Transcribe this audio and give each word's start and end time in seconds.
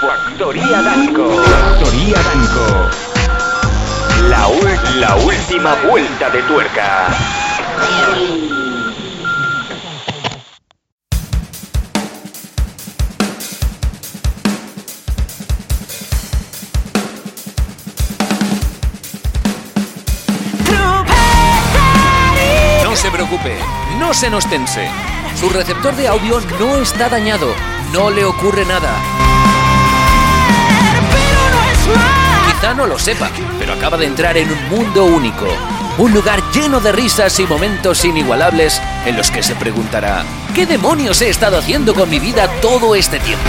Factoría 0.00 0.80
Danco. 0.80 1.28
Factoría 1.44 2.16
Danco. 2.22 2.90
La, 4.30 4.48
la 4.96 5.16
última 5.16 5.74
vuelta 5.86 6.30
de 6.30 6.42
tuerca. 6.44 7.08
No 22.84 22.96
se 22.96 23.10
preocupe, 23.10 23.58
no 23.98 24.14
se 24.14 24.30
nos 24.30 24.48
tense. 24.48 24.88
Su 25.38 25.50
receptor 25.50 25.94
de 25.94 26.08
audio 26.08 26.40
no 26.58 26.76
está 26.76 27.10
dañado, 27.10 27.48
no 27.92 28.08
le 28.08 28.24
ocurre 28.24 28.64
nada. 28.64 29.19
No 32.62 32.86
lo 32.86 32.98
sepa, 32.98 33.30
pero 33.58 33.72
acaba 33.72 33.96
de 33.96 34.06
entrar 34.06 34.36
en 34.36 34.50
un 34.50 34.68
mundo 34.68 35.04
único. 35.04 35.46
Un 35.98 36.14
lugar 36.14 36.40
lleno 36.52 36.78
de 36.78 36.92
risas 36.92 37.40
y 37.40 37.46
momentos 37.46 38.04
inigualables 38.04 38.80
en 39.04 39.16
los 39.16 39.30
que 39.30 39.42
se 39.42 39.56
preguntará, 39.56 40.24
¿qué 40.54 40.66
demonios 40.66 41.20
he 41.20 41.28
estado 41.28 41.58
haciendo 41.58 41.94
con 41.94 42.08
mi 42.08 42.18
vida 42.20 42.48
todo 42.62 42.94
este 42.94 43.18
tiempo? 43.18 43.44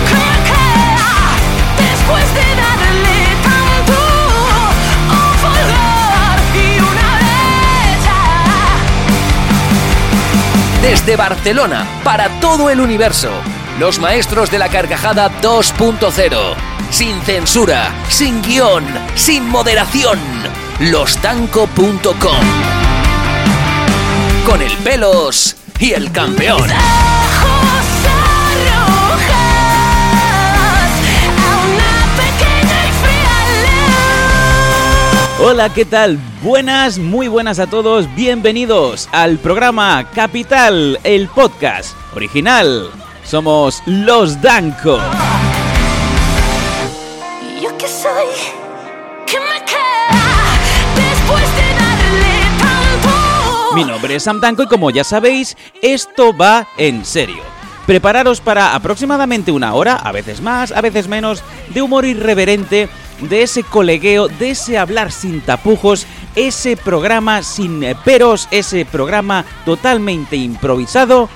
Desde 10.82 11.16
Barcelona, 11.16 11.86
para 12.04 12.28
todo 12.40 12.70
el 12.70 12.82
universo, 12.82 13.30
los 13.78 14.00
maestros 14.00 14.50
de 14.50 14.58
la 14.58 14.70
carcajada 14.70 15.30
2.0. 15.42 16.71
Sin 16.92 17.22
censura, 17.22 17.90
sin 18.10 18.42
guion, 18.42 18.84
sin 19.16 19.48
moderación. 19.48 20.20
Lostanco.com. 20.80 22.46
Con 24.46 24.62
el 24.62 24.74
pelos 24.84 25.56
y 25.80 25.94
el 25.94 26.12
campeón. 26.12 26.70
Hola, 35.40 35.74
¿qué 35.74 35.86
tal? 35.86 36.20
Buenas, 36.44 37.00
muy 37.00 37.30
buenas 37.30 37.60
a 37.60 37.68
todos. 37.68 38.14
Bienvenidos 38.16 39.08
al 39.14 39.38
programa 39.38 40.12
Capital, 40.14 41.00
el 41.06 41.30
podcast 41.30 41.96
original. 42.14 42.92
Somos 43.24 43.82
Los 43.86 44.42
Danco. 44.42 45.00
Que 47.82 47.88
soy, 47.88 48.28
que 49.26 49.40
me 49.40 49.56
después 51.02 51.56
de. 51.56 51.64
Mi 53.74 53.84
nombre 53.84 54.14
es 54.14 54.22
Sam 54.22 54.40
Danco 54.40 54.62
y 54.62 54.68
como 54.68 54.92
ya 54.92 55.04
sabéis, 55.04 55.58
esto 55.82 56.38
va 56.38 56.68
en 56.78 57.04
serio. 57.04 57.42
Prepararos 57.88 58.40
para 58.40 58.76
aproximadamente 58.76 59.52
una 59.52 59.74
hora, 59.74 59.96
a 59.96 60.12
veces 60.12 60.42
más, 60.42 60.72
a 60.72 60.82
veces 60.82 61.08
menos, 61.08 61.44
de 61.70 61.82
humor 61.82 62.06
irreverente, 62.06 62.88
de 63.20 63.42
ese 63.42 63.64
colegueo, 63.64 64.28
de 64.28 64.52
ese 64.52 64.78
hablar 64.78 65.12
sin 65.12 65.42
tapujos, 65.42 66.06
ese 66.36 66.78
programa 66.78 67.42
sin 67.42 67.84
peros, 68.06 68.48
ese 68.52 68.86
programa 68.86 69.44
totalmente 69.66 70.36
improvisado. 70.36 71.30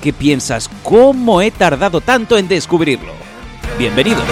¿Qué 0.00 0.12
piensas? 0.12 0.70
¿Cómo 0.84 1.42
he 1.42 1.50
tardado 1.50 2.00
tanto 2.00 2.38
en 2.38 2.46
descubrirlo? 2.46 3.12
Bienvenido. 3.76 4.22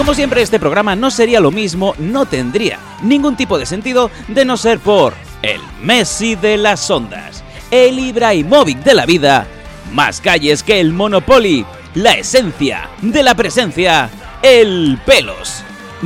Como 0.00 0.14
siempre, 0.14 0.40
este 0.40 0.58
programa 0.58 0.96
no 0.96 1.10
sería 1.10 1.40
lo 1.40 1.50
mismo, 1.50 1.94
no 1.98 2.24
tendría 2.24 2.78
ningún 3.02 3.36
tipo 3.36 3.58
de 3.58 3.66
sentido 3.66 4.10
de 4.28 4.46
no 4.46 4.56
ser 4.56 4.78
por 4.78 5.12
el 5.42 5.60
Messi 5.82 6.36
de 6.36 6.56
las 6.56 6.90
ondas, 6.90 7.44
el 7.70 7.98
Ibrahimovic 7.98 8.78
de 8.78 8.94
la 8.94 9.04
vida, 9.04 9.46
más 9.92 10.22
calles 10.22 10.62
que 10.62 10.80
el 10.80 10.94
Monopoly, 10.94 11.66
la 11.92 12.14
esencia 12.14 12.88
de 13.02 13.22
la 13.22 13.34
presencia, 13.34 14.08
el 14.40 14.98
pelos 15.04 15.62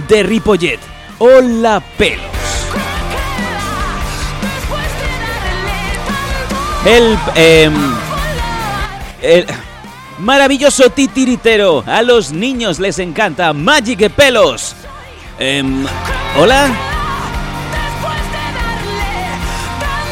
de 0.09 0.25
Ripollet. 0.25 0.81
Hola 1.21 1.81
pelos. 1.97 2.27
El, 6.85 7.17
em, 7.37 7.75
el 9.23 9.47
maravilloso 10.25 10.91
titiritero. 10.91 11.85
A 11.87 12.03
los 12.03 12.33
niños 12.33 12.79
les 12.81 12.99
encanta 12.99 13.53
Magic 13.53 14.11
Pelos. 14.11 14.75
Em, 15.39 15.85
Hola. 16.39 16.69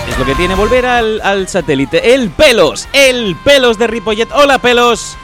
Es 0.08 0.18
lo 0.18 0.24
que 0.26 0.34
tiene 0.34 0.54
volver 0.54 0.84
al, 0.84 1.20
al 1.22 1.48
satélite. 1.48 2.14
El 2.14 2.30
pelos. 2.30 2.86
El 2.92 3.34
pelos 3.44 3.78
de 3.78 3.86
Ripollet. 3.86 4.28
Hola 4.32 4.58
pelos. 4.58 5.16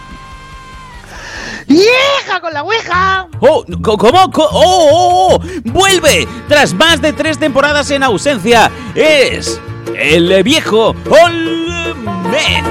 ¡Vieja 1.66 2.41
con 2.41 2.55
la 2.55 2.62
ouija! 2.62 3.26
Oh, 3.41 3.62
co- 3.82 3.99
¿cómo? 3.99 4.31
Co- 4.31 4.49
oh, 4.50 4.88
oh, 4.91 5.34
oh! 5.34 5.41
¡Vuelve! 5.65 6.26
Tras 6.49 6.72
más 6.72 7.03
de 7.03 7.12
tres 7.12 7.38
temporadas 7.38 7.91
en 7.91 8.03
ausencia, 8.03 8.70
es 8.94 9.60
el 9.94 10.43
viejo 10.43 10.94
Olmen. 11.10 12.65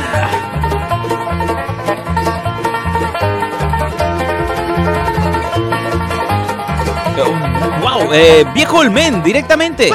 Eh, 8.13 8.45
viejo 8.53 8.79
Olmen, 8.79 9.21
directamente. 9.21 9.91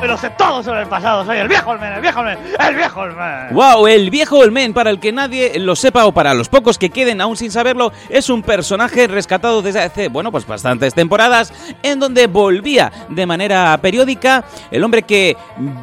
Pero 0.00 0.16
sé 0.16 0.30
todo 0.30 0.62
sobre 0.62 0.82
el 0.82 0.88
pasado, 0.88 1.24
soy 1.24 1.38
el 1.38 1.48
viejo 1.48 1.70
Olmen, 1.70 1.92
el 1.92 2.00
viejo 2.00 2.20
Olmen, 2.20 2.38
el 2.58 2.76
viejo 2.76 3.00
Olmen. 3.00 3.52
¡Wow! 3.52 3.86
El 3.86 4.10
viejo 4.10 4.38
Olmen, 4.38 4.72
para 4.72 4.90
el 4.90 5.00
que 5.00 5.12
nadie 5.12 5.58
lo 5.58 5.74
sepa 5.74 6.06
o 6.06 6.12
para 6.12 6.32
los 6.32 6.48
pocos 6.48 6.78
que 6.78 6.90
queden 6.90 7.20
aún 7.20 7.36
sin 7.36 7.50
saberlo, 7.50 7.92
es 8.08 8.30
un 8.30 8.42
personaje 8.42 9.06
rescatado 9.08 9.62
desde 9.62 9.80
hace, 9.80 10.08
bueno, 10.08 10.30
pues 10.30 10.46
bastantes 10.46 10.94
temporadas, 10.94 11.52
en 11.82 11.98
donde 11.98 12.28
volvía 12.28 12.92
de 13.08 13.26
manera 13.26 13.76
periódica 13.82 14.44
el 14.70 14.84
hombre 14.84 15.02
que 15.02 15.36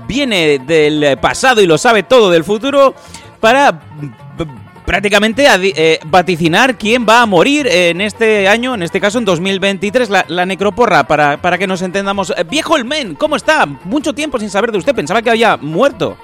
viene 0.07 0.59
del 0.59 1.17
pasado 1.19 1.61
y 1.61 1.67
lo 1.67 1.77
sabe 1.77 2.03
todo 2.03 2.31
del 2.31 2.43
futuro 2.43 2.95
para 3.39 3.79
prácticamente 4.87 5.47
adi- 5.49 5.73
eh, 5.75 5.99
vaticinar 6.05 6.77
quién 6.77 7.05
va 7.07 7.21
a 7.21 7.25
morir 7.25 7.67
en 7.67 7.99
este 7.99 8.47
año, 8.47 8.73
en 8.73 8.81
este 8.83 9.01
caso 9.01 9.17
en 9.19 9.25
2023, 9.25 10.09
la, 10.09 10.23
la 10.29 10.45
necroporra, 10.45 11.05
para, 11.05 11.37
para 11.41 11.57
que 11.57 11.67
nos 11.67 11.81
entendamos. 11.81 12.31
Eh, 12.35 12.45
Viejo 12.49 12.73
Olmen, 12.75 13.13
¿cómo 13.15 13.35
está? 13.35 13.65
Mucho 13.65 14.13
tiempo 14.13 14.39
sin 14.39 14.49
saber 14.49 14.71
de 14.71 14.77
usted, 14.77 14.95
pensaba 14.95 15.21
que 15.21 15.29
había 15.29 15.57
muerto. 15.57 16.17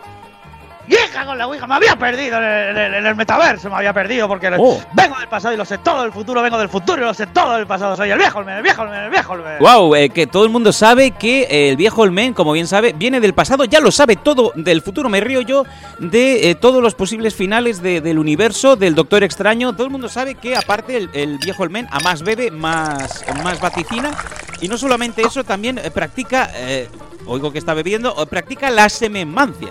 ¡Vieja 0.87 1.25
con 1.25 1.37
la 1.37 1.47
ouija! 1.47 1.65
Me 1.65 1.75
había 1.75 1.95
perdido 1.95 2.37
en 2.37 2.43
el, 2.43 2.69
en 2.69 2.77
el- 2.77 2.93
en 2.95 3.05
el 3.05 3.15
metaverso, 3.15 3.69
me 3.69 3.75
había 3.77 3.93
perdido 3.93 4.27
porque 4.27 4.51
Oh. 4.57 4.81
vengo 4.93 5.17
del 5.17 5.29
pasado 5.29 5.53
y 5.53 5.57
lo 5.57 5.63
sé 5.65 5.77
todo 5.77 6.01
del 6.03 6.11
futuro, 6.11 6.41
vengo 6.41 6.57
del 6.57 6.67
futuro 6.69 7.01
y 7.01 7.05
lo 7.05 7.13
sé 7.13 7.27
todo 7.27 7.53
del 7.55 7.65
pasado, 7.65 7.95
soy 7.95 8.09
el 8.11 8.17
viejo 8.17 8.39
Olmen, 8.39 8.57
el 8.57 8.63
viejo 8.63 8.81
Olmen, 8.81 8.99
el 9.03 9.09
viejo 9.09 9.33
Olmen. 9.33 9.59
Wow, 9.59 9.95
eh, 9.95 10.09
que 10.09 10.27
todo 10.27 10.43
el 10.43 10.49
mundo 10.49 10.73
sabe 10.73 11.11
que 11.11 11.43
eh, 11.43 11.69
el 11.69 11.77
viejo 11.77 12.01
Olmen, 12.01 12.33
como 12.33 12.51
bien 12.51 12.67
sabe, 12.67 12.93
viene 12.93 13.19
del 13.21 13.33
pasado, 13.33 13.63
ya 13.65 13.79
lo 13.79 13.91
sabe 13.91 14.17
todo 14.17 14.51
del 14.55 14.81
futuro. 14.81 15.07
Me 15.09 15.21
río 15.21 15.39
yo 15.41 15.63
de 15.99 16.49
eh, 16.49 16.55
todos 16.55 16.81
los 16.83 16.95
posibles 16.95 17.33
finales 17.33 17.81
de- 17.81 18.01
del 18.01 18.19
universo, 18.19 18.75
del 18.75 18.93
Doctor 18.95 19.23
Extraño. 19.23 19.73
Todo 19.73 19.85
el 19.85 19.91
mundo 19.91 20.09
sabe 20.09 20.35
que 20.35 20.55
aparte 20.57 20.97
el, 20.97 21.09
el 21.13 21.37
viejo 21.37 21.63
Olmen 21.63 21.87
a 21.91 21.99
más 22.01 22.23
bebe, 22.23 22.51
más, 22.51 23.23
más 23.43 23.59
vaticina. 23.61 24.11
Y 24.59 24.67
no 24.67 24.77
solamente 24.77 25.21
eso, 25.21 25.43
también 25.43 25.77
eh, 25.77 25.91
practica, 25.91 26.49
eh, 26.55 26.89
oigo 27.25 27.51
que 27.51 27.59
está 27.59 27.73
bebiendo, 27.73 28.13
practica 28.27 28.69
la 28.69 28.89
sememancia. 28.89 29.69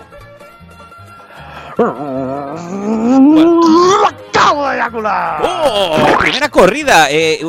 ¡Acabo 4.33 4.67
de 4.69 4.75
eyacular! 4.75 5.41
¡Oh! 5.43 6.17
Primera 6.19 6.49
corrida. 6.49 7.07
eh, 7.09 7.39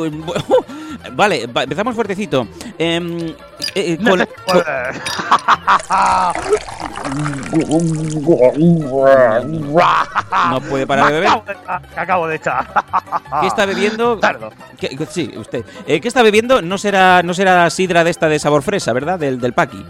vale, 1.13 1.47
va- 1.47 1.63
empezamos 1.63 1.95
fuertecito. 1.95 2.47
Em, 2.77 3.33
eh, 3.75 3.97
con- 3.97 4.19
Necesito 4.19 4.43
con- 4.45 4.55
no 10.51 10.61
puede 10.61 10.87
parar 10.87 11.07
de 11.07 11.13
beber. 11.19 11.29
Acabo 11.95 12.27
de 12.27 12.35
echar. 12.35 12.67
¿Qué 13.41 13.47
está 13.47 13.65
bebiendo? 13.65 14.17
Tardo. 14.19 14.51
¿Qué- 14.79 14.89
qué- 14.89 15.05
sí, 15.05 15.31
usted. 15.37 15.65
Eh, 15.87 15.99
¿Qué 16.01 16.07
está 16.07 16.21
bebiendo? 16.23 16.61
No 16.61 16.77
será, 16.77 17.21
no 17.23 17.33
será 17.33 17.69
sidra 17.69 18.03
de 18.03 18.11
esta 18.11 18.27
de 18.27 18.39
sabor 18.39 18.63
fresa, 18.63 18.93
¿verdad? 18.93 19.19
Del, 19.19 19.39
del 19.39 19.53
paqui. 19.53 19.85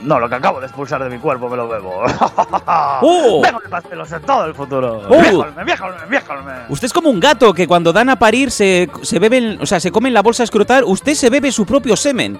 No, 0.00 0.20
lo 0.20 0.28
que 0.28 0.34
acabo 0.34 0.60
de 0.60 0.66
expulsar 0.66 1.02
de 1.02 1.10
mi 1.10 1.18
cuerpo 1.18 1.48
me 1.48 1.56
lo 1.56 1.68
bebo. 1.68 2.02
¡Oh! 2.66 3.40
Vengo 3.42 3.60
del 3.60 3.70
pastel, 3.70 3.98
lo 3.98 4.04
sé 4.04 4.20
todo 4.20 4.44
del 4.44 4.54
futuro. 4.54 5.02
¡Oh! 5.08 5.46
Viejo 5.64 5.84
Olmen. 5.86 6.64
Usted 6.68 6.86
es 6.86 6.92
como 6.92 7.08
un 7.08 7.18
gato 7.18 7.54
que 7.54 7.66
cuando 7.66 7.92
dan 7.92 8.10
a 8.10 8.16
parir 8.16 8.50
se, 8.50 8.90
se 9.02 9.18
beben, 9.18 9.58
o 9.60 9.66
sea, 9.66 9.80
se 9.80 9.90
comen 9.90 10.12
la 10.12 10.22
bolsa 10.22 10.42
a 10.42 10.44
escrotar. 10.44 10.84
Usted 10.84 11.14
se 11.14 11.30
bebe 11.30 11.50
su 11.50 11.64
propio 11.64 11.96
semen. 11.96 12.38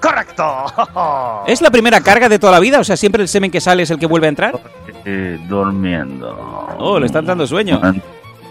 ¡Correcto! 0.00 0.66
¿Es 1.46 1.62
la 1.62 1.70
primera 1.70 2.00
carga 2.00 2.28
de 2.28 2.38
toda 2.38 2.52
la 2.52 2.60
vida? 2.60 2.80
O 2.80 2.84
sea, 2.84 2.96
siempre 2.96 3.22
el 3.22 3.28
semen 3.28 3.50
que 3.50 3.60
sale 3.60 3.84
es 3.84 3.90
el 3.90 3.98
que 3.98 4.06
vuelve 4.06 4.26
a 4.26 4.30
entrar. 4.30 4.60
Eh, 5.04 5.38
durmiendo. 5.48 6.76
Oh, 6.78 6.98
le 6.98 7.06
están 7.06 7.24
dando 7.24 7.46
sueño. 7.46 7.80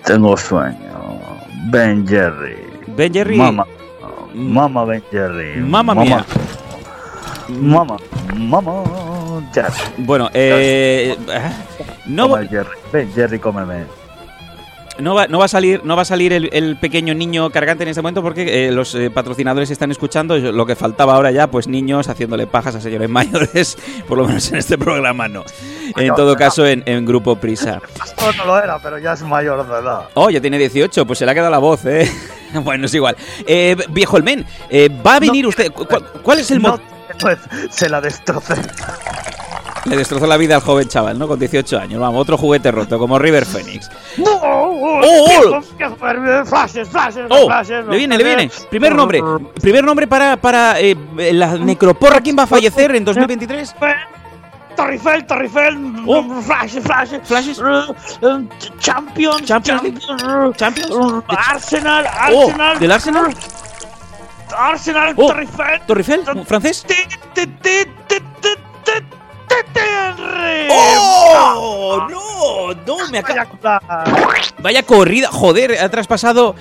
Tengo 0.04 0.36
sueño. 0.36 1.20
Ben 1.70 2.08
Jerry. 2.08 2.58
Ben 2.88 3.14
Jerry. 3.14 3.38
Mamá. 3.38 3.66
Mamá 4.34 4.86
Ben 4.86 5.04
Jerry. 5.12 5.60
Mamma 5.62 5.94
mía. 5.94 6.26
Mamá. 7.50 7.98
Mamá. 8.36 8.84
Jerry. 9.54 9.74
Bueno, 9.98 10.30
eh, 10.34 11.16
no, 12.06 12.30
Come 12.30 12.48
Jerry. 12.48 12.70
Ben 12.92 13.14
Jerry, 13.14 13.40
cómeme. 13.40 13.86
no, 15.00 15.16
va, 15.16 15.28
no 15.28 15.40
va 15.40 15.46
a 15.46 15.48
salir, 15.48 15.82
no 15.84 15.96
va 15.96 16.04
a 16.04 16.06
salir 16.06 16.32
el, 16.34 16.50
el 16.54 16.78
pequeño 16.78 17.14
niño 17.14 17.50
cargante 17.50 17.84
en 17.84 17.90
este 17.90 18.02
momento 18.02 18.22
porque 18.22 18.68
eh, 18.68 18.72
los 18.72 18.94
eh, 18.96 19.10
patrocinadores 19.10 19.70
están 19.72 19.92
escuchando. 19.92 20.38
Lo 20.38 20.66
que 20.66 20.76
faltaba 20.76 21.16
ahora 21.16 21.32
ya, 21.32 21.48
pues 21.48 21.68
niños 21.68 22.08
haciéndole 22.10 22.48
pajas 22.48 22.76
a 22.76 22.82
señores 22.82 23.10
mayores, 23.10 23.78
por 24.08 24.18
lo 24.18 24.26
menos 24.28 24.50
en 24.52 24.58
este 24.60 24.78
programa 24.78 25.28
no. 25.28 25.44
En 25.98 26.14
todo 26.16 26.36
caso, 26.36 26.66
en, 26.66 26.84
en 26.86 27.06
Grupo 27.06 27.36
Prisa. 27.36 27.82
Pastor 27.98 28.36
no 28.38 28.46
lo 28.46 28.58
era, 28.64 28.80
pero 28.80 28.98
ya 29.00 29.14
es 29.14 29.22
mayor 29.24 29.68
de 29.68 29.80
edad. 29.80 30.02
Oh, 30.14 30.30
ya 30.30 30.40
tiene 30.42 30.58
18, 30.58 31.06
pues 31.06 31.20
se 31.20 31.26
le 31.26 31.32
ha 31.32 31.34
quedado 31.36 31.52
la 31.52 31.58
voz, 31.60 31.86
¿eh? 31.86 32.10
bueno, 32.64 32.86
es 32.86 32.94
igual. 32.94 33.16
Eh, 33.48 33.76
viejo 33.90 34.18
el 34.18 34.24
men, 34.24 34.46
eh, 34.70 34.90
¿va 35.06 35.16
a 35.16 35.20
venir 35.20 35.46
usted? 35.48 35.72
¿Cu- 35.72 35.86
cu- 35.86 36.04
¿Cuál 36.22 36.40
es 36.40 36.50
el 36.52 36.62
No, 36.62 36.70
motivo? 36.72 36.93
Pues 37.20 37.40
se 37.70 37.90
la 37.90 38.02
destrocé. 38.02 38.56
Le 39.86 39.98
destrozó 39.98 40.26
la 40.28 40.38
vida 40.38 40.56
al 40.56 40.62
joven 40.62 40.88
chaval, 40.88 41.20
¿no? 41.20 41.28
Con 41.28 41.38
18 41.38 41.78
años. 41.78 42.00
Vamos, 42.00 42.22
otro 42.22 42.38
juguete 42.38 42.72
roto, 42.72 42.98
como 42.98 43.20
River 43.20 43.46
Phoenix. 43.46 43.90
¡Oh! 44.26 45.02
oh! 45.04 45.62
¡Flashes, 46.46 46.88
flashes, 46.88 47.26
¡Oh! 47.30 47.48
flashes! 47.48 47.86
Le 47.88 47.98
viene, 47.98 48.18
le 48.18 48.24
viene. 48.24 48.52
Primer 48.70 48.96
nombre. 48.96 49.22
Primer 49.62 49.84
nombre 49.84 50.08
para, 50.08 50.38
para 50.38 50.80
eh, 50.80 50.96
la 51.34 51.58
necroporra. 51.58 52.22
¿Quién 52.22 52.38
va 52.40 52.44
a 52.44 52.48
fallecer 52.48 52.96
en 52.96 53.04
2023? 53.04 53.76
Torrifel, 54.78 55.26
Torrifel, 55.28 55.78
Oh. 56.08 56.42
flashes, 56.42 56.84
flashes, 56.84 57.22
Flashes. 57.28 57.60
eh, 57.60 58.48
Champions, 58.80 59.44
Champions 59.44 59.84
League. 59.84 60.00
Champions, 60.00 60.58
Champions. 60.58 60.92
Arsenal, 61.28 62.06
Oh, 62.32 62.46
Arsenal, 62.48 62.80
¿del 62.80 62.92
Arsenal? 62.92 63.36
Arsenal, 64.58 65.14
Oh. 65.18 65.28
Torrifel, 65.28 65.82
¿Torrifel? 65.88 66.22
¿Francés? 66.46 66.86
¡Oh! 70.70 72.08
¡No! 72.10 72.74
¡No! 72.86 73.10
Me 73.12 73.20
acaba... 73.20 73.80
Vaya 74.60 74.84
corrida, 74.84 75.30
joder, 75.30 75.78
ha 75.80 75.90
traspasado. 75.90 76.56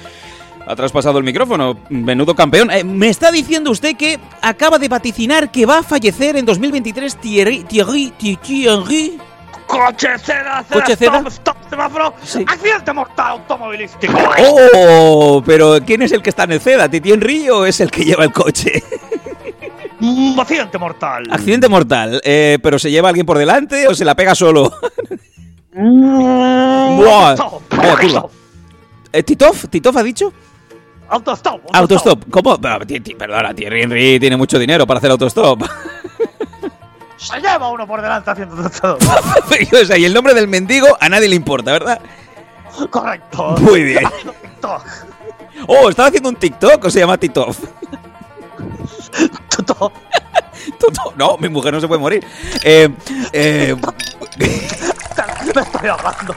Ha 0.67 0.77
traspasado 0.77 1.19
el 1.19 1.25
micrófono, 1.25 1.77
menudo 1.89 2.37
campeón. 2.37 2.71
Eh, 2.71 2.85
me 2.85 3.09
está 3.09 3.33
diciendo 3.33 3.73
usted 3.73 3.97
que 3.97 4.21
acaba 4.43 4.79
de 4.79 4.87
vaticinar 4.89 5.51
que 5.51 5.67
va 5.67 5.79
a 5.79 5.83
fallecer 5.83 6.37
en 6.37 6.47
2023 6.47 7.17
Thierry, 7.17 7.65
Thierry, 7.65 8.13
Thierry 8.17 8.69
Henry. 8.69 9.19
Coche 9.67 10.17
ceda, 10.19 10.63
ceda, 10.69 10.81
Coche 10.81 10.97
ceda. 10.97 11.17
stop, 11.19 11.29
stop, 11.33 11.57
semáforo, 11.73 12.15
Sí. 12.23 12.45
accidente 12.47 12.93
mortal 12.93 13.33
automovilístico. 13.33 14.13
¡Oh! 14.39 15.43
Pero 15.45 15.79
¿quién 15.85 16.03
es 16.03 16.13
el 16.13 16.23
que 16.23 16.31
está 16.31 16.45
en 16.45 16.53
el 16.53 16.61
CEDA? 16.61 16.89
¿Titi 16.89 17.11
Henry 17.13 17.49
o 17.51 17.65
es 17.67 17.81
el 17.81 17.91
que 17.91 18.05
lleva 18.05 18.25
el 18.25 18.33
coche? 18.33 18.83
Mm, 20.01 20.39
accidente 20.39 20.79
mortal. 20.79 21.25
Accidente 21.31 21.69
mortal. 21.69 22.21
Eh, 22.25 22.59
¿Pero 22.63 22.79
se 22.79 22.91
lleva 22.91 23.09
alguien 23.09 23.25
por 23.25 23.39
delante 23.39 23.87
o 23.89 23.95
se 23.95 24.05
la 24.05 24.15
pega 24.15 24.35
solo? 24.35 24.71
Mm, 25.75 26.97
Buah. 26.99 27.31
autostop, 27.31 27.63
Vaya 27.75 27.93
autostop, 27.93 28.31
Eh, 29.13 29.23
¿Titov? 29.23 29.69
¿Titov 29.71 29.97
ha 29.99 30.03
dicho? 30.03 30.33
Autostop. 31.09 31.61
Autostop. 31.73 32.25
¿Cómo? 32.31 32.59
Ti- 32.87 33.01
ti- 33.01 33.15
Perdona, 33.15 33.55
Thierry 33.55 33.83
Henry 33.83 34.19
tiene 34.21 34.37
mucho 34.37 34.59
dinero 34.59 34.87
para 34.87 34.99
hacer 34.99 35.11
autostop. 35.11 35.63
Se 37.23 37.41
lleva 37.41 37.69
uno 37.69 37.87
por 37.87 38.03
delante 38.03 38.31
haciendo 38.31 38.69
todo. 38.71 38.99
o 39.83 39.85
sea, 39.85 39.97
y 39.97 40.05
el 40.05 40.13
nombre 40.15 40.35
del 40.35 40.49
mendigo 40.49 40.97
a 41.01 41.09
nadie 41.09 41.29
le 41.29 41.37
importa, 41.37 41.73
¿verdad? 41.73 42.01
Correcto. 42.91 43.55
Muy 43.61 43.83
bien. 43.85 44.05
TikTok. 44.43 44.83
Oh, 45.69 45.89
¿estaba 45.89 46.09
haciendo 46.09 46.29
un 46.31 46.37
TikTok 46.37 46.85
o 46.85 46.91
se 46.91 46.99
llama 47.01 47.17
Titov? 47.19 47.57
TikTok. 49.51 49.93
Toto- 50.79 51.13
No, 51.17 51.37
mi 51.39 51.49
mujer 51.49 51.73
no 51.75 51.81
se 51.81 51.89
puede 51.89 52.01
morir. 52.01 52.27
Eh, 52.63 52.89
eh, 53.33 53.77
Me 54.39 55.61
estoy 55.61 55.89
ahogando. 55.89 56.35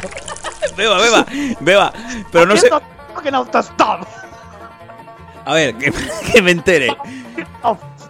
beba, 0.76 0.98
beba, 1.00 1.26
beba. 1.62 1.94
Pero 2.32 2.46
no 2.46 2.58
sé. 2.58 2.70
A 5.46 5.54
ver, 5.54 5.76
que, 5.78 5.94
que 6.32 6.42
me 6.42 6.52
entere. 6.52 6.96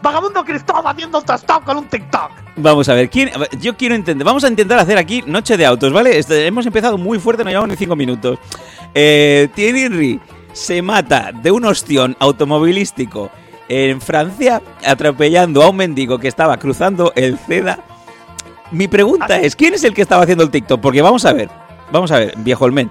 Vagabundo 0.01 0.43
Cristóbal 0.43 0.87
haciendo 0.87 1.23
con 1.65 1.77
un 1.77 1.85
TikTok. 1.85 2.31
Vamos 2.57 2.87
a 2.89 2.93
ver, 2.93 3.09
¿quién? 3.09 3.31
yo 3.59 3.75
quiero 3.75 3.95
entender. 3.95 4.25
Vamos 4.25 4.43
a 4.43 4.47
intentar 4.47 4.79
hacer 4.79 4.97
aquí 4.97 5.23
noche 5.25 5.57
de 5.57 5.65
autos, 5.65 5.91
¿vale? 5.91 6.17
Este, 6.17 6.45
hemos 6.47 6.65
empezado 6.65 6.97
muy 6.97 7.19
fuerte, 7.19 7.43
no 7.43 7.49
llevamos 7.49 7.69
ni 7.69 7.75
cinco 7.75 7.95
minutos. 7.95 8.39
Eh, 8.93 9.49
Thierry 9.53 9.83
Henry 9.83 10.19
se 10.53 10.81
mata 10.81 11.31
de 11.33 11.51
un 11.51 11.65
ostión 11.65 12.15
automovilístico 12.19 13.29
en 13.67 13.99
Francia 13.99 14.61
atropellando 14.85 15.63
a 15.63 15.69
un 15.69 15.77
mendigo 15.77 16.17
que 16.17 16.27
estaba 16.27 16.57
cruzando 16.57 17.11
el 17.15 17.37
CEDA. 17.37 17.79
Mi 18.71 18.87
pregunta 18.87 19.39
es, 19.39 19.55
¿quién 19.55 19.73
es 19.73 19.83
el 19.83 19.93
que 19.93 20.01
estaba 20.01 20.23
haciendo 20.23 20.43
el 20.43 20.49
TikTok? 20.49 20.79
Porque 20.79 21.01
vamos 21.01 21.25
a 21.25 21.33
ver, 21.33 21.49
vamos 21.91 22.11
a 22.11 22.19
ver, 22.19 22.33
viejo 22.37 22.65
Olmen. 22.65 22.89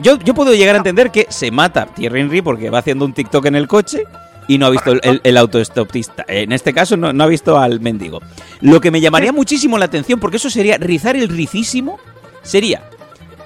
Yo, 0.00 0.18
yo 0.18 0.34
puedo 0.34 0.54
llegar 0.54 0.76
a 0.76 0.78
entender 0.78 1.10
que 1.10 1.26
se 1.28 1.50
mata 1.50 1.86
Thierry 1.86 2.20
Henry 2.20 2.42
porque 2.42 2.70
va 2.70 2.78
haciendo 2.78 3.04
un 3.04 3.12
TikTok 3.12 3.46
en 3.46 3.56
el 3.56 3.68
coche 3.68 4.04
y 4.50 4.58
no 4.58 4.66
ha 4.66 4.70
visto 4.70 4.90
el, 4.90 5.20
el, 5.22 5.36
autoestopista. 5.36 6.24
En 6.26 6.50
este 6.50 6.74
caso 6.74 6.96
no, 6.96 7.12
no 7.12 7.22
ha 7.22 7.28
visto 7.28 7.56
al 7.56 7.78
mendigo. 7.78 8.20
Lo 8.60 8.80
que 8.80 8.90
me 8.90 9.00
llamaría 9.00 9.30
muchísimo 9.30 9.78
la 9.78 9.84
atención, 9.84 10.18
porque 10.18 10.38
eso 10.38 10.50
sería 10.50 10.76
rizar 10.76 11.14
el 11.14 11.28
ricísimo, 11.28 12.00
sería 12.42 12.82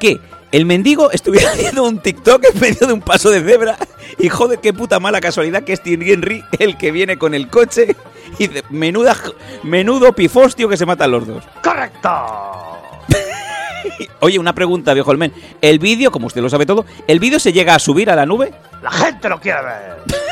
que 0.00 0.18
el 0.50 0.64
mendigo 0.64 1.10
estuviera 1.10 1.50
haciendo 1.52 1.84
un 1.84 1.98
TikTok 1.98 2.46
en 2.54 2.58
medio 2.58 2.86
de 2.86 2.94
un 2.94 3.02
paso 3.02 3.28
de 3.28 3.42
cebra 3.42 3.76
y 4.18 4.30
joder, 4.30 4.60
qué 4.60 4.72
puta 4.72 4.98
mala 4.98 5.20
casualidad 5.20 5.62
que 5.62 5.74
es 5.74 5.82
Thierry 5.82 6.12
Henry 6.12 6.42
el 6.58 6.78
que 6.78 6.90
viene 6.90 7.18
con 7.18 7.34
el 7.34 7.48
coche 7.48 7.94
y 8.38 8.46
de 8.46 8.64
menuda, 8.70 9.14
menudo 9.62 10.14
pifostio 10.14 10.70
que 10.70 10.78
se 10.78 10.86
matan 10.86 11.10
los 11.10 11.26
dos. 11.26 11.44
Correcto. 11.62 12.08
Oye, 14.20 14.38
una 14.38 14.54
pregunta, 14.54 14.94
viejo 14.94 15.10
Olmen. 15.10 15.34
El 15.60 15.78
vídeo, 15.78 16.10
como 16.10 16.28
usted 16.28 16.40
lo 16.40 16.48
sabe 16.48 16.64
todo, 16.64 16.86
¿el 17.06 17.20
vídeo 17.20 17.38
se 17.38 17.52
llega 17.52 17.74
a 17.74 17.78
subir 17.78 18.08
a 18.08 18.16
la 18.16 18.24
nube? 18.24 18.54
La 18.82 18.90
gente 18.90 19.28
lo 19.28 19.38
quiere 19.38 19.62
ver. 19.62 20.23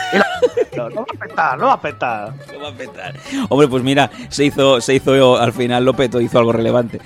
No 0.76 0.88
va 0.94 1.02
a 1.02 1.28
petar, 1.28 1.58
no 1.58 1.66
va 1.66 1.72
a 1.74 1.80
petar. 1.80 2.32
Lo 2.52 2.60
va 2.60 2.68
a 2.68 2.72
petar. 2.72 3.14
Hombre, 3.48 3.68
pues 3.68 3.82
mira, 3.82 4.10
se 4.28 4.44
hizo, 4.44 4.80
se 4.80 4.94
hizo 4.94 5.36
al 5.36 5.52
final 5.52 5.84
lo 5.84 5.94
petó, 5.94 6.20
hizo 6.20 6.38
algo 6.38 6.52
relevante. 6.52 7.00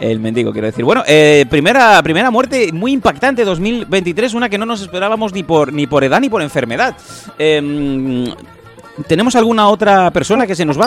El 0.00 0.18
mendigo, 0.18 0.52
quiero 0.52 0.66
decir. 0.66 0.84
Bueno, 0.84 1.04
eh, 1.06 1.46
primera, 1.48 2.02
primera 2.02 2.30
muerte 2.30 2.72
muy 2.72 2.92
impactante 2.92 3.44
2023, 3.44 4.34
una 4.34 4.48
que 4.48 4.58
no 4.58 4.66
nos 4.66 4.82
esperábamos 4.82 5.32
ni 5.32 5.44
por, 5.44 5.72
ni 5.72 5.86
por 5.86 6.02
edad 6.02 6.20
ni 6.20 6.28
por 6.28 6.42
enfermedad. 6.42 6.96
Em, 7.38 8.24
¿Tenemos 9.06 9.34
alguna 9.36 9.68
otra 9.68 10.10
persona 10.10 10.46
que 10.46 10.54
se 10.54 10.64
nos 10.66 10.78
va? 10.78 10.86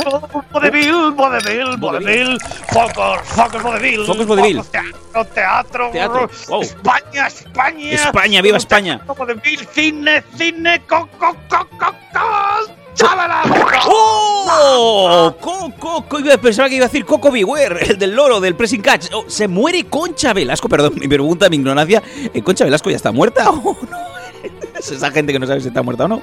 Vodevil, 0.51 1.11
vodevil, 1.11 1.77
vodevil, 1.77 2.37
focos, 2.71 3.19
focos, 3.23 3.63
vodevil. 3.63 4.05
Focos 4.05 4.25
vodevil. 4.27 4.61
Teatro, 4.71 5.25
teatro. 5.33 5.89
Teatro, 5.91 6.29
wow. 6.47 6.61
España, 6.61 7.27
España. 7.27 7.91
España, 7.91 8.41
viva 8.41 8.57
España. 8.57 9.01
Vodevil, 9.07 9.67
cine, 9.73 10.23
cine, 10.37 10.81
co, 10.87 11.07
co, 11.17 11.35
co, 11.49 11.67
co, 11.79 11.91
co. 12.13 12.73
¡Chávala! 12.93 13.41
¡Oh! 13.87 15.33
Coco, 15.41 16.05
co- 16.07 16.23
pensaba 16.41 16.69
que 16.69 16.75
iba 16.75 16.85
a 16.85 16.87
decir 16.87 17.05
Coco 17.05 17.29
Beware, 17.29 17.81
el 17.89 17.97
del 17.97 18.15
loro, 18.15 18.39
del 18.39 18.55
pressing 18.55 18.81
catch. 18.81 19.07
Oh, 19.13 19.25
se 19.27 19.49
muere 19.49 19.83
Concha 19.85 20.31
Velasco, 20.31 20.69
perdón, 20.69 20.93
mi 20.95 21.07
pregunta, 21.07 21.49
mi 21.49 21.57
ignorancia. 21.57 22.01
¿eh, 22.33 22.41
¿Concha 22.41 22.63
Velasco 22.63 22.89
ya 22.89 22.95
está 22.95 23.11
muerta 23.11 23.49
o 23.49 23.55
no? 23.89 24.05
Es 24.79 24.91
esa 24.91 25.09
gente 25.11 25.33
que 25.33 25.39
no 25.39 25.47
sabe 25.47 25.59
si 25.59 25.67
está 25.69 25.81
muerta 25.81 26.05
o 26.05 26.07
no. 26.07 26.21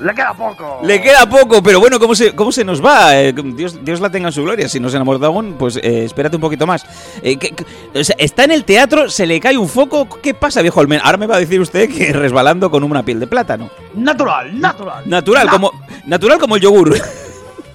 Le 0.00 0.14
queda 0.14 0.32
poco. 0.34 0.80
Le 0.84 1.00
queda 1.02 1.28
poco, 1.28 1.62
pero 1.62 1.80
bueno, 1.80 1.98
¿cómo 1.98 2.14
se, 2.14 2.34
cómo 2.34 2.52
se 2.52 2.64
nos 2.64 2.84
va? 2.84 3.20
Eh, 3.20 3.32
Dios, 3.32 3.84
Dios 3.84 4.00
la 4.00 4.10
tenga 4.10 4.28
en 4.28 4.32
su 4.32 4.42
gloria. 4.44 4.68
Si 4.68 4.78
no 4.78 4.88
se 4.88 4.98
muerto 5.00 5.26
aún, 5.26 5.54
pues 5.58 5.76
eh, 5.76 6.04
espérate 6.04 6.36
un 6.36 6.42
poquito 6.42 6.66
más. 6.66 6.84
Eh, 7.22 7.36
¿qué- 7.36 7.50
qué- 7.54 7.64
o 7.98 8.04
sea, 8.04 8.14
está 8.18 8.44
en 8.44 8.52
el 8.52 8.64
teatro, 8.64 9.08
se 9.10 9.26
le 9.26 9.40
cae 9.40 9.58
un 9.58 9.68
foco. 9.68 10.08
¿Qué 10.22 10.34
pasa, 10.34 10.62
viejo? 10.62 10.80
Ahora 10.80 11.16
me 11.18 11.26
va 11.26 11.36
a 11.36 11.40
decir 11.40 11.60
usted 11.60 11.88
que 11.88 12.12
resbalando 12.12 12.70
con 12.70 12.84
una 12.84 13.02
piel 13.04 13.18
de 13.20 13.26
plátano. 13.26 13.70
Natural, 13.94 14.60
natural. 14.60 15.02
Natural, 15.06 15.46
Na- 15.46 15.52
como, 15.52 15.72
natural 16.06 16.38
como 16.38 16.56
el 16.56 16.62
yogur. 16.62 16.96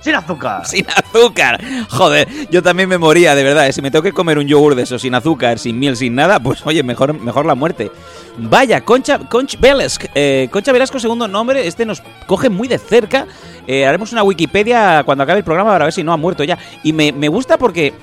Sin 0.04 0.16
azúcar. 0.16 0.66
sin 0.68 0.86
azúcar. 0.90 1.64
Joder, 1.90 2.28
yo 2.52 2.62
también 2.62 2.90
me 2.90 2.98
moría, 2.98 3.36
de 3.36 3.44
verdad. 3.44 3.68
eh. 3.68 3.74
Si 3.74 3.82
me 3.82 3.90
tengo 3.90 4.04
que 4.04 4.12
comer 4.12 4.38
un 4.38 4.48
yogur 4.48 4.76
de 4.76 4.84
eso 4.84 5.00
sin 5.00 5.16
azúcar, 5.16 5.58
sin 5.60 5.80
miel, 5.80 5.96
sin 5.96 6.14
nada, 6.14 6.40
pues 6.40 6.66
oye, 6.66 6.84
mejor, 6.84 7.18
mejor 7.20 7.46
la 7.46 7.56
muerte. 7.56 7.90
Vaya, 8.38 8.82
Concha, 8.82 9.20
Concha 9.20 9.58
Velasco, 9.62 10.08
eh, 10.16 10.50
Concha 10.52 10.72
Velasco, 10.72 11.00
segundo 11.00 11.28
nombre, 11.28 11.68
este 11.68 11.86
nos 11.86 12.02
coge 12.28 12.50
muy 12.50 12.68
de 12.68 12.80
cerca. 12.80 13.28
Eh, 13.66 13.86
haremos 13.86 14.12
una 14.12 14.24
Wikipedia 14.24 15.04
cuando 15.06 15.24
acabe 15.24 15.40
el 15.40 15.46
programa 15.46 15.72
para 15.72 15.86
ver 15.86 15.94
si 15.94 16.04
no 16.04 16.12
ha 16.12 16.18
muerto 16.18 16.44
ya. 16.44 16.58
Y 16.84 16.92
me, 16.92 17.12
me 17.14 17.30
gusta 17.30 17.58
porque 17.58 17.94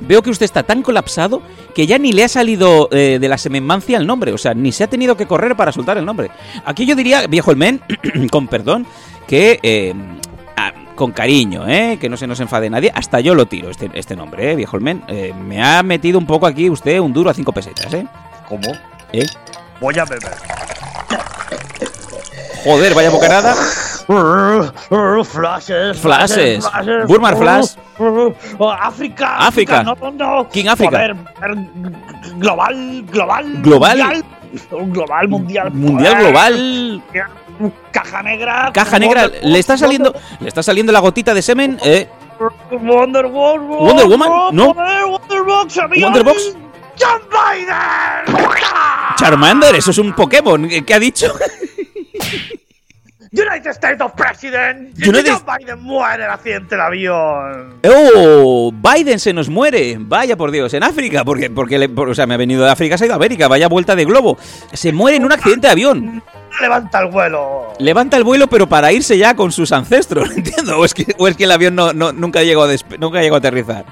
veo 0.00 0.22
que 0.22 0.30
usted 0.30 0.44
está 0.44 0.62
tan 0.62 0.82
colapsado 0.82 1.40
que 1.74 1.86
ya 1.86 1.98
ni 1.98 2.12
le 2.12 2.24
ha 2.24 2.28
salido 2.28 2.88
de 2.90 3.26
la 3.28 3.38
semenmancia 3.38 3.96
el 3.96 4.06
nombre. 4.06 4.32
O 4.32 4.38
sea, 4.38 4.52
ni 4.54 4.72
se 4.72 4.84
ha 4.84 4.88
tenido 4.88 5.16
que 5.16 5.26
correr 5.26 5.56
para 5.56 5.72
soltar 5.72 5.96
el 5.96 6.04
nombre. 6.04 6.30
Aquí 6.64 6.84
yo 6.84 6.94
diría, 6.96 7.26
viejo 7.28 7.50
el 7.50 7.56
men, 7.56 7.80
con 8.30 8.48
perdón, 8.48 8.86
que... 9.26 9.94
con 11.00 11.12
cariño, 11.12 11.66
¿eh? 11.66 11.96
Que 11.98 12.10
no 12.10 12.18
se 12.18 12.26
nos 12.26 12.40
enfade 12.40 12.68
nadie. 12.68 12.92
Hasta 12.94 13.20
yo 13.20 13.34
lo 13.34 13.46
tiro, 13.46 13.70
este, 13.70 13.90
este 13.94 14.14
nombre, 14.14 14.52
¿eh? 14.52 14.54
Viejo 14.54 14.76
Olmen. 14.76 15.02
Eh, 15.08 15.32
me 15.32 15.62
ha 15.64 15.82
metido 15.82 16.18
un 16.18 16.26
poco 16.26 16.46
aquí 16.46 16.68
usted 16.68 16.98
un 16.98 17.10
duro 17.10 17.30
a 17.30 17.34
cinco 17.34 17.52
pesetas, 17.52 17.94
¿eh? 17.94 18.06
¿Cómo? 18.46 18.70
¿Eh? 19.10 19.26
Voy 19.80 19.98
a 19.98 20.04
beber. 20.04 20.30
Joder, 22.64 22.92
vaya 22.92 23.08
bocanada. 23.08 23.54
Flashes, 25.24 25.98
Flashes. 25.98 26.68
Burmar 27.06 27.38
Flash. 27.38 27.76
África. 28.78 29.36
África. 29.38 29.82
No, 29.82 29.96
no. 30.12 30.48
King 30.50 30.66
África. 30.66 30.98
Joder, 30.98 31.16
er, 31.40 31.54
global, 32.36 33.06
global. 33.10 33.62
Global. 33.62 33.98
Mundial, 33.98 34.24
Un 34.72 34.92
global, 34.92 35.28
mundial. 35.28 35.70
Mundial 35.72 36.16
global. 36.18 37.02
Caja 37.92 38.22
negra. 38.22 38.70
Caja 38.72 38.98
negra. 38.98 39.22
Wonder- 39.28 39.40
Le 39.44 39.58
está 39.58 39.76
saliendo. 39.76 40.14
Le 40.40 40.48
está 40.48 40.62
saliendo 40.62 40.92
la 40.92 41.00
gotita 41.00 41.34
de 41.34 41.42
semen. 41.42 41.78
Eh. 41.82 42.08
Wonder 42.70 43.26
Woman. 43.26 43.68
Wonder 43.68 44.06
Woman, 44.06 44.28
no. 44.52 44.72
Joder, 44.74 45.04
Wonder 45.06 45.42
Box. 45.42 45.78
amigo. 45.78 46.06
Wonder 46.06 46.24
Box. 46.24 46.56
John 46.98 47.22
Biden. 47.30 48.36
Charmander, 49.16 49.74
eso 49.76 49.90
es 49.90 49.98
un 49.98 50.12
Pokémon. 50.14 50.68
¿Qué 50.68 50.84
qué 50.84 50.94
ha 50.94 50.98
dicho? 50.98 51.32
United 53.32 53.70
States 53.70 54.00
of 54.00 54.12
President. 54.16 54.92
United- 54.98 55.34
Biden 55.58 55.80
muere 55.80 56.24
el 56.24 56.30
accidente 56.30 56.74
del 56.74 56.80
avión. 56.80 57.78
¡Oh! 57.84 58.72
Biden 58.72 59.20
se 59.20 59.32
nos 59.32 59.48
muere. 59.48 59.96
Vaya 60.00 60.36
por 60.36 60.50
Dios, 60.50 60.74
en 60.74 60.82
África. 60.82 61.24
Porque, 61.24 61.48
porque 61.48 61.78
le- 61.78 61.88
por- 61.88 62.08
o 62.08 62.14
sea, 62.14 62.26
me 62.26 62.34
ha 62.34 62.36
venido 62.36 62.64
de 62.64 62.70
África, 62.70 62.98
se 62.98 63.04
ha 63.04 63.06
ido 63.06 63.14
a 63.14 63.16
América. 63.16 63.46
Vaya 63.46 63.68
vuelta 63.68 63.94
de 63.94 64.04
globo. 64.04 64.36
Se 64.72 64.92
muere 64.92 65.16
en 65.18 65.24
un 65.24 65.32
accidente 65.32 65.68
de 65.68 65.72
avión. 65.72 66.22
Levanta 66.60 66.98
el 67.00 67.06
vuelo. 67.06 67.72
Levanta 67.78 68.16
el 68.16 68.24
vuelo, 68.24 68.48
pero 68.48 68.68
para 68.68 68.90
irse 68.92 69.16
ya 69.16 69.34
con 69.36 69.52
sus 69.52 69.70
ancestros. 69.70 70.28
¿Entiendo? 70.36 70.78
O 70.78 70.84
es 70.84 70.92
que, 70.92 71.06
o 71.16 71.28
es 71.28 71.36
que 71.36 71.44
el 71.44 71.52
avión 71.52 71.76
no, 71.76 71.92
no- 71.92 72.12
nunca, 72.12 72.42
llegó 72.42 72.64
a 72.64 72.68
nunca 72.98 73.20
llegó 73.22 73.36
a 73.36 73.38
aterrizar. 73.38 73.84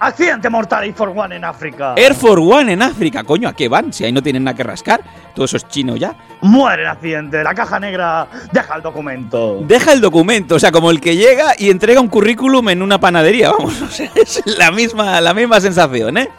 Accidente 0.00 0.48
mortal 0.48 0.84
Air 0.84 0.94
Force 0.94 1.18
One 1.18 1.36
en 1.36 1.44
África. 1.44 1.94
Air 1.96 2.14
Force 2.14 2.42
One 2.42 2.72
en 2.72 2.82
África. 2.82 3.22
Coño, 3.22 3.48
¿a 3.48 3.52
qué 3.52 3.68
van? 3.68 3.92
Si 3.92 4.04
ahí 4.04 4.12
no 4.12 4.22
tienen 4.22 4.44
nada 4.44 4.56
que 4.56 4.62
rascar. 4.62 5.02
Todo 5.34 5.44
eso 5.44 5.58
es 5.58 5.68
chino 5.68 5.94
ya. 5.96 6.14
Muere 6.40 6.82
en 6.84 6.88
accidente. 6.88 7.44
La 7.44 7.54
caja 7.54 7.78
negra 7.78 8.26
deja 8.50 8.76
el 8.76 8.82
documento. 8.82 9.58
Deja 9.62 9.92
el 9.92 10.00
documento, 10.00 10.54
o 10.54 10.58
sea, 10.58 10.72
como 10.72 10.90
el 10.90 11.00
que 11.00 11.16
llega 11.16 11.52
y 11.58 11.70
entrega 11.70 12.00
un 12.00 12.08
currículum 12.08 12.68
en 12.70 12.80
una 12.82 12.98
panadería. 12.98 13.50
Vamos, 13.50 13.80
o 13.82 13.88
sea, 13.88 14.10
es 14.14 14.42
la 14.46 14.70
misma, 14.70 15.20
la 15.20 15.34
misma 15.34 15.60
sensación, 15.60 16.16
¿eh? 16.18 16.30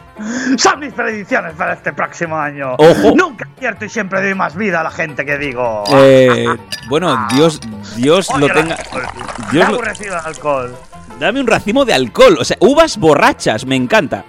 Son 0.57 0.79
mis 0.79 0.93
predicciones 0.93 1.53
para 1.53 1.73
este 1.73 1.93
próximo 1.93 2.37
año. 2.37 2.73
Ojo. 2.77 3.13
Nunca 3.15 3.47
acierto 3.55 3.85
y 3.85 3.89
siempre 3.89 4.21
doy 4.21 4.35
más 4.35 4.55
vida 4.55 4.81
a 4.81 4.83
la 4.83 4.91
gente 4.91 5.25
que 5.25 5.37
digo. 5.37 5.83
Eh, 5.93 6.45
bueno, 6.89 7.27
Dios, 7.33 7.59
Dios 7.95 8.29
Odio 8.33 8.39
lo 8.39 8.45
el 8.47 8.53
tenga. 8.53 8.77
Dios 9.51 9.67
Me 9.67 9.73
lo- 9.73 9.83
el 9.83 10.13
alcohol. 10.25 10.75
Dame 11.21 11.39
un 11.39 11.45
racimo 11.45 11.85
de 11.85 11.93
alcohol, 11.93 12.35
o 12.39 12.43
sea, 12.43 12.57
uvas 12.61 12.97
borrachas, 12.97 13.63
me 13.67 13.75
encanta. 13.75 14.25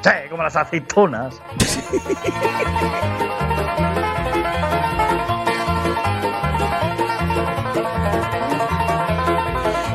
Sí, 0.00 0.10
como 0.30 0.44
las 0.44 0.54
aceitunas. 0.54 1.42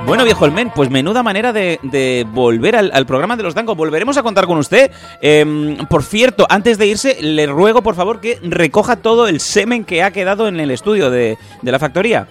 Bueno, 0.06 0.26
viejo 0.26 0.44
Olmen, 0.44 0.72
pues 0.72 0.90
menuda 0.90 1.24
manera 1.24 1.54
de, 1.54 1.80
de 1.84 2.28
volver 2.30 2.76
al, 2.76 2.92
al 2.94 3.06
programa 3.06 3.38
de 3.38 3.44
los 3.44 3.56
Danco. 3.56 3.76
Volveremos 3.76 4.18
a 4.18 4.24
contar 4.24 4.46
con 4.46 4.58
usted. 4.58 4.92
Em, 5.22 5.78
por 5.88 6.04
cierto, 6.04 6.46
antes 6.50 6.78
de 6.78 6.86
irse, 6.88 7.22
le 7.22 7.46
ruego 7.46 7.82
por 7.82 7.96
favor 7.96 8.20
que 8.20 8.38
recoja 8.44 8.98
todo 8.98 9.30
el 9.30 9.40
semen 9.40 9.86
que 9.86 10.04
ha 10.04 10.12
quedado 10.12 10.50
en 10.50 10.60
el 10.60 10.72
estudio 10.72 11.10
de, 11.10 11.38
de 11.62 11.72
la 11.72 11.80
factoría. 11.80 12.28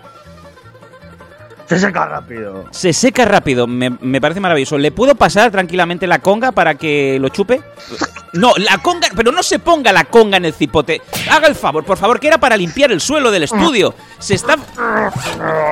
Se 1.71 1.79
seca 1.79 2.05
rápido. 2.05 2.65
Se 2.73 2.93
seca 2.93 3.25
rápido, 3.25 3.69
me, 3.69 3.91
me 3.91 4.21
parece 4.21 4.41
maravilloso. 4.41 4.77
¿Le 4.77 4.91
puedo 4.91 5.15
pasar 5.15 5.53
tranquilamente 5.53 6.09
la 6.09 6.19
conga 6.19 6.51
para 6.51 6.75
que 6.75 7.17
lo 7.21 7.29
chupe? 7.29 7.63
No, 8.33 8.53
la 8.57 8.79
conga, 8.79 9.07
pero 9.15 9.31
no 9.31 9.41
se 9.45 9.61
ponga 9.61 9.93
la 9.93 10.03
conga 10.05 10.37
en 10.39 10.47
el 10.47 10.53
cipote. 10.53 11.01
Haga 11.31 11.47
el 11.47 11.55
favor, 11.55 11.85
por 11.85 11.97
favor, 11.97 12.19
que 12.19 12.27
era 12.27 12.39
para 12.39 12.57
limpiar 12.57 12.91
el 12.91 13.01
suelo 13.01 13.31
del 13.31 13.45
estudio. 13.45 13.95
Se 14.19 14.35
está. 14.35 14.57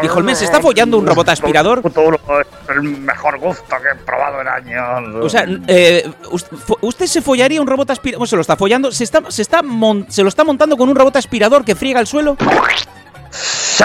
Dijo 0.00 0.18
el 0.18 0.24
mes, 0.24 0.38
¿se 0.38 0.44
está 0.44 0.60
follando 0.60 0.98
un 0.98 1.04
robot 1.06 1.30
aspirador? 1.30 1.82
Futuro 1.82 2.16
es 2.40 2.46
el 2.76 2.82
mejor 2.82 3.36
gusto 3.40 3.64
que 3.82 3.88
he 3.92 4.04
probado 4.04 4.40
en 4.40 4.46
años. 4.46 5.24
O 5.24 5.28
sea, 5.28 5.46
eh, 5.66 6.08
¿usted 6.80 7.06
se 7.06 7.22
follaría 7.22 7.60
un 7.60 7.66
robot 7.66 7.90
aspirador? 7.90 8.18
Bueno, 8.20 8.28
se 8.30 8.36
lo 8.36 8.42
está 8.42 8.54
follando. 8.54 8.92
¿Se, 8.92 9.02
está, 9.02 9.20
se, 9.32 9.42
está 9.42 9.62
mon- 9.62 10.06
¿Se 10.08 10.22
lo 10.22 10.28
está 10.28 10.44
montando 10.44 10.76
con 10.76 10.88
un 10.88 10.94
robot 10.94 11.16
aspirador 11.16 11.64
que 11.64 11.74
friega 11.74 11.98
el 11.98 12.06
suelo? 12.06 12.36
Sí, 13.30 13.84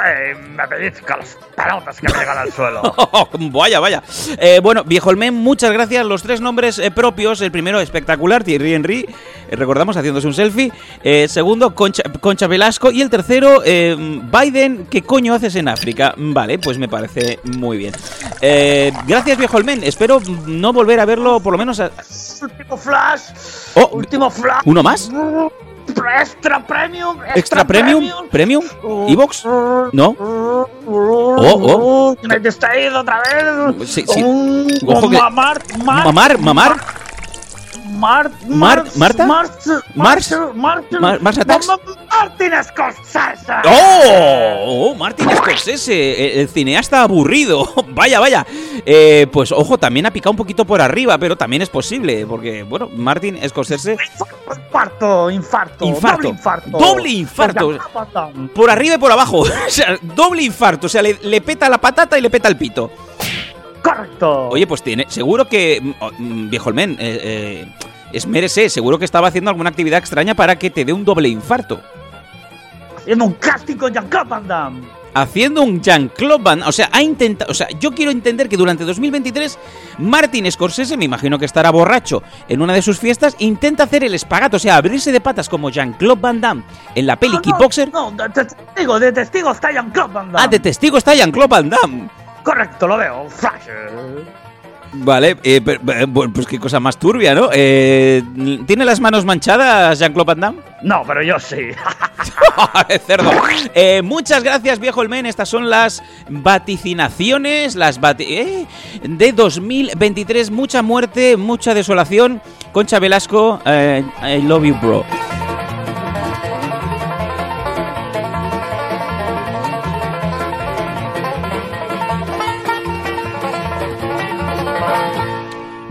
me 0.55 0.67
pellizca 0.67 1.17
las 1.17 1.37
pelotas 1.55 1.99
que 1.99 2.07
me 2.07 2.17
llegan 2.19 2.37
al 2.37 2.51
suelo. 2.51 2.81
vaya, 3.51 3.79
vaya. 3.79 4.01
Eh, 4.37 4.59
bueno, 4.63 4.83
viejo 4.83 5.09
Olmen, 5.09 5.33
muchas 5.35 5.71
gracias. 5.71 6.05
Los 6.05 6.23
tres 6.23 6.41
nombres 6.41 6.79
eh, 6.79 6.89
propios. 6.91 7.41
El 7.41 7.51
primero, 7.51 7.79
espectacular, 7.79 8.43
Thierry 8.43 8.73
Henry. 8.73 9.05
eh, 9.49 9.55
recordamos, 9.55 9.95
haciéndose 9.97 10.25
un 10.27 10.33
selfie. 10.33 10.71
Eh, 11.03 11.27
segundo, 11.29 11.75
Concha, 11.75 12.03
Concha 12.21 12.47
Velasco. 12.47 12.91
Y 12.91 13.01
el 13.01 13.09
tercero, 13.09 13.61
eh, 13.65 13.95
Biden, 13.97 14.87
¿qué 14.89 15.03
coño 15.03 15.33
haces 15.35 15.55
en 15.55 15.67
África? 15.67 16.13
Vale, 16.17 16.57
pues 16.59 16.77
me 16.77 16.87
parece 16.87 17.39
muy 17.43 17.77
bien. 17.77 17.93
Gracias, 19.07 19.37
viejo 19.37 19.57
Olmen. 19.57 19.83
Espero 19.83 20.19
no 20.47 20.73
volver 20.73 20.99
a 20.99 21.05
verlo, 21.05 21.39
por 21.39 21.51
lo 21.53 21.57
menos. 21.59 21.79
a- 21.79 21.91
Último 22.41 22.77
flash. 22.77 23.21
Oh, 23.75 23.89
Último 23.93 24.29
flash. 24.29 24.61
¿Uno 24.65 24.81
más? 24.83 25.09
Extra 25.87 26.65
premium. 26.65 27.17
¿Extra 27.35 27.63
premium? 27.65 28.05
¿Premium? 28.29 28.63
¿Evox? 29.07 29.45
¿No? 29.45 30.15
Oh, 30.85 32.15
United 32.23 32.45
States 32.47 32.93
otra 32.93 33.21
vez. 33.21 33.89
Sí, 33.89 34.03
sí. 34.07 34.23
Ojo 34.85 35.09
que- 35.09 35.17
Mamar, 35.17 35.61
mar, 35.83 36.05
¿Mamar? 36.05 36.39
¿Mamar? 36.39 36.75
Mar, 37.93 38.31
Mar- 38.47 38.85
¿Marta? 38.95 39.25
Mars, 39.25 39.51
Mars? 39.95 40.35
Mars, 40.55 40.85
Mar- 40.99 41.21
Mars 41.21 41.37
Attacks? 41.37 41.67
Ma- 41.67 41.77
Ma- 41.77 41.93
Martin 42.09 42.51
Scorsese. 42.63 43.53
¡Oh! 43.65 44.65
¡Oh! 44.91 44.95
Martin 44.95 45.29
Scorsese, 45.35 46.41
el, 46.41 46.47
cineasta 46.49 47.01
aburrido. 47.01 47.67
vaya, 47.89 48.19
vaya. 48.19 48.45
Eh, 48.85 49.27
pues 49.31 49.51
ojo, 49.51 49.77
también 49.77 50.05
ha 50.05 50.11
picado 50.11 50.31
un 50.31 50.37
poquito 50.37 50.65
por 50.65 50.81
arriba, 50.81 51.17
pero 51.17 51.35
también 51.35 51.61
es 51.61 51.69
posible, 51.69 52.25
porque, 52.25 52.63
bueno, 52.63 52.89
Martin 52.95 53.37
Scorsese 53.47 53.97
Infarto, 54.73 55.29
infarto, 55.29 55.85
Infarto. 55.85 56.25
doble 56.25 56.29
infarto. 56.29 56.69
Doble 56.79 57.09
infarto. 57.09 58.31
Por 58.53 58.69
arriba 58.69 58.95
y 58.95 58.97
por 58.97 59.11
abajo. 59.11 59.39
o 59.41 59.69
sea, 59.69 59.97
doble 60.01 60.43
infarto. 60.43 60.87
O 60.87 60.89
sea, 60.89 61.01
le, 61.01 61.17
le 61.21 61.41
peta 61.41 61.69
la 61.69 61.77
patata 61.79 62.17
y 62.17 62.21
le 62.21 62.29
peta 62.29 62.47
el 62.47 62.57
pito. 62.57 62.91
Correcto. 63.83 64.49
Oye, 64.49 64.65
pues 64.65 64.81
tiene. 64.81 65.05
Seguro 65.09 65.47
que. 65.47 65.79
mm, 65.81 65.91
oh, 65.99 66.11
mm, 66.17 66.49
Viejo 66.49 66.69
el 66.69 66.75
men, 66.75 66.91
eh, 66.99 67.19
eh, 67.21 67.67
esmérese, 68.13 68.69
seguro 68.69 68.97
que 68.97 69.05
estaba 69.05 69.27
haciendo 69.27 69.49
alguna 69.51 69.69
actividad 69.69 69.99
extraña 69.99 70.33
para 70.35 70.57
que 70.57 70.69
te 70.69 70.85
dé 70.85 70.93
un 70.93 71.03
doble 71.05 71.27
infarto. 71.29 71.81
haciendo 72.97 73.25
un 73.25 73.33
casting 73.33 73.75
con 73.75 73.93
Jean-Claude 73.93 74.29
Van 74.29 74.47
Damme. 74.47 74.81
haciendo 75.13 75.61
un 75.61 75.81
Jean-Claude 75.81 76.41
Van 76.43 76.63
o 76.63 76.71
sea, 76.71 76.89
ha 76.93 77.01
intentado, 77.01 77.51
o 77.51 77.53
sea, 77.53 77.67
yo 77.79 77.91
quiero 77.91 78.11
entender 78.11 78.47
que 78.47 78.55
durante 78.57 78.85
2023 78.85 79.59
Martin 79.99 80.49
Scorsese, 80.51 80.95
me 80.95 81.05
imagino 81.05 81.37
que 81.37 81.45
estará 81.45 81.69
borracho 81.69 82.23
en 82.47 82.61
una 82.61 82.73
de 82.73 82.81
sus 82.81 82.97
fiestas, 82.97 83.35
intenta 83.39 83.83
hacer 83.83 84.03
el 84.05 84.13
espagato, 84.15 84.55
o 84.57 84.59
sea, 84.59 84.77
abrirse 84.77 85.11
de 85.11 85.19
patas 85.19 85.49
como 85.49 85.69
Jean-Claude 85.69 86.21
Van 86.21 86.39
Damme 86.39 86.63
en 86.95 87.05
la 87.05 87.17
peli 87.17 87.33
No, 87.33 87.39
no, 87.39 87.41
Kickboxer. 87.41 87.91
No, 87.91 88.11
de 88.11 88.23
de 88.23 88.29
testigo, 88.29 88.99
de 88.99 89.11
testigo 89.11 89.51
está 89.51 89.71
Jean-Claude 89.71 90.13
Van 90.13 90.31
Damme. 90.31 90.45
Ah, 90.45 90.47
de 90.47 90.59
testigo 90.59 90.97
está 90.97 91.13
Jean-Claude 91.13 91.49
Van 91.49 91.69
Damme. 91.69 92.09
Correcto, 92.43 92.87
lo 92.87 92.97
veo. 92.97 93.29
Flash. 93.29 93.63
Vale, 94.95 95.37
eh, 95.43 95.59
pero- 95.65 95.81
pero, 95.83 96.05
bueno, 96.07 96.31
pues 96.33 96.45
qué 96.45 96.59
cosa 96.59 96.79
más 96.79 96.97
turbia, 96.99 97.33
¿no? 97.33 97.49
Eh, 97.51 98.21
¿Tiene 98.67 98.85
las 98.85 98.99
manos 98.99 99.25
manchadas 99.25 99.97
Jean-Claude 99.97 100.27
Van 100.27 100.39
Damme? 100.39 100.59
No, 100.83 101.01
pero 101.07 101.23
yo 101.23 101.39
sí. 101.39 101.69
Cerdo. 103.07 103.31
Eh, 103.73 104.03
muchas 104.03 104.43
gracias, 104.43 104.77
viejo 104.77 105.01
el 105.01 105.09
men. 105.09 105.25
Estas 105.25 105.49
son 105.49 105.67
las 105.69 106.03
vaticinaciones 106.29 107.75
las 107.75 107.99
vati- 107.99 108.27
eh, 108.29 108.67
de 109.01 109.31
2023. 109.31 110.51
Mucha 110.51 110.83
muerte, 110.83 111.37
mucha 111.37 111.73
desolación. 111.73 112.39
Concha 112.71 112.99
Velasco, 112.99 113.59
eh, 113.65 114.03
I 114.21 114.41
love 114.43 114.63
you, 114.63 114.75
bro. 114.79 115.03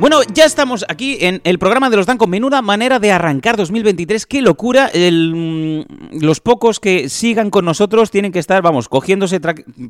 Bueno, 0.02 0.18
ya 0.34 0.46
estamos 0.46 0.84
aquí 0.88 1.18
en 1.20 1.40
el 1.44 1.60
programa 1.60 1.88
de 1.88 1.96
los 1.96 2.06
Dan 2.06 2.18
con 2.18 2.28
menuda 2.28 2.60
manera 2.60 2.98
de 2.98 3.12
arrancar 3.12 3.56
2023. 3.56 4.26
¡Qué 4.26 4.42
locura! 4.42 4.90
Mm, 4.92 5.82
los 6.20 6.40
pocos 6.40 6.80
que 6.80 7.08
sigan 7.08 7.50
con 7.50 7.64
nosotros 7.64 8.10
tienen 8.10 8.32
que 8.32 8.40
estar, 8.40 8.62
vamos, 8.62 8.88
cogiéndose 8.88 9.38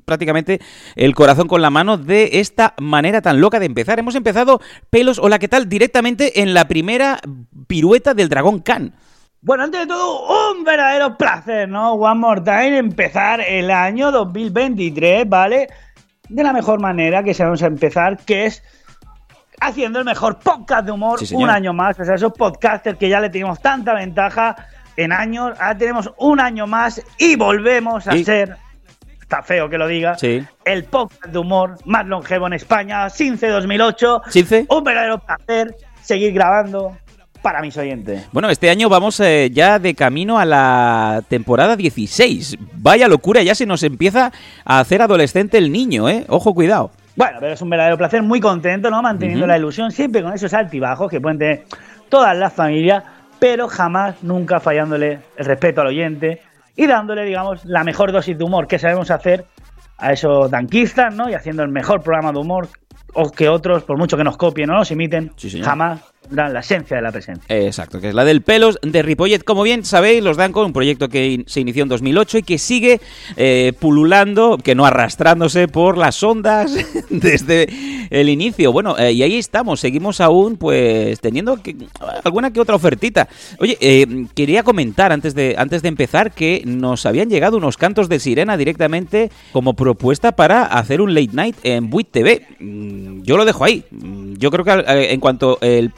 prácticamente 0.04 0.61
el 0.97 1.14
corazón 1.14 1.49
con 1.49 1.62
la 1.62 1.71
mano 1.71 1.97
de 1.97 2.40
esta 2.40 2.75
manera 2.78 3.23
tan 3.23 3.40
loca 3.40 3.59
de 3.59 3.64
empezar. 3.64 3.99
Hemos 3.99 4.14
empezado, 4.14 4.61
pelos, 4.90 5.19
hola, 5.19 5.38
¿qué 5.38 5.49
tal? 5.49 5.66
Directamente 5.66 6.42
en 6.42 6.52
la 6.52 6.69
primera 6.69 7.19
pirueta 7.66 8.12
del 8.12 8.28
dragón 8.28 8.59
Khan. 8.59 8.92
Bueno, 9.40 9.64
antes 9.64 9.81
de 9.81 9.87
todo, 9.87 10.52
un 10.52 10.62
verdadero 10.62 11.16
placer, 11.16 11.71
¿no? 11.71 11.95
One 11.95 12.21
more 12.21 12.42
time, 12.42 12.76
empezar 12.76 13.40
el 13.40 13.71
año 13.71 14.12
2023, 14.12 15.26
¿vale? 15.26 15.69
de 16.33 16.42
la 16.42 16.52
mejor 16.52 16.81
manera 16.81 17.23
que 17.23 17.35
sabemos 17.35 17.62
empezar, 17.62 18.16
que 18.25 18.47
es 18.47 18.62
haciendo 19.66 19.99
el 19.99 20.04
mejor 20.04 20.38
podcast 20.38 20.85
de 20.87 20.92
humor 20.92 21.25
Sí, 21.25 21.35
un 21.35 21.49
año 21.50 21.73
más. 21.73 21.99
O 21.99 22.04
sea, 22.04 22.14
esos 22.14 22.33
podcasters 22.33 22.99
que 22.99 23.09
ya 23.09 23.21
le 23.21 23.31
teníamos 23.31 23.61
tanta 23.61 23.95
ventaja 23.95 24.57
en 24.97 25.12
años, 25.12 25.52
ahora 25.59 25.76
tenemos 25.78 26.11
un 26.19 26.40
año 26.40 26.66
más 26.66 27.02
y 27.19 27.37
volvemos 27.37 28.07
a 28.07 28.16
Y- 28.16 28.25
ser, 28.25 28.57
está 29.21 29.42
feo 29.42 29.69
que 29.71 29.78
lo 29.78 29.87
diga, 29.87 30.16
Sí. 30.19 30.45
el 30.64 30.85
podcast 30.85 31.26
de 31.33 31.38
humor 31.38 31.76
más 31.87 32.07
longevo 32.07 32.47
en 32.47 32.52
España, 32.54 33.09
Since 33.09 33.49
2008. 33.49 34.23
Since. 34.28 34.66
Un 34.69 34.85
verdadero 34.85 35.19
placer 35.19 35.75
seguir 36.02 36.33
grabando 36.33 36.97
para 37.40 37.61
mis 37.61 37.76
oyentes. 37.76 38.28
Bueno, 38.33 38.50
este 38.50 38.71
año 38.71 38.88
vamos 38.88 39.19
eh, 39.19 39.50
ya 39.52 39.78
de 39.81 39.95
camino 39.95 40.38
a 40.38 40.45
la 40.45 41.23
temporada 41.28 41.75
16. 41.75 42.57
Vaya 42.75 43.09
locura, 43.09 43.42
ya 43.42 43.54
se 43.54 43.66
nos 43.66 43.83
empieza 43.83 44.31
a 44.64 44.78
hacer 44.78 45.02
adolescente 45.02 45.59
el 45.59 45.73
niño, 45.73 46.09
¿eh? 46.09 46.25
Ojo, 46.28 46.54
cuidado. 46.54 46.90
Bueno, 47.14 47.38
pero 47.40 47.52
es 47.52 47.61
un 47.61 47.71
verdadero 47.71 47.99
placer, 47.99 48.23
muy 48.23 48.40
contento, 48.40 48.90
¿no? 48.90 49.02
Manteniendo 49.02 49.47
la 49.47 49.59
ilusión, 49.59 49.90
siempre 49.90 50.23
con 50.23 50.33
esos 50.33 50.54
altibajos 50.54 51.11
que 51.11 51.21
pueden 51.21 51.38
tener 51.38 51.64
todas 52.09 52.37
las 52.37 52.52
familias, 52.52 53.04
pero 53.38 53.69
jamás, 53.69 54.23
nunca 54.23 54.61
fallándole 54.61 55.21
el 55.37 55.45
respeto 55.45 55.83
al 55.83 55.88
oyente 55.88 56.40
y 56.76 56.87
dándole, 56.87 57.25
digamos, 57.25 57.64
la 57.64 57.85
mejor 57.85 58.12
dosis 58.12 58.38
de 58.38 58.45
humor 58.45 58.66
que 58.66 58.78
sabemos 58.78 59.11
hacer 59.11 59.45
a 59.99 60.12
esos 60.12 60.50
danquistas, 60.50 61.14
¿no? 61.14 61.28
Y 61.28 61.35
haciendo 61.35 61.62
el 61.62 61.69
mejor 61.69 62.02
programa 62.02 62.33
de 62.33 62.38
humor 62.38 62.69
o 63.14 63.31
que 63.31 63.49
otros, 63.49 63.85
por 63.85 63.99
mucho 63.99 64.16
que 64.16 64.25
nos 64.25 64.37
copien 64.37 64.71
o 64.71 64.75
nos 64.75 64.90
imiten, 64.90 65.33
Sí, 65.37 65.61
jamás 65.61 66.12
la 66.30 66.60
esencia 66.60 66.96
de 66.96 67.02
la 67.02 67.12
presencia. 67.12 67.44
Exacto, 67.54 68.00
que 68.00 68.08
es 68.08 68.14
la 68.14 68.24
del 68.24 68.42
pelos 68.42 68.78
de 68.82 69.02
Ripollet. 69.02 69.44
Como 69.44 69.62
bien 69.62 69.84
sabéis, 69.84 70.22
los 70.22 70.36
Danco, 70.36 70.64
un 70.64 70.72
proyecto 70.72 71.08
que 71.08 71.44
se 71.46 71.60
inició 71.60 71.82
en 71.82 71.88
2008 71.88 72.38
y 72.38 72.42
que 72.42 72.58
sigue 72.58 73.00
eh, 73.36 73.72
pululando, 73.78 74.58
que 74.58 74.74
no 74.74 74.86
arrastrándose 74.86 75.68
por 75.68 75.98
las 75.98 76.22
ondas 76.22 76.72
desde 77.10 77.68
el 78.10 78.28
inicio. 78.28 78.72
Bueno, 78.72 78.96
eh, 78.98 79.12
y 79.12 79.22
ahí 79.22 79.36
estamos, 79.36 79.80
seguimos 79.80 80.20
aún 80.20 80.56
pues 80.56 81.20
teniendo 81.20 81.58
alguna 82.24 82.50
que 82.50 82.60
otra 82.60 82.76
ofertita. 82.76 83.28
Oye, 83.58 83.76
eh, 83.80 84.26
quería 84.34 84.62
comentar 84.62 85.12
antes 85.12 85.34
de, 85.34 85.54
antes 85.58 85.82
de 85.82 85.88
empezar 85.88 86.32
que 86.32 86.62
nos 86.64 87.04
habían 87.06 87.28
llegado 87.28 87.56
unos 87.56 87.76
cantos 87.76 88.08
de 88.08 88.18
sirena 88.20 88.56
directamente 88.56 89.30
como 89.52 89.74
propuesta 89.74 90.32
para 90.32 90.64
hacer 90.64 91.00
un 91.00 91.14
late 91.14 91.30
night 91.32 91.56
en 91.62 91.90
Buit 91.90 92.10
TV. 92.10 92.46
Mm, 92.58 93.22
Yo 93.22 93.36
lo 93.36 93.44
dejo 93.44 93.64
ahí. 93.64 93.84
Mm, 93.90 94.34
Yo 94.34 94.50
creo 94.50 94.64
que 94.64 94.84
en 95.12 95.20
cuanto 95.20 95.58
el 95.60 95.90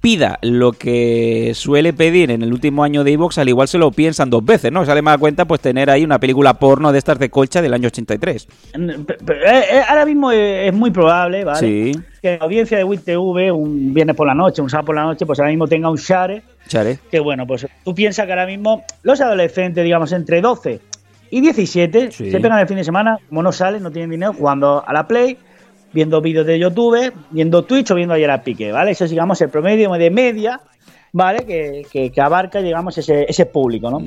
pida 0.00 0.38
lo 0.42 0.72
que 0.72 1.52
suele 1.54 1.92
pedir 1.92 2.30
en 2.32 2.42
el 2.42 2.52
último 2.52 2.82
año 2.82 3.04
de 3.04 3.12
Evox, 3.12 3.38
al 3.38 3.48
igual 3.48 3.68
se 3.68 3.78
lo 3.78 3.92
piensan 3.92 4.28
dos 4.28 4.44
veces, 4.44 4.72
¿no? 4.72 4.84
Sale 4.84 5.02
más 5.02 5.14
a 5.14 5.18
cuenta 5.18 5.44
pues 5.44 5.60
tener 5.60 5.88
ahí 5.88 6.02
una 6.04 6.18
película 6.18 6.54
porno 6.54 6.90
de 6.90 6.98
estas 6.98 7.18
de 7.20 7.30
colcha 7.30 7.62
del 7.62 7.72
año 7.74 7.86
83. 7.86 8.46
P- 8.46 9.14
p- 9.14 9.32
eh, 9.34 9.64
eh, 9.72 9.80
ahora 9.88 10.04
mismo 10.04 10.32
es 10.32 10.72
muy 10.74 10.90
probable, 10.90 11.44
¿vale? 11.44 11.60
Sí. 11.60 11.92
Que 12.20 12.38
la 12.38 12.44
audiencia 12.44 12.76
de 12.76 12.82
WIT 12.84 13.04
TV, 13.04 13.52
un 13.52 13.94
viernes 13.94 14.16
por 14.16 14.26
la 14.26 14.34
noche, 14.34 14.60
un 14.62 14.68
sábado 14.70 14.86
por 14.86 14.96
la 14.96 15.04
noche, 15.04 15.24
pues 15.26 15.38
ahora 15.38 15.50
mismo 15.50 15.68
tenga 15.68 15.88
un 15.90 15.96
share 15.96 16.42
Chare. 16.66 16.98
que 17.10 17.20
bueno, 17.20 17.46
pues 17.46 17.66
tú 17.84 17.94
piensas 17.94 18.26
que 18.26 18.32
ahora 18.32 18.46
mismo 18.46 18.82
los 19.02 19.20
adolescentes, 19.20 19.84
digamos, 19.84 20.10
entre 20.12 20.40
12 20.40 20.80
y 21.30 21.40
17, 21.40 22.10
Sí. 22.10 22.30
se 22.32 22.40
pegan 22.40 22.58
el 22.58 22.66
fin 22.66 22.78
de 22.78 22.84
semana, 22.84 23.18
como 23.28 23.42
no 23.44 23.52
salen, 23.52 23.82
no 23.82 23.90
tienen 23.92 24.10
dinero, 24.10 24.32
jugando 24.32 24.82
a 24.84 24.92
la 24.92 25.06
Play, 25.06 25.36
viendo 25.92 26.20
vídeos 26.20 26.46
de 26.46 26.58
YouTube, 26.58 27.12
viendo 27.30 27.64
Twitch 27.64 27.90
o 27.90 27.94
viendo 27.94 28.14
ayer 28.14 28.30
a 28.30 28.42
Pique, 28.42 28.72
¿vale? 28.72 28.92
Eso 28.92 29.04
es, 29.04 29.10
digamos, 29.10 29.40
el 29.40 29.48
promedio 29.48 29.90
de 29.92 30.10
media, 30.10 30.60
¿vale? 31.12 31.44
Que, 31.46 31.86
que- 31.90 32.10
que 32.10 32.20
abarca, 32.20 32.60
digamos, 32.60 32.96
ese, 32.98 33.26
ese 33.28 33.46
público, 33.46 33.90
¿no? 33.90 33.98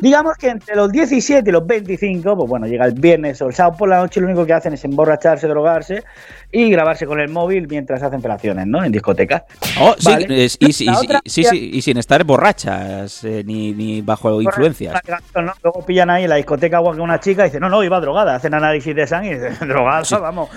Digamos 0.00 0.36
que 0.36 0.48
entre 0.48 0.76
los 0.76 0.90
17 0.90 1.48
y 1.48 1.52
los 1.52 1.66
25, 1.66 2.36
pues 2.36 2.48
bueno, 2.48 2.66
llega 2.66 2.84
el 2.86 2.92
viernes 2.92 3.40
o 3.42 3.46
el 3.48 3.54
sábado 3.54 3.76
por 3.78 3.88
la 3.88 3.98
noche, 3.98 4.20
lo 4.20 4.26
único 4.26 4.44
que 4.46 4.52
hacen 4.52 4.72
es 4.72 4.84
emborracharse, 4.84 5.46
drogarse 5.48 6.02
y 6.50 6.70
grabarse 6.70 7.06
con 7.06 7.20
el 7.20 7.28
móvil 7.30 7.66
mientras 7.68 8.02
hacen 8.02 8.18
operaciones, 8.18 8.66
¿no? 8.66 8.84
En 8.84 8.92
discotecas. 8.92 9.42
Oh, 9.80 9.94
Vale. 10.04 10.44
es- 10.44 10.56
y, 10.60 10.82
y- 10.82 10.86
La 10.86 10.92
y- 10.92 10.96
otra- 11.04 11.20
sí, 11.24 11.44
sí, 11.44 11.70
y 11.72 11.82
sin 11.82 11.96
estar 11.98 12.24
borrachas 12.24 13.24
eh, 13.24 13.42
ni, 13.46 13.72
ni 13.72 14.00
bajo 14.02 14.40
influencias. 14.42 14.94
¿no? 15.34 15.52
Luego 15.62 15.84
pillan 15.86 16.10
ahí 16.10 16.24
en 16.24 16.30
la 16.30 16.36
discoteca 16.36 16.76
agua 16.76 16.94
que 16.94 17.00
una 17.00 17.20
chica 17.20 17.42
y 17.42 17.48
dice, 17.48 17.60
no, 17.60 17.68
no, 17.68 17.82
iba 17.82 17.98
drogada, 18.00 18.34
hacen 18.36 18.54
análisis 18.54 18.94
de 18.94 19.06
sangre 19.06 19.30
y 19.32 19.34
dice, 19.38 19.64
drogada, 19.66 20.02
vamos. 20.20 20.48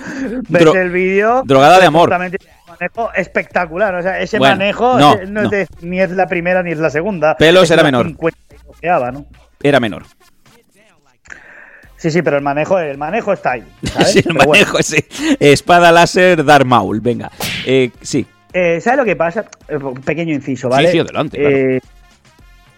Ves 0.49 0.61
Dro- 0.63 0.75
el 0.75 0.89
vídeo. 0.91 1.43
drogada 1.45 1.79
de 1.79 1.85
amor. 1.85 2.13
absolutamente 2.13 2.37
un 2.64 2.64
manejo 2.79 3.13
espectacular. 3.13 3.95
O 3.95 4.01
sea, 4.01 4.19
ese 4.19 4.37
Bueno, 4.37 4.55
manejo 4.57 4.99
no, 4.99 5.13
eh, 5.15 5.25
no, 5.27 5.41
no. 5.41 5.43
es 5.43 5.51
de- 5.51 5.67
ni 5.81 5.99
es 6.01 6.11
la 6.11 6.27
primera 6.27 6.61
ni 6.63 6.71
es 6.71 6.77
la 6.79 6.89
segunda. 6.89 7.35
Pelos 7.37 7.69
era 7.71 7.83
menor. 7.83 8.07
52ª, 8.07 9.11
¿no? 9.13 9.25
Era 9.61 9.79
menor. 9.79 10.03
Sí, 11.97 12.11
sí, 12.11 12.21
pero 12.21 12.37
el 12.37 12.43
manejo, 12.43 12.77
el 12.77 12.97
manejo 12.97 13.33
está 13.33 13.53
ahí. 13.53 13.63
¿sabes? 13.83 14.11
Sí, 14.11 14.19
el 14.19 14.23
Pero 14.25 14.35
bueno. 14.45 14.51
manejo 14.51 14.79
ese. 14.79 15.05
Espada 15.39 15.91
láser 15.91 16.43
Darth 16.43 16.65
Maul, 16.65 16.99
venga. 17.01 17.31
Eh, 17.65 17.89
sí, 18.01 18.25
Eh, 18.53 18.79
¿Sabes 18.79 18.99
lo 18.99 19.05
que 19.05 19.15
pasa? 19.15 19.45
Eh, 19.67 19.75
un 19.77 19.95
pequeño 20.01 20.33
inciso, 20.33 20.69
¿vale? 20.69 20.87
Sí, 20.87 20.93
sí, 20.93 20.99
adelante, 20.99 21.75
Eh, 21.75 21.81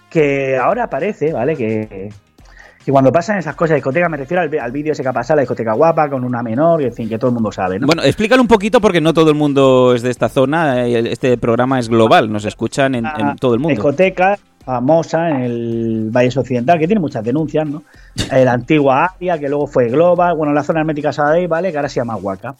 Que 0.09 0.57
ahora 0.57 0.89
parece, 0.89 1.33
¿vale? 1.33 1.55
Que, 1.55 2.09
que 2.87 2.91
cuando 2.93 3.11
pasan 3.11 3.37
esas 3.37 3.53
cosas 3.53 3.71
de 3.71 3.75
discoteca, 3.75 4.07
me 4.07 4.15
refiero 4.15 4.41
al, 4.41 4.59
al 4.61 4.71
vídeo 4.71 4.93
ese 4.93 5.03
que 5.03 5.09
ha 5.09 5.11
pasado, 5.11 5.35
la 5.35 5.41
discoteca 5.41 5.73
guapa, 5.73 6.09
con 6.09 6.23
una 6.23 6.41
menor, 6.41 6.81
y 6.81 6.85
en 6.85 6.93
fin, 6.93 7.09
que 7.09 7.17
todo 7.19 7.31
el 7.31 7.33
mundo 7.33 7.51
sabe, 7.51 7.77
¿no? 7.77 7.85
Bueno, 7.85 8.01
explícalo 8.01 8.41
un 8.41 8.47
poquito 8.47 8.79
porque 8.79 9.01
no 9.01 9.13
todo 9.13 9.29
el 9.29 9.35
mundo 9.35 9.93
es 9.93 10.01
de 10.03 10.09
esta 10.09 10.29
zona. 10.29 10.87
eh, 10.87 11.11
Este 11.11 11.37
programa 11.37 11.79
es 11.79 11.89
global, 11.89 12.31
nos 12.31 12.45
escuchan 12.45 12.95
en, 12.95 13.05
en 13.05 13.35
todo 13.35 13.55
el 13.55 13.59
mundo. 13.59 13.71
discoteca 13.73 14.39
famosa 14.63 15.29
en 15.31 15.41
el 15.41 16.09
Valle 16.15 16.39
Occidental, 16.39 16.79
que 16.79 16.87
tiene 16.87 17.01
muchas 17.01 17.25
denuncias, 17.25 17.67
¿no? 17.67 17.83
La 18.31 18.53
antigua 18.53 19.11
Avia, 19.15 19.37
que 19.37 19.49
luego 19.49 19.67
fue 19.67 19.89
Global, 19.89 20.37
bueno, 20.37 20.53
la 20.53 20.63
zona 20.63 20.79
hermética 20.79 21.11
Sadei, 21.11 21.45
¿vale? 21.45 21.71
Que 21.71 21.77
ahora 21.77 21.89
se 21.89 21.99
llama 21.99 22.15
Huaca. 22.15 22.55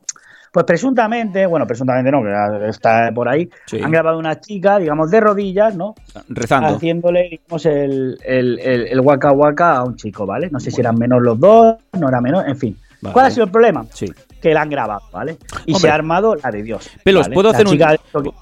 Pues 0.58 0.66
presuntamente, 0.66 1.46
bueno, 1.46 1.68
presuntamente 1.68 2.10
no, 2.10 2.24
que 2.24 2.70
está 2.70 3.12
por 3.14 3.30
ahí, 3.30 3.48
Sí. 3.68 3.80
han 3.80 3.92
grabado 3.92 4.18
una 4.18 4.40
chica, 4.40 4.80
digamos, 4.80 5.12
de 5.12 5.20
rodillas, 5.20 5.76
¿no? 5.76 5.94
Rezando. 6.30 6.70
haciéndole, 6.70 7.30
digamos, 7.30 7.64
el, 7.68 8.18
el, 8.26 8.58
el, 8.58 8.88
el 8.88 9.00
waka 9.02 9.32
waka 9.34 9.76
a 9.78 9.84
un 9.84 9.96
chico, 9.96 10.26
¿vale? 10.26 10.50
No 10.50 10.60
sé 10.60 10.72
si 10.72 10.82
eran 10.82 10.96
menor 10.96 11.22
los 11.22 11.40
dos, 11.40 11.76
no 12.00 12.10
era 12.10 12.20
menor, 12.22 12.50
en 12.50 12.58
fin. 12.58 12.76
Vale. 13.04 13.14
¿Cuál 13.14 13.26
ha 13.28 13.30
sido 13.30 13.44
el 13.46 13.52
problema? 13.52 13.86
Sí. 13.94 14.12
Que 14.42 14.52
la 14.56 14.64
han 14.64 14.70
grabado, 14.72 15.02
¿vale? 15.14 15.38
Y 15.68 15.74
Hombre. 15.74 15.80
se 15.80 15.90
ha 15.92 15.94
armado 15.94 16.34
la 16.34 16.50
de 16.50 16.64
Dios. 16.64 16.90
Pelos, 17.04 17.26
¿vale? 17.28 17.36
¿puedo 17.36 17.50
hacer, 17.52 17.68
un, 17.68 17.78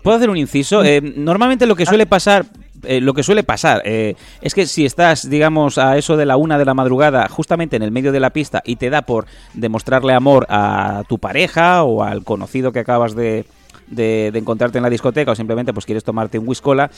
¿puedo 0.02 0.16
hacer 0.16 0.30
un 0.30 0.38
inciso? 0.38 0.86
Eh, 0.86 1.02
normalmente 1.02 1.66
lo 1.66 1.76
que 1.76 1.86
suele 1.86 2.06
pasar, 2.06 2.46
eh, 2.88 3.02
lo 3.02 3.14
que 3.14 3.24
suele 3.24 3.44
pasar 3.44 3.82
eh, 3.86 4.16
es 4.42 4.54
que 4.54 4.66
si 4.66 4.86
estás, 4.86 5.30
digamos, 5.30 5.78
a 5.78 5.98
eso 5.98 6.18
de 6.18 6.26
la 6.26 6.38
una 6.38 6.58
de 6.58 6.66
la 6.66 6.74
madrugada, 6.74 7.28
justamente 7.30 7.76
en 7.76 7.84
el 7.84 7.92
medio 7.92 8.12
de 8.12 8.20
la 8.20 8.30
pista 8.32 8.62
y 8.66 8.76
te 8.78 8.90
da 8.90 9.02
por 9.04 9.26
demostrarle 9.54 10.14
amor 10.14 10.46
a 10.50 11.04
tu 11.08 11.18
pareja 11.20 11.84
o 11.84 12.04
al 12.04 12.24
conocido 12.24 12.72
que 12.72 12.80
acabas 12.80 13.16
de, 13.16 13.46
de- 13.88 14.30
de 14.32 14.40
encontrarte 14.40 14.78
en 14.80 14.84
la 14.84 14.90
discoteca 14.90 15.32
o 15.32 15.36
simplemente 15.36 15.74
pues 15.74 15.86
quieres 15.86 16.04
tomarte 16.04 16.40
un 16.40 16.48
whiskola, 16.48 16.90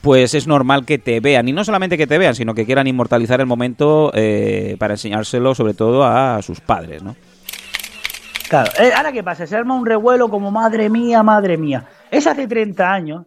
pues 0.00 0.32
es 0.34 0.46
normal 0.46 0.84
que 0.86 0.98
te 0.98 1.20
vean. 1.20 1.46
Y 1.48 1.52
no 1.52 1.62
solamente 1.64 1.98
que 1.98 2.06
te 2.06 2.16
vean, 2.18 2.34
sino 2.34 2.54
que 2.54 2.64
quieran 2.64 2.86
inmortalizar 2.86 3.40
el 3.40 3.46
momento 3.46 4.10
eh, 4.14 4.76
para 4.78 4.94
enseñárselo 4.94 5.54
sobre 5.54 5.74
todo 5.74 6.04
a 6.04 6.40
sus 6.42 6.60
padres, 6.60 7.02
¿no? 7.02 7.16
Claro, 8.48 8.70
eh, 8.80 8.90
ahora 8.96 9.12
qué 9.12 9.22
pasa, 9.22 9.46
se 9.46 9.54
arma 9.54 9.74
un 9.74 9.86
revuelo 9.86 10.28
como 10.28 10.50
madre 10.50 10.88
mía, 10.88 11.22
madre 11.22 11.56
mía. 11.56 11.84
Es 12.10 12.26
hace 12.26 12.48
30 12.48 12.92
años, 12.92 13.26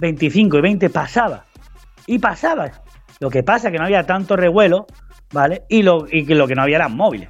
25 0.00 0.58
y 0.58 0.60
20 0.60 0.90
pasaba. 0.90 1.44
Y 2.06 2.18
pasaba. 2.18 2.70
Lo 3.20 3.30
que 3.30 3.42
pasa 3.42 3.68
es 3.68 3.72
que 3.72 3.78
no 3.78 3.84
había 3.84 4.04
tanto 4.04 4.36
revuelo, 4.36 4.86
¿vale? 5.32 5.62
Y 5.68 5.82
lo, 5.82 6.06
y 6.10 6.24
que 6.24 6.34
lo 6.34 6.48
que 6.48 6.54
no 6.54 6.62
había 6.62 6.76
eran 6.76 6.96
móviles, 6.96 7.28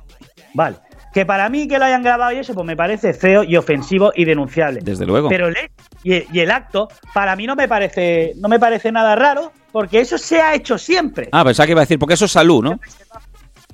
¿vale? 0.54 0.76
Que 1.12 1.26
para 1.26 1.48
mí 1.48 1.66
que 1.66 1.78
lo 1.78 1.84
hayan 1.84 2.04
grabado 2.04 2.32
y 2.32 2.36
eso, 2.36 2.54
pues 2.54 2.64
me 2.64 2.76
parece 2.76 3.12
feo 3.12 3.42
y 3.42 3.56
ofensivo 3.56 4.12
y 4.14 4.24
denunciable. 4.24 4.80
Desde 4.82 5.04
luego. 5.04 5.28
Pero 5.28 5.48
el 5.48 5.56
y, 6.04 6.24
y 6.32 6.40
el 6.40 6.50
acto, 6.52 6.88
para 7.12 7.34
mí 7.34 7.46
no 7.46 7.56
me 7.56 7.66
parece, 7.66 8.32
no 8.36 8.48
me 8.48 8.60
parece 8.60 8.92
nada 8.92 9.16
raro, 9.16 9.52
porque 9.72 10.00
eso 10.00 10.16
se 10.16 10.40
ha 10.40 10.54
hecho 10.54 10.78
siempre. 10.78 11.28
Ah, 11.32 11.44
pensaba 11.44 11.66
que 11.66 11.72
iba 11.72 11.80
a 11.80 11.84
decir, 11.84 11.98
porque 11.98 12.14
eso 12.14 12.26
es 12.26 12.32
salud, 12.32 12.62
¿no? 12.62 12.78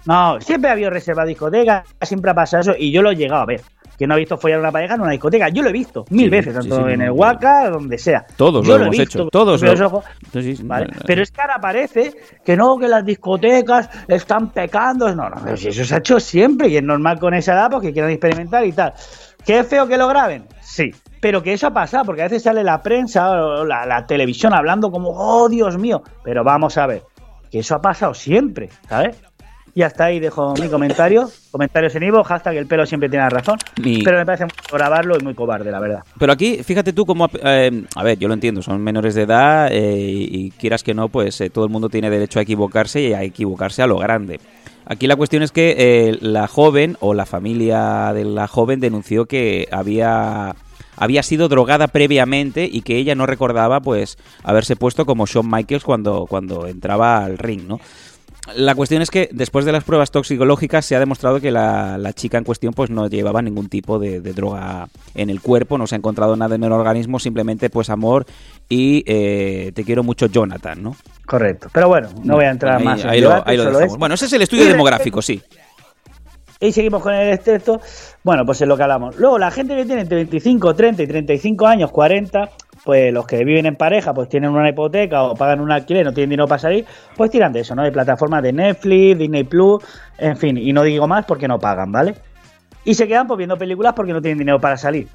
No, 0.06 0.40
siempre 0.40 0.70
ha 0.70 0.72
habido 0.72 0.88
reserva 0.88 1.24
discoteca, 1.24 1.84
siempre 2.00 2.30
ha 2.30 2.34
pasado 2.34 2.60
eso, 2.62 2.74
y 2.78 2.92
yo 2.92 3.02
lo 3.02 3.10
he 3.10 3.16
llegado 3.16 3.42
a 3.42 3.46
ver. 3.46 3.60
Que 3.98 4.06
no 4.06 4.14
ha 4.14 4.16
visto 4.16 4.36
follar 4.36 4.58
a 4.58 4.60
una 4.60 4.72
pareja 4.72 4.94
en 4.94 5.00
una 5.00 5.10
discoteca. 5.12 5.48
Yo 5.48 5.62
lo 5.62 5.70
he 5.70 5.72
visto 5.72 6.04
mil 6.10 6.24
Sí, 6.26 6.30
veces, 6.30 6.54
tanto 6.54 6.86
sí, 6.86 6.92
en 6.92 7.00
el. 7.02 7.10
Waka, 7.10 7.70
donde 7.70 7.96
sea. 7.98 8.26
Todos 8.36 8.66
Yo 8.66 8.76
lo 8.78 8.84
hemos 8.84 8.98
he 8.98 9.02
hecho, 9.02 9.26
todos 9.28 9.60
con 9.60 9.70
mis 9.70 9.80
lo- 9.80 9.86
ojos. 9.86 10.04
Pero 11.06 11.22
es 11.22 11.30
que 11.30 11.40
ahora 11.40 11.58
parece 11.60 12.14
que 12.44 12.56
no, 12.56 12.78
que 12.78 12.88
las 12.88 13.04
discotecas 13.04 13.88
están 14.08 14.50
pecando. 14.50 15.14
No, 15.14 15.28
no, 15.30 15.36
pero 15.42 15.56
si 15.56 15.68
eso 15.68 15.84
se 15.84 15.94
ha 15.94 15.98
hecho 15.98 16.20
siempre 16.20 16.68
y 16.68 16.76
es 16.76 16.82
normal 16.82 17.18
con 17.18 17.34
esa 17.34 17.52
edad 17.54 17.70
porque 17.70 17.92
quieran 17.92 18.10
experimentar 18.10 18.64
y 18.66 18.72
tal. 18.72 18.92
¿Que 19.44 19.60
es 19.60 19.66
feo 19.66 19.86
que 19.86 19.96
lo 19.96 20.08
graben? 20.08 20.46
Sí. 20.60 20.90
Pero 21.20 21.42
que 21.42 21.52
eso 21.52 21.68
ha 21.68 21.72
pasado, 21.72 22.04
porque 22.04 22.22
a 22.22 22.24
veces 22.24 22.42
sale 22.42 22.62
la 22.62 22.82
prensa 22.82 23.30
o 23.30 23.64
la, 23.64 23.86
la 23.86 24.06
televisión 24.06 24.52
hablando 24.52 24.90
como, 24.90 25.10
oh 25.10 25.48
Dios 25.48 25.78
mío. 25.78 26.02
Pero 26.24 26.44
vamos 26.44 26.76
a 26.78 26.86
ver, 26.86 27.02
que 27.50 27.60
eso 27.60 27.74
ha 27.76 27.80
pasado 27.80 28.12
siempre, 28.12 28.68
¿sabes? 28.88 29.16
Y 29.76 29.82
hasta 29.82 30.06
ahí 30.06 30.18
dejo 30.20 30.54
mi 30.58 30.68
comentario. 30.68 31.28
Comentarios 31.50 31.94
en 31.96 32.04
Ivo, 32.04 32.24
hashtag 32.24 32.56
el 32.56 32.66
pelo 32.66 32.86
siempre 32.86 33.10
tiene 33.10 33.28
razón. 33.28 33.58
Mi- 33.82 34.02
Pero 34.02 34.16
me 34.16 34.24
parece 34.24 34.44
muy 34.44 34.52
grabarlo 34.72 35.18
y 35.20 35.22
muy 35.22 35.34
cobarde, 35.34 35.70
la 35.70 35.78
verdad. 35.80 36.02
Pero 36.18 36.32
aquí, 36.32 36.62
fíjate 36.64 36.94
tú 36.94 37.04
cómo... 37.04 37.28
eh, 37.44 37.84
a 37.94 38.02
ver, 38.02 38.18
yo 38.18 38.26
lo 38.26 38.32
entiendo, 38.32 38.62
son 38.62 38.80
menores 38.82 39.14
de 39.14 39.22
edad 39.24 39.68
eh, 39.70 39.98
y 40.00 40.50
quieras 40.52 40.82
que 40.82 40.94
no, 40.94 41.10
pues 41.10 41.38
eh, 41.42 41.50
todo 41.50 41.66
el 41.66 41.70
mundo 41.70 41.90
tiene 41.90 42.08
derecho 42.08 42.38
a 42.38 42.42
equivocarse 42.42 43.02
y 43.02 43.12
a 43.12 43.22
equivocarse 43.22 43.82
a 43.82 43.86
lo 43.86 43.98
grande. 43.98 44.40
Aquí 44.86 45.06
la 45.06 45.16
cuestión 45.16 45.42
es 45.42 45.52
que 45.52 45.74
eh, 45.76 46.18
la 46.22 46.46
joven 46.48 46.96
o 47.00 47.12
la 47.12 47.26
familia 47.26 48.12
de 48.14 48.24
la 48.24 48.48
joven 48.48 48.80
denunció 48.80 49.26
que 49.26 49.68
había 49.70 50.56
había 50.98 51.22
sido 51.22 51.48
drogada 51.48 51.88
previamente 51.88 52.66
y 52.72 52.80
que 52.80 52.96
ella 52.96 53.14
no 53.14 53.26
recordaba 53.26 53.80
pues 53.80 54.16
haberse 54.42 54.76
puesto 54.76 55.04
como 55.04 55.26
Shawn 55.26 55.50
Michaels 55.50 55.84
cuando, 55.84 56.24
cuando 56.24 56.66
entraba 56.66 57.22
al 57.22 57.36
ring, 57.36 57.64
¿no? 57.68 57.78
La 58.54 58.74
cuestión 58.76 59.02
es 59.02 59.10
que 59.10 59.28
después 59.32 59.64
de 59.64 59.72
las 59.72 59.82
pruebas 59.82 60.10
toxicológicas 60.12 60.84
se 60.86 60.94
ha 60.94 61.00
demostrado 61.00 61.40
que 61.40 61.50
la, 61.50 61.98
la 61.98 62.12
chica 62.12 62.38
en 62.38 62.44
cuestión 62.44 62.72
pues 62.74 62.90
no 62.90 63.08
llevaba 63.08 63.42
ningún 63.42 63.68
tipo 63.68 63.98
de, 63.98 64.20
de 64.20 64.32
droga 64.32 64.88
en 65.14 65.30
el 65.30 65.40
cuerpo, 65.40 65.78
no 65.78 65.86
se 65.88 65.96
ha 65.96 65.98
encontrado 65.98 66.36
nada 66.36 66.54
en 66.54 66.62
el 66.62 66.70
organismo, 66.72 67.18
simplemente 67.18 67.70
pues 67.70 67.90
amor 67.90 68.24
y 68.68 69.02
eh, 69.06 69.72
te 69.74 69.82
quiero 69.84 70.02
mucho 70.04 70.26
Jonathan, 70.26 70.82
¿no? 70.82 70.96
Correcto. 71.26 71.68
Pero 71.72 71.88
bueno, 71.88 72.08
no 72.22 72.34
voy 72.36 72.44
a 72.44 72.50
entrar 72.50 72.78
Ahí- 72.78 72.84
más 72.84 73.00
en 73.02 73.08
ahí 73.10 73.20
lo- 73.20 73.42
ahí 73.46 73.56
lo 73.56 73.64
solo. 73.72 73.96
Bueno, 73.98 74.14
ese 74.14 74.26
es 74.26 74.32
el 74.32 74.42
estudio 74.42 74.66
demográfico, 74.66 75.20
sí. 75.22 75.42
Y 76.58 76.72
seguimos 76.72 77.02
con 77.02 77.12
el 77.12 77.38
texto. 77.40 77.80
Bueno, 78.24 78.46
pues 78.46 78.62
es 78.62 78.68
lo 78.68 78.76
que 78.76 78.82
hablamos. 78.82 79.16
Luego, 79.16 79.38
la 79.38 79.50
gente 79.50 79.76
que 79.76 79.84
tiene 79.84 80.02
entre 80.02 80.16
25, 80.16 80.74
30 80.74 81.02
y 81.02 81.06
35 81.06 81.66
años, 81.66 81.90
40, 81.90 82.48
pues 82.82 83.12
los 83.12 83.26
que 83.26 83.44
viven 83.44 83.66
en 83.66 83.76
pareja, 83.76 84.14
pues 84.14 84.28
tienen 84.30 84.50
una 84.50 84.70
hipoteca 84.70 85.24
o 85.24 85.34
pagan 85.34 85.60
un 85.60 85.70
alquiler, 85.70 86.04
no 86.04 86.14
tienen 86.14 86.30
dinero 86.30 86.48
para 86.48 86.58
salir, 86.58 86.86
pues 87.14 87.30
tiran 87.30 87.52
de 87.52 87.60
eso, 87.60 87.74
¿no? 87.74 87.82
De 87.82 87.92
plataformas 87.92 88.42
de 88.42 88.54
Netflix, 88.54 89.18
Disney 89.18 89.44
Plus, 89.44 89.84
en 90.16 90.36
fin, 90.36 90.56
y 90.56 90.72
no 90.72 90.82
digo 90.82 91.06
más 91.06 91.26
porque 91.26 91.46
no 91.46 91.58
pagan, 91.58 91.92
¿vale? 91.92 92.14
Y 92.84 92.94
se 92.94 93.06
quedan 93.06 93.26
pues 93.26 93.36
viendo 93.36 93.58
películas 93.58 93.92
porque 93.94 94.14
no 94.14 94.22
tienen 94.22 94.38
dinero 94.38 94.58
para 94.58 94.78
salir. 94.78 95.08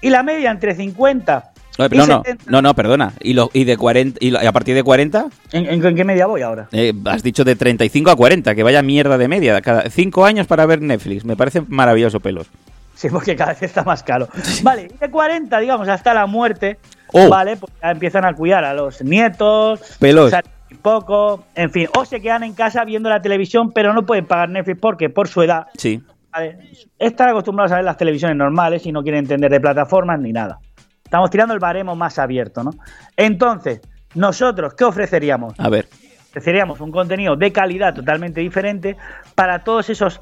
Y 0.00 0.08
la 0.08 0.22
media 0.22 0.50
entre 0.50 0.74
50 0.74 1.52
No, 1.78 1.88
no, 1.88 2.06
no, 2.06 2.22
70 2.24 2.44
no, 2.50 2.62
no, 2.62 2.74
perdona. 2.74 3.12
¿Y, 3.20 3.34
lo, 3.34 3.50
y, 3.52 3.64
de 3.64 3.76
40, 3.76 4.18
y, 4.20 4.30
lo- 4.30 4.42
y 4.42 4.46
a 4.46 4.52
partir 4.52 4.74
de 4.74 4.82
40? 4.82 5.26
¿En, 5.52 5.66
en- 5.66 5.84
en 5.84 5.94
qué 5.94 6.04
media 6.04 6.26
voy 6.26 6.42
ahora? 6.42 6.68
Eh, 6.72 6.92
has 7.06 7.22
dicho 7.22 7.44
de 7.44 7.54
35 7.56 8.10
a 8.10 8.16
40, 8.16 8.54
que 8.54 8.62
vaya 8.62 8.82
mierda 8.82 9.18
de 9.18 9.28
media. 9.28 9.60
Cada 9.60 9.88
5 9.90 10.24
años 10.24 10.46
para 10.46 10.64
ver 10.66 10.80
Netflix. 10.80 11.24
Me 11.24 11.36
parece 11.36 11.62
maravilloso, 11.68 12.20
pelos. 12.20 12.46
Sí, 12.94 13.08
porque 13.10 13.36
cada 13.36 13.52
vez 13.52 13.62
está 13.62 13.84
más 13.84 14.02
caro. 14.02 14.26
Vale, 14.62 14.88
y 14.94 14.98
de 14.98 15.10
40, 15.10 15.58
digamos, 15.60 15.88
hasta 15.88 16.14
la 16.14 16.26
muerte, 16.26 16.78
Oh. 17.12 17.28
vale, 17.28 17.56
pues 17.56 17.72
ya 17.80 17.90
empiezan 17.92 18.24
a 18.24 18.32
cuidar 18.34 18.64
a 18.64 18.74
los 18.74 19.00
nietos, 19.02 19.80
Pelos. 20.00 20.30
salen 20.32 20.50
poco, 20.82 21.44
en 21.54 21.70
fin, 21.70 21.86
o 21.96 22.04
se 22.04 22.20
quedan 22.20 22.42
en 22.42 22.52
casa 22.52 22.84
viendo 22.84 23.08
la 23.08 23.22
televisión, 23.22 23.70
pero 23.72 23.92
no 23.94 24.04
pueden 24.04 24.26
pagar 24.26 24.48
Netflix 24.48 24.80
porque 24.80 25.08
por 25.08 25.28
su 25.28 25.40
edad 25.42 25.66
Sí. 25.76 26.02
¿vale? 26.32 26.58
están 26.98 27.28
acostumbrados 27.28 27.70
a 27.72 27.76
ver 27.76 27.84
las 27.84 27.96
televisiones 27.96 28.36
normales 28.36 28.84
y 28.86 28.92
no 28.92 29.02
quieren 29.02 29.20
entender 29.20 29.50
de 29.52 29.60
plataformas 29.60 30.18
ni 30.20 30.32
nada. 30.32 30.58
Estamos 31.06 31.30
tirando 31.30 31.54
el 31.54 31.60
baremo 31.60 31.94
más 31.94 32.18
abierto, 32.18 32.64
¿no? 32.64 32.72
Entonces, 33.16 33.80
nosotros, 34.14 34.74
¿qué 34.74 34.82
ofreceríamos? 34.82 35.54
A 35.56 35.68
ver. 35.68 35.86
ofreceríamos 36.30 36.80
un 36.80 36.90
contenido 36.90 37.36
de 37.36 37.52
calidad 37.52 37.94
totalmente 37.94 38.40
diferente 38.40 38.96
para 39.36 39.62
todos 39.62 39.88
esos 39.88 40.20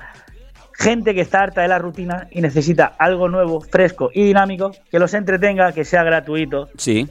gente 0.74 1.14
que 1.14 1.22
está 1.22 1.40
harta 1.40 1.62
de 1.62 1.68
la 1.68 1.78
rutina 1.78 2.28
y 2.30 2.42
necesita 2.42 2.92
algo 2.98 3.30
nuevo, 3.30 3.62
fresco 3.62 4.10
y 4.12 4.24
dinámico, 4.24 4.72
que 4.90 4.98
los 4.98 5.14
entretenga, 5.14 5.72
que 5.72 5.86
sea 5.86 6.04
gratuito, 6.04 6.68
Sí. 6.76 7.08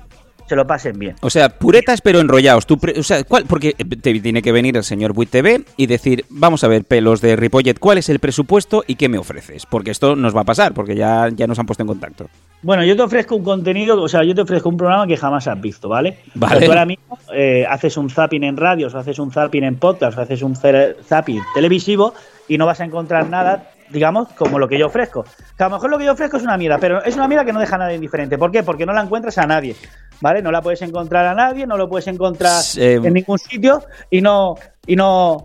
Se 0.48 0.56
lo 0.56 0.66
pasen 0.68 0.98
bien. 1.00 1.16
O 1.22 1.30
sea, 1.30 1.50
puretas 1.50 2.02
pero 2.02 2.20
enrollados. 2.20 2.66
Tú 2.66 2.78
pre- 2.78 3.00
o 3.00 3.04
sea, 3.04 3.24
¿cuál? 3.24 3.46
Porque 3.46 3.74
te 3.74 4.20
tiene 4.20 4.42
que 4.42 4.52
venir 4.52 4.76
el 4.78 4.84
señor 4.84 5.14
Buit 5.14 5.30
TV 5.30 5.64
y 5.78 5.88
decir, 5.88 6.26
vamos 6.30 6.64
a 6.64 6.68
ver, 6.68 6.84
pelos 6.84 7.22
de 7.22 7.36
Ripollet, 7.36 7.80
¿cuál 7.80 7.98
es 7.98 8.10
el 8.10 8.20
presupuesto 8.20 8.84
y 8.88 8.96
qué 8.96 9.10
me 9.10 9.18
ofreces? 9.18 9.66
Porque 9.66 9.92
esto 9.92 10.16
nos 10.16 10.36
va 10.36 10.42
a 10.42 10.46
pasar, 10.46 10.74
porque 10.74 10.96
ya, 10.96 11.30
ya 11.34 11.48
nos 11.48 11.58
han 11.60 11.66
puesto 11.66 11.84
en 11.84 11.88
contacto. 11.88 12.28
Bueno, 12.62 12.84
yo 12.86 12.96
te 12.96 13.02
ofrezco 13.02 13.36
un 13.36 13.44
contenido, 13.44 14.02
o 14.02 14.08
sea, 14.08 14.24
yo 14.24 14.34
te 14.34 14.42
ofrezco 14.42 14.70
un 14.70 14.78
programa 14.78 15.06
que 15.06 15.18
jamás 15.18 15.48
has 15.48 15.60
visto, 15.60 15.90
¿vale? 15.90 16.20
Vale. 16.34 16.56
O 16.56 16.60
sea, 16.60 16.66
tú 16.66 16.72
ahora 16.72 16.86
mismo 16.86 17.18
eh, 17.34 17.66
haces 17.70 17.98
un 17.98 18.10
zapping 18.10 18.44
en 18.44 18.56
radios, 18.56 18.94
o 18.94 19.00
haces 19.00 19.20
un 19.20 19.32
zapping 19.32 19.64
en 19.66 19.76
podcast, 19.76 20.18
o 20.18 20.22
haces 20.22 20.42
un 20.44 20.56
zapping 20.56 21.42
televisivo 21.54 22.14
y 22.48 22.58
no 22.58 22.66
vas 22.66 22.80
a 22.80 22.86
encontrar 22.86 23.30
nada, 23.30 23.70
digamos, 23.90 24.30
como 24.30 24.60
lo 24.60 24.70
que 24.70 24.80
yo 24.80 24.88
ofrezco. 24.88 25.26
Que 25.58 25.64
a 25.64 25.68
lo 25.68 25.76
mejor 25.76 25.90
lo 25.90 25.98
que 25.98 26.06
yo 26.06 26.14
ofrezco 26.14 26.38
es 26.38 26.44
una 26.44 26.56
mierda, 26.58 26.78
pero 26.78 27.04
es 27.04 27.16
una 27.16 27.28
mierda 27.28 27.44
que 27.44 27.52
no 27.52 27.60
deja 27.60 27.76
a 27.76 27.80
nadie 27.80 27.96
indiferente. 27.96 28.38
¿Por 28.38 28.52
qué? 28.52 28.64
Porque 28.64 28.86
no 28.86 28.94
la 28.94 29.02
encuentras 29.02 29.38
a 29.40 29.46
nadie, 29.46 29.76
¿vale? 30.24 30.42
No 30.42 30.52
la 30.52 30.62
puedes 30.62 30.82
encontrar 30.82 31.26
a 31.28 31.36
nadie, 31.36 31.68
no 31.68 31.76
lo 31.76 31.90
puedes 31.90 32.08
encontrar 32.08 32.64
Eh, 32.78 33.00
en 33.04 33.14
ningún 33.14 33.38
sitio 33.38 33.84
y 34.10 34.22
no 34.22 34.56
y 34.88 34.96
no 34.96 35.44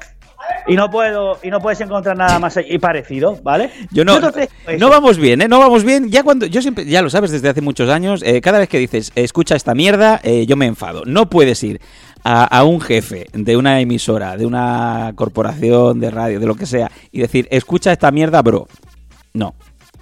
y 0.69 0.77
no 0.77 0.89
puedo 0.89 1.39
y 1.43 1.51
no 1.51 1.61
puedes 1.61 1.81
encontrar 1.81 2.17
nada 2.17 2.39
más 2.39 2.57
y 2.65 2.79
parecido, 2.79 3.37
¿vale? 3.43 3.71
Yo 3.91 4.05
no, 4.05 4.21
no 4.21 4.89
vamos 4.89 5.19
bien, 5.19 5.43
¿eh? 5.43 5.49
No 5.49 5.59
vamos 5.59 5.83
bien. 5.83 6.11
Ya 6.11 6.23
cuando, 6.23 6.47
yo 6.47 6.63
siempre, 6.63 6.85
ya 6.87 7.03
lo 7.03 7.11
sabes 7.11 7.33
desde 7.33 7.49
hace 7.49 7.61
muchos 7.61 7.91
años, 7.91 8.23
eh, 8.25 8.41
cada 8.41 8.61
vez 8.61 8.69
que 8.69 8.79
dices, 8.79 9.11
escucha 9.17 9.57
esta 9.57 9.75
mierda, 9.75 10.21
eh, 10.23 10.47
yo 10.47 10.57
me 10.57 10.67
enfado. 10.67 11.03
No 11.05 11.29
puedes 11.29 11.61
ir 11.65 11.81
a, 12.23 12.45
a 12.45 12.63
un 12.63 12.81
jefe 12.81 13.27
de 13.33 13.57
una 13.57 13.81
emisora, 13.81 14.37
de 14.37 14.47
una 14.47 15.13
corporación 15.17 15.99
de 15.99 16.11
radio, 16.13 16.39
de 16.39 16.47
lo 16.47 16.55
que 16.55 16.67
sea, 16.67 16.89
y 17.11 17.21
decir, 17.21 17.49
escucha 17.51 17.91
esta 17.91 18.13
mierda, 18.13 18.41
bro. 18.43 18.69
No. 19.35 19.55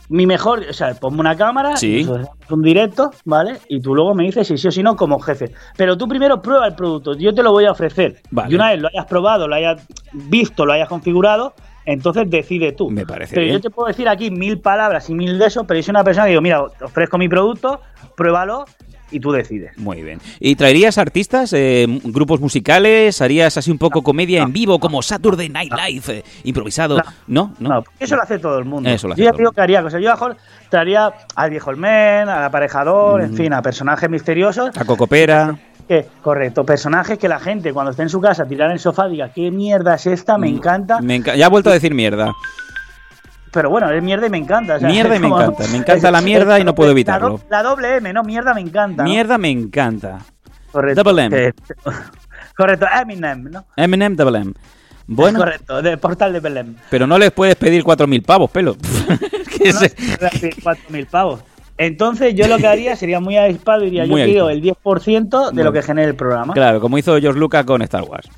Mi 0.08 0.26
mejor, 0.26 0.64
o 0.68 0.72
sea, 0.72 0.94
ponme 0.94 1.20
una 1.20 1.36
cámara, 1.36 1.76
Sí. 1.76 2.06
un 2.50 2.62
directo, 2.62 3.10
¿vale? 3.24 3.58
Y 3.68 3.80
tú 3.80 3.94
luego 3.94 4.14
me 4.14 4.24
dices 4.24 4.46
si 4.46 4.56
sí 4.58 4.68
o 4.68 4.70
si 4.70 4.82
no 4.82 4.96
como 4.96 5.18
jefe. 5.18 5.52
Pero 5.76 5.96
tú 5.96 6.06
primero 6.08 6.40
prueba 6.40 6.66
el 6.66 6.74
producto, 6.74 7.14
yo 7.14 7.34
te 7.34 7.42
lo 7.42 7.52
voy 7.52 7.64
a 7.66 7.72
ofrecer. 7.72 8.20
Vale. 8.30 8.52
Y 8.52 8.54
una 8.54 8.70
vez 8.70 8.80
lo 8.80 8.88
hayas 8.88 9.06
probado, 9.06 9.48
lo 9.48 9.54
hayas 9.54 9.86
visto, 10.12 10.64
lo 10.64 10.72
hayas 10.72 10.88
configurado, 10.88 11.54
entonces 11.84 12.28
decide 12.30 12.72
tú. 12.72 12.90
Me 12.90 13.04
parece 13.06 13.34
Pero 13.34 13.44
bien. 13.46 13.56
yo 13.56 13.60
te 13.60 13.70
puedo 13.70 13.88
decir 13.88 14.08
aquí 14.08 14.30
mil 14.30 14.60
palabras 14.60 15.08
y 15.10 15.14
mil 15.14 15.38
de 15.38 15.46
eso, 15.46 15.64
pero 15.64 15.78
yo 15.78 15.82
soy 15.84 15.92
una 15.92 16.04
persona 16.04 16.24
que 16.26 16.30
digo, 16.30 16.42
mira, 16.42 16.62
ofrezco 16.82 17.18
mi 17.18 17.28
producto, 17.28 17.80
pruébalo 18.16 18.64
y 19.10 19.20
tú 19.20 19.32
decides. 19.32 19.76
Muy 19.78 20.02
bien. 20.02 20.20
¿Y 20.40 20.56
traerías 20.56 20.98
artistas, 20.98 21.52
eh, 21.52 21.86
grupos 22.04 22.40
musicales? 22.40 23.20
¿Harías 23.20 23.56
así 23.56 23.70
un 23.70 23.78
poco 23.78 24.02
comedia 24.02 24.42
en 24.42 24.52
vivo, 24.52 24.78
como 24.78 25.02
Saturday 25.02 25.48
Night 25.48 25.72
Live, 25.72 26.18
eh, 26.18 26.24
improvisado? 26.44 27.02
No, 27.26 27.54
no. 27.58 27.84
Eso 27.98 28.16
lo 28.16 28.22
hace 28.22 28.38
todo 28.38 28.58
el 28.58 28.64
mundo. 28.64 28.88
Eso 28.88 29.08
lo 29.08 29.14
hace 29.14 29.22
yo 29.22 29.26
ya 29.26 29.30
todo 29.32 29.38
el 29.38 29.42
digo 29.44 29.52
que 29.52 29.60
haría 29.60 29.82
cosas. 29.82 30.02
Yo 30.02 30.12
a 30.12 30.36
traería 30.68 31.12
al 31.34 31.50
viejo 31.50 31.70
Olmen, 31.70 32.28
al 32.28 32.44
aparejador, 32.44 33.22
en 33.22 33.34
fin, 33.34 33.52
a 33.52 33.62
personajes 33.62 34.10
misteriosos 34.10 34.76
A 34.76 34.84
Cocopera. 34.84 35.56
Que, 35.86 36.04
correcto, 36.20 36.66
personajes 36.66 37.16
que 37.16 37.28
la 37.28 37.38
gente 37.38 37.72
cuando 37.72 37.92
esté 37.92 38.02
en 38.02 38.08
su 38.08 38.20
casa 38.20 38.44
tirar 38.44 38.70
en 38.70 38.72
el 38.72 38.80
sofá 38.80 39.06
diga, 39.06 39.32
¿qué 39.32 39.52
mierda 39.52 39.94
es 39.94 40.06
esta? 40.06 40.36
Me 40.36 40.48
encanta. 40.48 41.00
Me 41.00 41.20
ya 41.20 41.46
ha 41.46 41.48
vuelto 41.48 41.70
a 41.70 41.74
decir 41.74 41.94
mierda. 41.94 42.32
Pero 43.56 43.70
bueno, 43.70 43.90
es 43.90 44.02
mierda 44.02 44.26
y 44.26 44.30
me 44.30 44.36
encanta. 44.36 44.76
o 44.76 44.78
sea, 44.78 44.88
Mierda 44.88 45.16
y 45.16 45.18
me 45.18 45.28
encanta, 45.28 45.64
me 45.68 45.76
encanta 45.78 46.10
la 46.10 46.20
mierda 46.20 46.60
y 46.60 46.64
no 46.64 46.74
puedo 46.74 46.88
La 46.88 46.92
evitarlo. 46.92 47.28
do- 47.30 47.40
La, 47.48 47.62
doble 47.62 47.96
M, 47.96 48.12
no, 48.12 48.22
mierda 48.22 48.52
me 48.52 48.60
encanta. 48.60 49.02
¿no? 49.02 49.08
Mierda 49.08 49.38
me 49.38 49.48
encanta. 49.50 50.18
Correcto. 50.70 51.02
Double 51.02 51.24
M. 51.24 51.54
Correcto, 52.56 52.86
Eminem, 53.02 53.44
¿no? 53.50 53.64
Eminem 53.76 54.14
Double 54.14 54.38
M. 54.38 54.52
Bueno, 55.06 55.38
Correcto, 55.38 55.80
de 55.80 55.96
Portal 55.96 56.34
de 56.34 56.40
Belém. 56.40 56.74
pero 56.90 57.06
no 57.06 57.16
les 57.18 57.30
puedes 57.30 57.56
pedir 57.56 57.82
4.000 57.82 58.22
pavos, 58.24 58.50
pelo. 58.50 58.76
Que 59.56 59.72
No, 59.72 59.80
mil 60.90 61.06
pavos. 61.06 61.40
Entonces 61.78 62.34
yo 62.34 62.46
lo 62.46 62.58
que 62.58 62.66
haría 62.66 62.94
sería 62.94 63.20
muy 63.20 63.36
avispado 63.38 63.82
y 63.82 63.86
diría, 63.86 64.04
Muy 64.06 64.20
yo 64.20 64.26
quiero 64.26 64.50
el 64.50 64.62
10% 64.62 65.50
de 65.52 65.64
lo 65.64 65.72
que 65.72 65.82
genere 65.82 66.08
el 66.08 66.14
programa. 66.14 66.52
Claro, 66.52 66.78
como 66.80 66.98
hizo 66.98 67.18
George 67.18 67.38
Lucas 67.40 67.64
con 67.64 67.80
Star 67.82 68.02
Wars. 68.02 68.28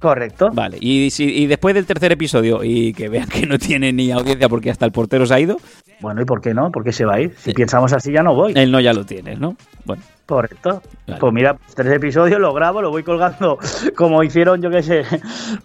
Correcto. 0.00 0.50
Vale, 0.52 0.78
y, 0.80 1.10
si, 1.10 1.24
y 1.24 1.46
después 1.46 1.74
del 1.74 1.84
tercer 1.86 2.10
episodio, 2.12 2.64
y 2.64 2.92
que 2.94 3.08
vean 3.08 3.28
que 3.28 3.46
no 3.46 3.58
tiene 3.58 3.92
ni 3.92 4.10
audiencia 4.10 4.48
porque 4.48 4.70
hasta 4.70 4.86
el 4.86 4.92
portero 4.92 5.26
se 5.26 5.34
ha 5.34 5.40
ido, 5.40 5.58
Bueno, 6.00 6.22
¿y 6.22 6.24
por 6.24 6.40
qué 6.40 6.54
no? 6.54 6.70
¿Por 6.72 6.82
qué 6.82 6.92
se 6.92 7.04
va 7.04 7.16
a 7.16 7.20
ir? 7.20 7.34
Si 7.36 7.52
pensamos 7.52 7.92
así 7.92 8.10
ya 8.10 8.22
no 8.22 8.34
voy. 8.34 8.54
él 8.56 8.70
no 8.72 8.80
ya 8.80 8.92
lo 8.94 9.04
tienes, 9.04 9.38
¿no? 9.38 9.56
Bueno, 9.84 10.02
Correcto. 10.34 10.80
Vale. 11.06 11.18
Pues 11.20 11.32
mira, 11.32 11.56
tres 11.74 11.92
episodios 11.92 12.38
lo 12.40 12.54
grabo, 12.54 12.80
lo 12.80 12.90
voy 12.90 13.02
colgando 13.02 13.58
como 13.96 14.22
hicieron, 14.22 14.62
yo 14.62 14.70
qué 14.70 14.82
sé, 14.82 15.02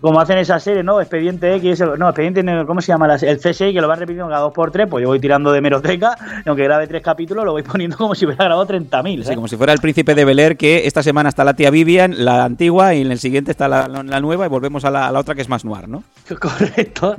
como 0.02 0.20
hacen 0.20 0.40
esa 0.40 0.60
serie, 0.60 0.82
¿no? 0.82 1.00
Expediente 1.00 1.54
X, 1.56 1.84
no, 2.00 2.10
Expediente, 2.10 2.44
¿cómo 2.66 2.82
se 2.82 2.88
llama? 2.88 3.08
La- 3.08 3.16
El 3.16 3.38
CSI, 3.38 3.72
que 3.74 3.80
lo 3.82 3.88
van 3.88 4.00
repitiendo 4.00 4.28
cada 4.28 4.42
dos 4.42 4.54
por 4.54 4.72
tres, 4.72 4.88
pues 4.90 5.04
yo 5.04 5.10
voy 5.10 5.20
tirando 5.20 5.52
de 5.52 5.62
meroteca, 5.62 6.18
y 6.44 6.50
aunque 6.50 6.64
grabe 6.64 6.88
tres 6.88 7.04
capítulos, 7.04 7.46
lo 7.46 7.52
voy 7.52 7.62
poniendo 7.64 7.96
como 7.96 8.16
si 8.16 8.26
hubiera 8.26 8.44
grabado 8.46 8.68
30.000. 8.68 9.18
sí, 9.18 9.24
¿sabes? 9.24 9.36
como 9.36 9.48
si 9.48 9.56
fuera 9.56 9.72
el 9.72 9.80
príncipe 9.80 10.16
de 10.16 10.26
Bel 10.26 10.40
Air, 10.40 10.58
que 10.58 10.88
esta 10.88 11.04
semana 11.04 11.30
está 11.30 11.44
la 11.44 11.54
tía 11.54 11.70
Vivian, 11.70 12.26
la 12.26 12.44
antigua, 12.44 12.96
y 12.96 13.02
en 13.02 13.12
el 13.12 13.20
siguiente 13.20 13.52
está 13.52 13.68
la, 13.68 13.88
la 13.88 14.20
nueva, 14.20 14.48
y 14.48 14.50
volvemos 14.50 14.84
a 14.84 14.90
la, 14.90 15.08
a 15.08 15.12
la 15.12 15.20
otra 15.20 15.36
que 15.36 15.42
es 15.42 15.50
más 15.50 15.64
noir, 15.64 15.88
¿no? 15.88 16.04
Correcto. 16.40 17.16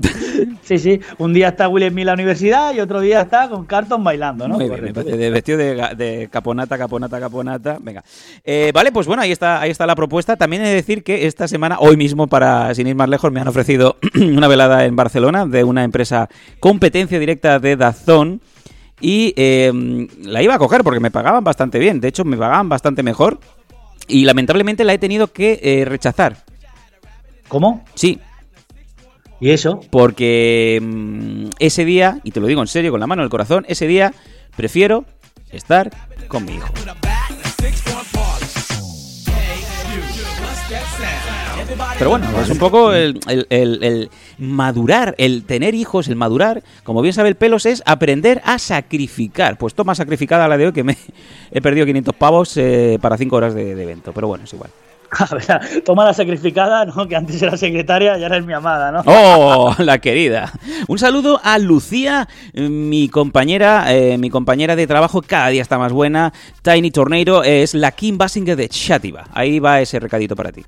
Sí, 0.63 0.79
sí. 0.79 1.01
Un 1.19 1.33
día 1.33 1.49
está 1.49 1.69
Will 1.69 1.89
Smith 1.89 2.01
en 2.03 2.07
la 2.07 2.15
universidad 2.15 2.75
y 2.75 2.81
otro 2.81 3.01
día 3.01 3.21
está 3.23 3.49
con 3.49 3.65
Carton 3.67 4.03
bailando, 4.03 4.49
¿no? 4.49 4.55
Muy 4.57 4.65
bien, 4.69 4.73
me 4.73 4.79
Correcto. 4.93 5.01
parece 5.03 5.17
de 5.17 5.31
vestido 5.31 5.59
de, 5.59 5.75
de 5.97 6.29
caponata, 6.31 6.77
caponata, 6.77 7.21
caponata. 7.21 7.36
Venga. 7.81 8.05
Eh, 8.45 8.71
vale, 8.75 8.93
pues 8.93 9.07
bueno, 9.07 9.23
ahí 9.23 9.33
está, 9.33 9.61
ahí 9.61 9.71
está 9.71 9.87
la 9.87 9.95
propuesta. 9.97 10.37
También 10.37 10.63
he 10.63 10.69
de 10.69 10.75
decir 10.75 11.03
que 11.03 11.27
esta 11.27 11.49
semana, 11.49 11.79
hoy 11.81 11.97
mismo, 11.97 12.27
para 12.27 12.75
sin 12.75 12.87
ir 12.87 12.95
más 12.95 13.09
lejos, 13.09 13.33
me 13.33 13.41
han 13.41 13.49
ofrecido 13.49 13.97
una 14.15 14.49
velada 14.49 14.85
en 14.85 14.97
Barcelona 14.97 15.47
de 15.47 15.65
una 15.65 15.85
empresa 15.85 16.29
competencia 16.61 17.19
directa 17.19 17.59
de 17.59 17.77
Dazón. 17.77 18.41
Y 19.01 19.35
eh, 19.37 19.73
la 20.23 20.43
iba 20.43 20.55
a 20.55 20.59
coger 20.59 20.83
porque 20.83 21.01
me 21.01 21.11
pagaban 21.11 21.45
bastante 21.45 21.79
bien. 21.79 22.01
De 22.01 22.09
hecho, 22.09 22.25
me 22.25 22.37
pagaban 22.37 22.69
bastante 22.69 23.03
mejor. 23.03 23.39
Y 24.09 24.25
lamentablemente 24.25 24.85
la 24.85 24.95
he 24.95 24.99
tenido 24.99 25.33
que 25.33 25.61
eh, 25.63 25.85
rechazar. 25.85 26.45
¿Cómo? 27.49 27.85
Sí, 27.95 28.21
¿Y 29.41 29.51
eso? 29.51 29.81
Porque 29.91 30.81
mm, 30.83 31.49
ese 31.59 31.85
día, 31.85 32.21
y 32.25 32.31
te 32.31 32.41
lo 32.41 32.47
digo 32.47 32.63
en 32.63 32.69
serio, 32.69 32.91
con 32.91 33.01
la 33.01 33.07
mano 33.07 33.23
en 33.23 33.25
el 33.25 33.31
corazón, 33.31 33.65
ese 33.69 33.87
día 33.87 34.13
prefiero 34.57 35.05
estar 35.51 35.91
con 36.29 36.45
mi 36.45 36.55
hijo. 36.55 36.69
Pero 41.99 42.11
bueno, 42.11 42.27
es 42.41 42.51
un 42.51 42.59
poco 42.59 42.93
el, 42.93 43.19
el- 43.29 43.47
el- 43.83 44.11
madurar, 44.39 45.15
el 45.19 45.45
tener 45.45 45.75
hijos, 45.75 46.09
el 46.09 46.17
madurar, 46.17 46.63
como 46.85 47.01
bien 47.03 47.15
sabe 47.15 47.31
el 47.31 47.37
pelos, 47.37 47.65
es 47.67 47.83
aprender 47.87 48.43
a 48.45 48.59
sacrificar. 48.59 49.57
Pues 49.59 49.75
toma 49.75 49.95
sacrificada 49.95 50.47
la 50.49 50.57
de 50.59 50.67
hoy 50.67 50.73
que 50.73 50.85
me 50.85 50.97
he 51.51 51.61
perdido 51.61 51.87
500 51.87 52.15
pavos 52.15 52.57
eh, 52.57 52.99
para 53.01 53.17
5 53.17 53.35
horas 53.37 53.55
de, 53.55 53.75
de 53.75 53.83
evento. 53.83 54.13
Pero 54.13 54.29
bueno, 54.29 54.45
es 54.45 54.53
igual. 54.53 54.71
Toma 55.85 56.05
la 56.05 56.15
sacrificada, 56.15 56.85
¿no? 56.85 57.07
Que 57.07 57.17
antes 57.17 57.41
era 57.41 57.57
secretaria 57.57 58.19
y 58.19 58.23
ahora 58.23 58.39
es 58.39 58.45
mi 58.45 58.53
amada, 58.53 58.93
¿no? 58.93 59.03
¡Oh, 59.07 59.75
la 59.79 59.99
querida! 59.99 60.53
Un 60.89 60.99
saludo 60.99 61.41
a 61.43 61.59
Lucía, 61.59 62.29
mi 62.55 63.09
compañera, 63.09 63.93
eh, 63.95 64.19
mi 64.19 64.31
compañera 64.31 64.77
de 64.77 64.87
trabajo, 64.87 65.23
cada 65.23 65.49
día 65.49 65.63
está 65.63 65.79
más 65.79 65.93
buena. 65.93 66.33
Tiny 66.63 66.91
Tornado 66.91 67.43
es 67.45 67.75
la 67.75 67.93
Kim 67.93 68.19
Basinger 68.19 68.57
de 68.57 68.69
Chativa. 68.69 69.25
Ahí 69.33 69.59
va 69.59 69.81
ese 69.81 70.01
recadito 70.01 70.37
para 70.37 70.53
ti. 70.53 70.65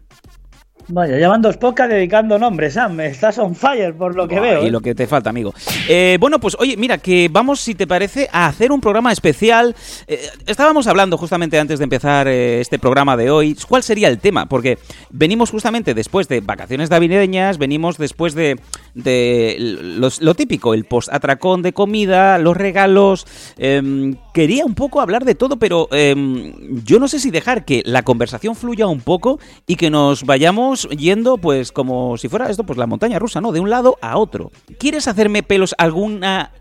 Vaya, 0.91 1.19
ya 1.19 1.29
van 1.29 1.43
dos 1.43 1.59
podcasts 1.59 1.93
dedicando 1.93 2.39
nombres, 2.39 2.73
Sam. 2.73 2.99
Estás 3.01 3.37
on 3.39 3.55
fire 3.55 3.93
por 3.95 4.17
lo 4.17 4.27
que 4.27 4.41
veo. 4.41 4.63
Y 4.63 4.69
¿eh? 4.69 4.71
lo 4.71 4.81
que 4.81 4.95
te 4.95 5.07
falta, 5.07 5.29
amigo. 5.29 5.53
Eh, 5.87 6.17
bueno, 6.19 6.41
pues 6.41 6.57
oye, 6.59 6.79
mira, 6.79 6.97
que 6.97 7.29
vamos, 7.31 7.61
si 7.61 7.75
te 7.75 7.87
parece, 7.87 8.27
a 8.33 8.47
hacer 8.47 8.73
un 8.73 8.81
programa 8.81 9.13
especial. 9.13 9.77
Eh, 10.07 10.19
estábamos 10.47 10.87
hablando 10.87 11.19
justamente 11.19 11.59
antes 11.59 11.79
de 11.79 11.85
empezar 11.85 12.27
eh, 12.27 12.61
este 12.63 12.79
programa 12.79 13.19
de 13.19 13.31
hoy, 13.31 13.55
cuál 13.69 13.83
sería 13.83 14.09
el 14.09 14.19
tema, 14.19 14.47
porque 14.47 14.79
venimos 15.11 15.51
justamente 15.51 15.93
después 15.93 16.27
de 16.27 16.41
vacaciones 16.41 16.89
navideñas, 16.89 17.59
venimos 17.59 17.99
después 17.99 18.35
de, 18.35 18.59
de 18.95 19.57
los- 19.59 20.23
lo 20.23 20.35
típico, 20.35 20.73
el 20.73 20.87
post-atracón 20.87 21.61
de 21.61 21.75
comida, 21.75 22.39
los 22.39 22.57
regalos. 22.57 23.27
em, 23.59 24.17
quería 24.33 24.65
un 24.65 24.75
poco 24.75 25.03
hablar 25.03 25.27
de 25.27 25.35
todo, 25.35 25.59
pero 25.59 25.89
em, 25.93 26.55
yo 26.85 26.99
no 26.99 27.09
sé 27.09 27.19
si 27.19 27.31
dejar 27.31 27.67
que 27.67 27.83
la 27.85 28.05
conversación 28.05 28.55
fluya 28.55 28.87
un 28.87 29.01
poco 29.01 29.39
y 29.67 29.77
que 29.77 29.91
nos 29.91 30.25
vayamos 30.25 30.78
yendo, 30.85 31.39
pues, 31.39 31.73
como 31.73 32.17
si 32.17 32.29
fuera 32.29 32.51
esto, 32.51 32.65
pues 32.65 32.79
la 32.79 32.87
montaña 32.87 33.19
rusa, 33.19 33.41
¿no? 33.41 33.53
De 33.53 33.61
un 33.61 33.71
lado 33.71 33.97
a 34.01 34.19
otro. 34.19 34.51
¿Quieres 34.79 35.09
hacerme 35.09 35.43
pelos 35.43 35.75
alguna 35.79 36.53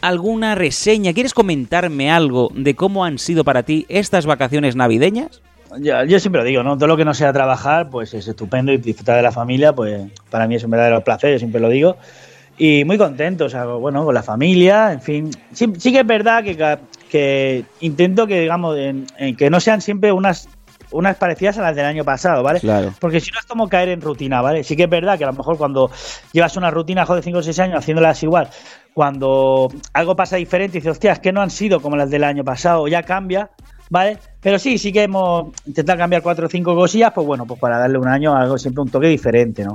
alguna 0.00 0.54
reseña? 0.54 1.12
¿Quieres 1.12 1.34
comentarme 1.34 2.10
algo 2.10 2.50
de 2.54 2.74
cómo 2.74 3.04
han 3.04 3.18
sido 3.18 3.44
para 3.44 3.62
ti 3.62 3.86
estas 3.88 4.26
vacaciones 4.26 4.76
navideñas? 4.76 5.42
Yo, 5.80 6.18
siempre 6.18 6.40
lo 6.40 6.46
digo, 6.46 6.62
¿no? 6.62 6.76
Todo 6.76 6.86
lo 6.86 6.96
que 6.96 7.04
no 7.04 7.12
sea 7.12 7.32
trabajar, 7.32 7.90
pues 7.90 8.14
es 8.14 8.26
estupendo 8.26 8.72
y 8.72 8.78
disfrutar 8.78 9.16
de 9.16 9.22
la 9.22 9.32
familia, 9.32 9.74
pues 9.74 10.00
para 10.30 10.46
mí 10.46 10.54
es 10.54 10.64
un 10.64 10.70
verdadero 10.70 11.04
placer, 11.04 11.32
yo 11.32 11.38
siempre 11.38 11.60
lo 11.60 11.68
digo. 11.68 11.96
Y 12.56 12.84
muy 12.84 12.96
contento, 12.96 13.44
o 13.44 13.48
sea, 13.48 13.66
bueno, 13.66 14.04
con 14.04 14.14
la 14.14 14.22
familia, 14.22 14.92
en 14.92 15.00
fin. 15.00 15.30
Sí, 15.52 15.70
sí 15.76 15.92
que 15.92 16.00
es 16.00 16.06
verdad 16.06 16.42
que, 16.42 16.78
que 17.10 17.64
intento 17.80 18.26
que, 18.26 18.40
digamos, 18.40 18.76
en 18.78 19.36
que 19.36 19.50
no 19.50 19.60
sean 19.60 19.80
siempre 19.80 20.10
unas, 20.10 20.48
unas 20.90 21.16
parecidas 21.16 21.58
a 21.58 21.62
las 21.62 21.76
del 21.76 21.84
año 21.84 22.04
pasado, 22.04 22.42
¿vale? 22.42 22.60
Claro. 22.60 22.92
Porque 23.00 23.20
si 23.20 23.30
no 23.30 23.38
es 23.38 23.46
como 23.46 23.68
caer 23.68 23.90
en 23.90 24.00
rutina, 24.00 24.40
¿vale? 24.40 24.64
Sí 24.64 24.76
que 24.76 24.84
es 24.84 24.90
verdad 24.90 25.18
que 25.18 25.24
a 25.24 25.28
lo 25.28 25.32
mejor 25.32 25.58
cuando 25.58 25.90
llevas 26.32 26.56
una 26.56 26.70
rutina, 26.70 27.04
joder, 27.06 27.22
5 27.22 27.38
o 27.38 27.42
6 27.42 27.58
años 27.60 27.78
haciéndolas 27.78 28.22
igual, 28.22 28.48
cuando 28.94 29.68
algo 29.92 30.16
pasa 30.16 30.36
diferente 30.36 30.78
y 30.78 30.80
dices, 30.80 30.92
hostia, 30.92 31.12
es 31.12 31.18
que 31.20 31.32
no 31.32 31.40
han 31.40 31.50
sido 31.50 31.80
como 31.80 31.96
las 31.96 32.10
del 32.10 32.24
año 32.24 32.44
pasado, 32.44 32.88
ya 32.88 33.02
cambia, 33.02 33.50
¿vale? 33.90 34.18
Pero 34.40 34.58
sí, 34.60 34.78
sí 34.78 34.92
que 34.92 35.02
hemos 35.02 35.48
intentado 35.66 35.98
cambiar 35.98 36.22
cuatro 36.22 36.46
o 36.46 36.48
cinco 36.48 36.74
cosillas, 36.76 37.10
pues 37.12 37.26
bueno, 37.26 37.44
pues 37.44 37.58
para 37.58 37.76
darle 37.78 37.98
un 37.98 38.06
año 38.06 38.36
algo 38.36 38.56
siempre 38.56 38.82
un 38.82 38.88
toque 38.88 39.08
diferente, 39.08 39.64
¿no? 39.64 39.74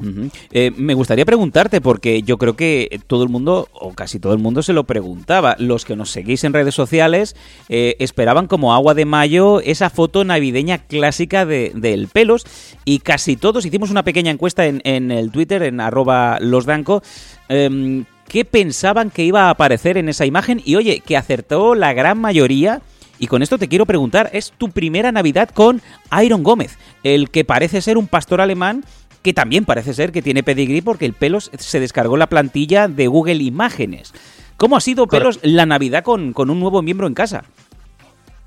Eh, 0.52 0.72
me 0.78 0.94
gustaría 0.94 1.26
preguntarte, 1.26 1.82
porque 1.82 2.22
yo 2.24 2.38
creo 2.38 2.56
que 2.56 3.02
todo 3.08 3.24
el 3.24 3.30
mundo, 3.30 3.68
o 3.74 3.92
casi 3.94 4.20
todo 4.20 4.32
el 4.34 4.40
mundo, 4.40 4.64
se 4.64 4.72
lo 4.72 4.86
preguntaba. 4.86 5.56
Los 5.60 5.84
que 5.84 5.98
nos 5.98 6.12
seguís 6.12 6.46
en 6.46 6.54
redes 6.54 6.74
sociales 6.74 7.36
eh, 7.68 7.98
esperaban 8.00 8.48
como 8.48 8.74
agua 8.74 8.94
de 8.94 9.04
mayo 9.06 9.60
esa 9.60 9.90
foto 9.90 10.24
navideña 10.24 10.78
clásica 10.78 11.46
de- 11.46 11.74
del 11.76 12.08
pelos, 12.08 12.46
y 12.86 13.00
casi 13.00 13.36
todos 13.36 13.66
hicimos 13.66 13.92
una 13.92 14.04
pequeña 14.04 14.32
encuesta 14.32 14.66
en, 14.66 14.82
en 14.86 15.12
el 15.12 15.30
Twitter, 15.32 15.62
en 15.64 15.82
arroba 15.82 16.38
losdanco. 16.40 17.04
em, 17.50 18.06
¿Qué 18.30 18.46
pensaban 18.46 19.12
que 19.12 19.24
iba 19.26 19.44
a 19.44 19.50
aparecer 19.52 19.98
en 19.98 20.10
esa 20.10 20.26
imagen? 20.26 20.62
Y 20.66 20.76
oye, 20.76 21.02
que 21.06 21.18
acertó 21.18 21.76
la 21.76 21.94
gran 21.94 22.18
mayoría. 22.20 22.82
Y 23.20 23.28
con 23.28 23.42
esto 23.42 23.58
te 23.58 23.68
quiero 23.68 23.86
preguntar, 23.86 24.30
¿es 24.34 24.52
tu 24.58 24.70
primera 24.70 25.12
Navidad 25.12 25.50
con 25.50 25.82
Iron 26.24 26.44
Gómez, 26.44 26.78
el 27.04 27.30
que 27.30 27.46
parece 27.46 27.82
ser 27.82 27.98
un 27.98 28.08
pastor 28.08 28.42
alemán 28.42 28.84
que 29.22 29.34
también 29.34 29.64
parece 29.64 29.94
ser 29.94 30.12
que 30.12 30.22
tiene 30.22 30.44
pedigrí 30.44 30.82
porque 30.82 31.06
el 31.06 31.14
Pelos 31.14 31.50
se 31.58 31.80
descargó 31.80 32.18
la 32.18 32.28
plantilla 32.28 32.88
de 32.88 33.08
Google 33.08 33.36
Imágenes? 33.36 34.14
¿Cómo 34.58 34.78
ha 34.78 34.82
sido, 34.82 35.08
Pelos, 35.08 35.40
la 35.42 35.66
Navidad 35.66 36.04
con, 36.04 36.34
con 36.34 36.50
un 36.50 36.60
nuevo 36.60 36.82
miembro 36.82 37.08
en 37.08 37.14
casa? 37.14 37.44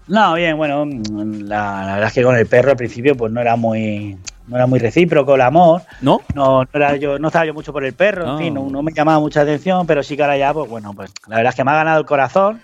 No, 0.09 0.35
bien, 0.35 0.57
bueno, 0.57 0.85
la, 0.85 1.85
la 1.85 1.93
verdad 1.95 2.09
es 2.09 2.13
que 2.13 2.23
con 2.23 2.37
el 2.37 2.47
perro 2.47 2.71
al 2.71 2.77
principio 2.77 3.17
pues 3.17 3.33
no 3.33 3.41
era 3.41 3.57
muy 3.57 4.17
no 4.47 4.57
era 4.57 4.67
muy 4.67 4.79
recíproco 4.79 5.35
el 5.35 5.41
amor. 5.41 5.83
¿No? 6.01 6.21
No, 6.35 6.63
no 6.63 6.69
era 6.73 6.97
yo, 6.97 7.19
no 7.19 7.29
estaba 7.29 7.45
yo 7.47 7.55
mucho 7.55 7.73
por 7.73 7.85
el 7.85 7.93
perro, 7.93 8.33
en 8.33 8.39
fin, 8.39 8.55
no, 8.55 8.69
no 8.71 8.83
me 8.83 8.93
llamaba 8.93 9.19
mucha 9.19 9.41
atención, 9.41 9.87
pero 9.87 10.03
sí 10.03 10.17
que 10.17 10.23
ahora 10.23 10.37
ya, 10.37 10.55
pues 10.55 10.71
bueno, 10.71 10.93
pues 10.95 11.11
la 11.27 11.37
verdad 11.37 11.51
es 11.51 11.57
que 11.57 11.65
me 11.65 11.71
ha 11.73 11.77
ganado 11.77 11.99
el 11.99 12.07
corazón. 12.07 12.61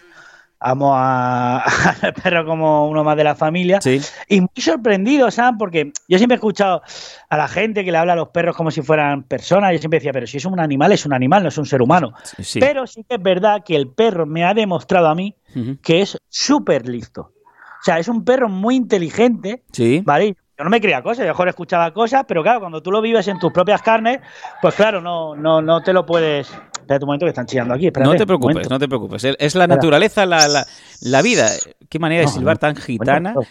Amo 0.64 0.94
a- 0.94 1.58
al 2.02 2.12
perro 2.14 2.44
como 2.46 2.88
uno 2.88 3.02
más 3.04 3.16
de 3.16 3.24
la 3.24 3.34
familia. 3.34 3.80
Sí. 3.80 4.00
Y 4.28 4.40
muy 4.40 4.48
sorprendido, 4.56 5.30
Sam, 5.30 5.58
porque 5.58 5.92
yo 6.08 6.18
siempre 6.18 6.34
he 6.34 6.38
escuchado 6.38 6.82
a 7.28 7.36
la 7.36 7.48
gente 7.48 7.84
que 7.84 7.92
le 7.92 7.98
habla 7.98 8.12
a 8.14 8.16
los 8.16 8.28
perros 8.28 8.56
como 8.56 8.70
si 8.70 8.82
fueran 8.82 9.22
personas. 9.24 9.72
Yo 9.72 9.78
siempre 9.78 9.98
decía, 9.98 10.12
pero 10.12 10.26
si 10.26 10.36
es 10.38 10.44
un 10.44 10.60
animal, 10.60 10.92
es 10.92 11.04
un 11.06 11.12
animal, 11.14 11.42
no 11.42 11.48
es 11.48 11.58
un 11.58 11.66
ser 11.66 11.82
humano. 11.82 12.12
Sí. 12.38 12.60
Pero 12.60 12.86
sí 12.86 13.04
que 13.08 13.16
es 13.16 13.22
verdad 13.22 13.62
que 13.64 13.76
el 13.76 13.88
perro 13.88 14.26
me 14.26 14.44
ha 14.44 14.54
demostrado 14.54 15.08
a 15.08 15.14
mí 15.14 15.34
que 15.82 16.02
es 16.02 16.16
súper 16.28 16.88
listo. 16.88 17.32
O 17.80 17.84
sea, 17.84 17.98
es 17.98 18.06
un 18.08 18.24
perro 18.24 18.48
muy 18.48 18.76
inteligente, 18.76 19.64
Sí. 19.72 20.02
¿vale? 20.04 20.36
Yo 20.62 20.64
no 20.64 20.70
me 20.70 20.80
creía 20.80 21.02
cosas, 21.02 21.24
yo 21.24 21.32
mejor 21.32 21.48
escuchaba 21.48 21.90
cosas, 21.90 22.22
pero 22.24 22.40
claro, 22.40 22.60
cuando 22.60 22.80
tú 22.80 22.92
lo 22.92 23.00
vives 23.00 23.26
en 23.26 23.36
tus 23.40 23.52
propias 23.52 23.82
carnes, 23.82 24.20
pues 24.60 24.76
claro, 24.76 25.00
no, 25.00 25.34
no, 25.34 25.60
no 25.60 25.82
te 25.82 25.92
lo 25.92 26.06
puedes. 26.06 26.48
Espérate 26.50 27.04
un 27.04 27.06
momento 27.08 27.26
que 27.26 27.30
están 27.30 27.46
chillando 27.46 27.74
aquí. 27.74 27.88
espérate, 27.88 28.12
No 28.12 28.16
te 28.16 28.24
preocupes, 28.24 28.70
no 28.70 28.78
te 28.78 28.86
preocupes. 28.86 29.24
Es- 29.40 29.56
la 29.56 29.66
naturaleza, 29.66 30.24
la, 30.24 30.46
la, 30.46 30.64
la 31.00 31.20
vida. 31.20 31.48
Qué 31.88 31.98
manera 31.98 32.20
de 32.20 32.26
No, 32.26 32.32
silbar 32.32 32.58
tan 32.58 32.76
gitana. 32.76 33.34
Coño, 33.34 33.48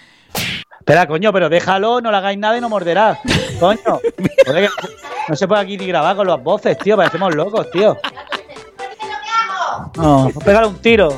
Espera, 0.79 1.05
coño, 1.05 1.33
pero 1.33 1.49
déjalo, 1.49 1.99
no 1.99 2.11
le 2.11 2.15
hagáis 2.17 2.39
nada 2.39 2.57
y 2.57 2.61
no 2.61 2.69
morderás. 2.69 3.17
Coño. 3.59 3.79
No 5.27 5.35
se 5.35 5.47
puede 5.47 5.61
aquí 5.61 5.77
ni 5.77 5.85
grabar 5.85 6.15
con 6.15 6.25
las 6.27 6.41
voces, 6.41 6.77
tío, 6.79 6.95
parecemos 6.97 7.35
locos, 7.35 7.69
tío. 7.71 7.95
No, 9.97 10.29
pégale 10.43 10.67
un 10.67 10.75
tiro. 10.79 11.09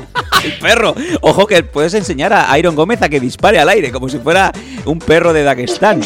El 0.44 0.58
perro. 0.58 0.94
Ojo 1.22 1.46
que 1.46 1.62
puedes 1.62 1.94
enseñar 1.94 2.32
a 2.32 2.56
Iron 2.58 2.76
Gómez 2.76 3.00
a 3.02 3.08
que 3.08 3.18
dispare 3.18 3.58
al 3.58 3.68
aire, 3.68 3.90
como 3.90 4.08
si 4.08 4.18
fuera 4.18 4.52
un 4.84 4.98
perro 4.98 5.32
de 5.32 5.42
Dagestán. 5.42 6.02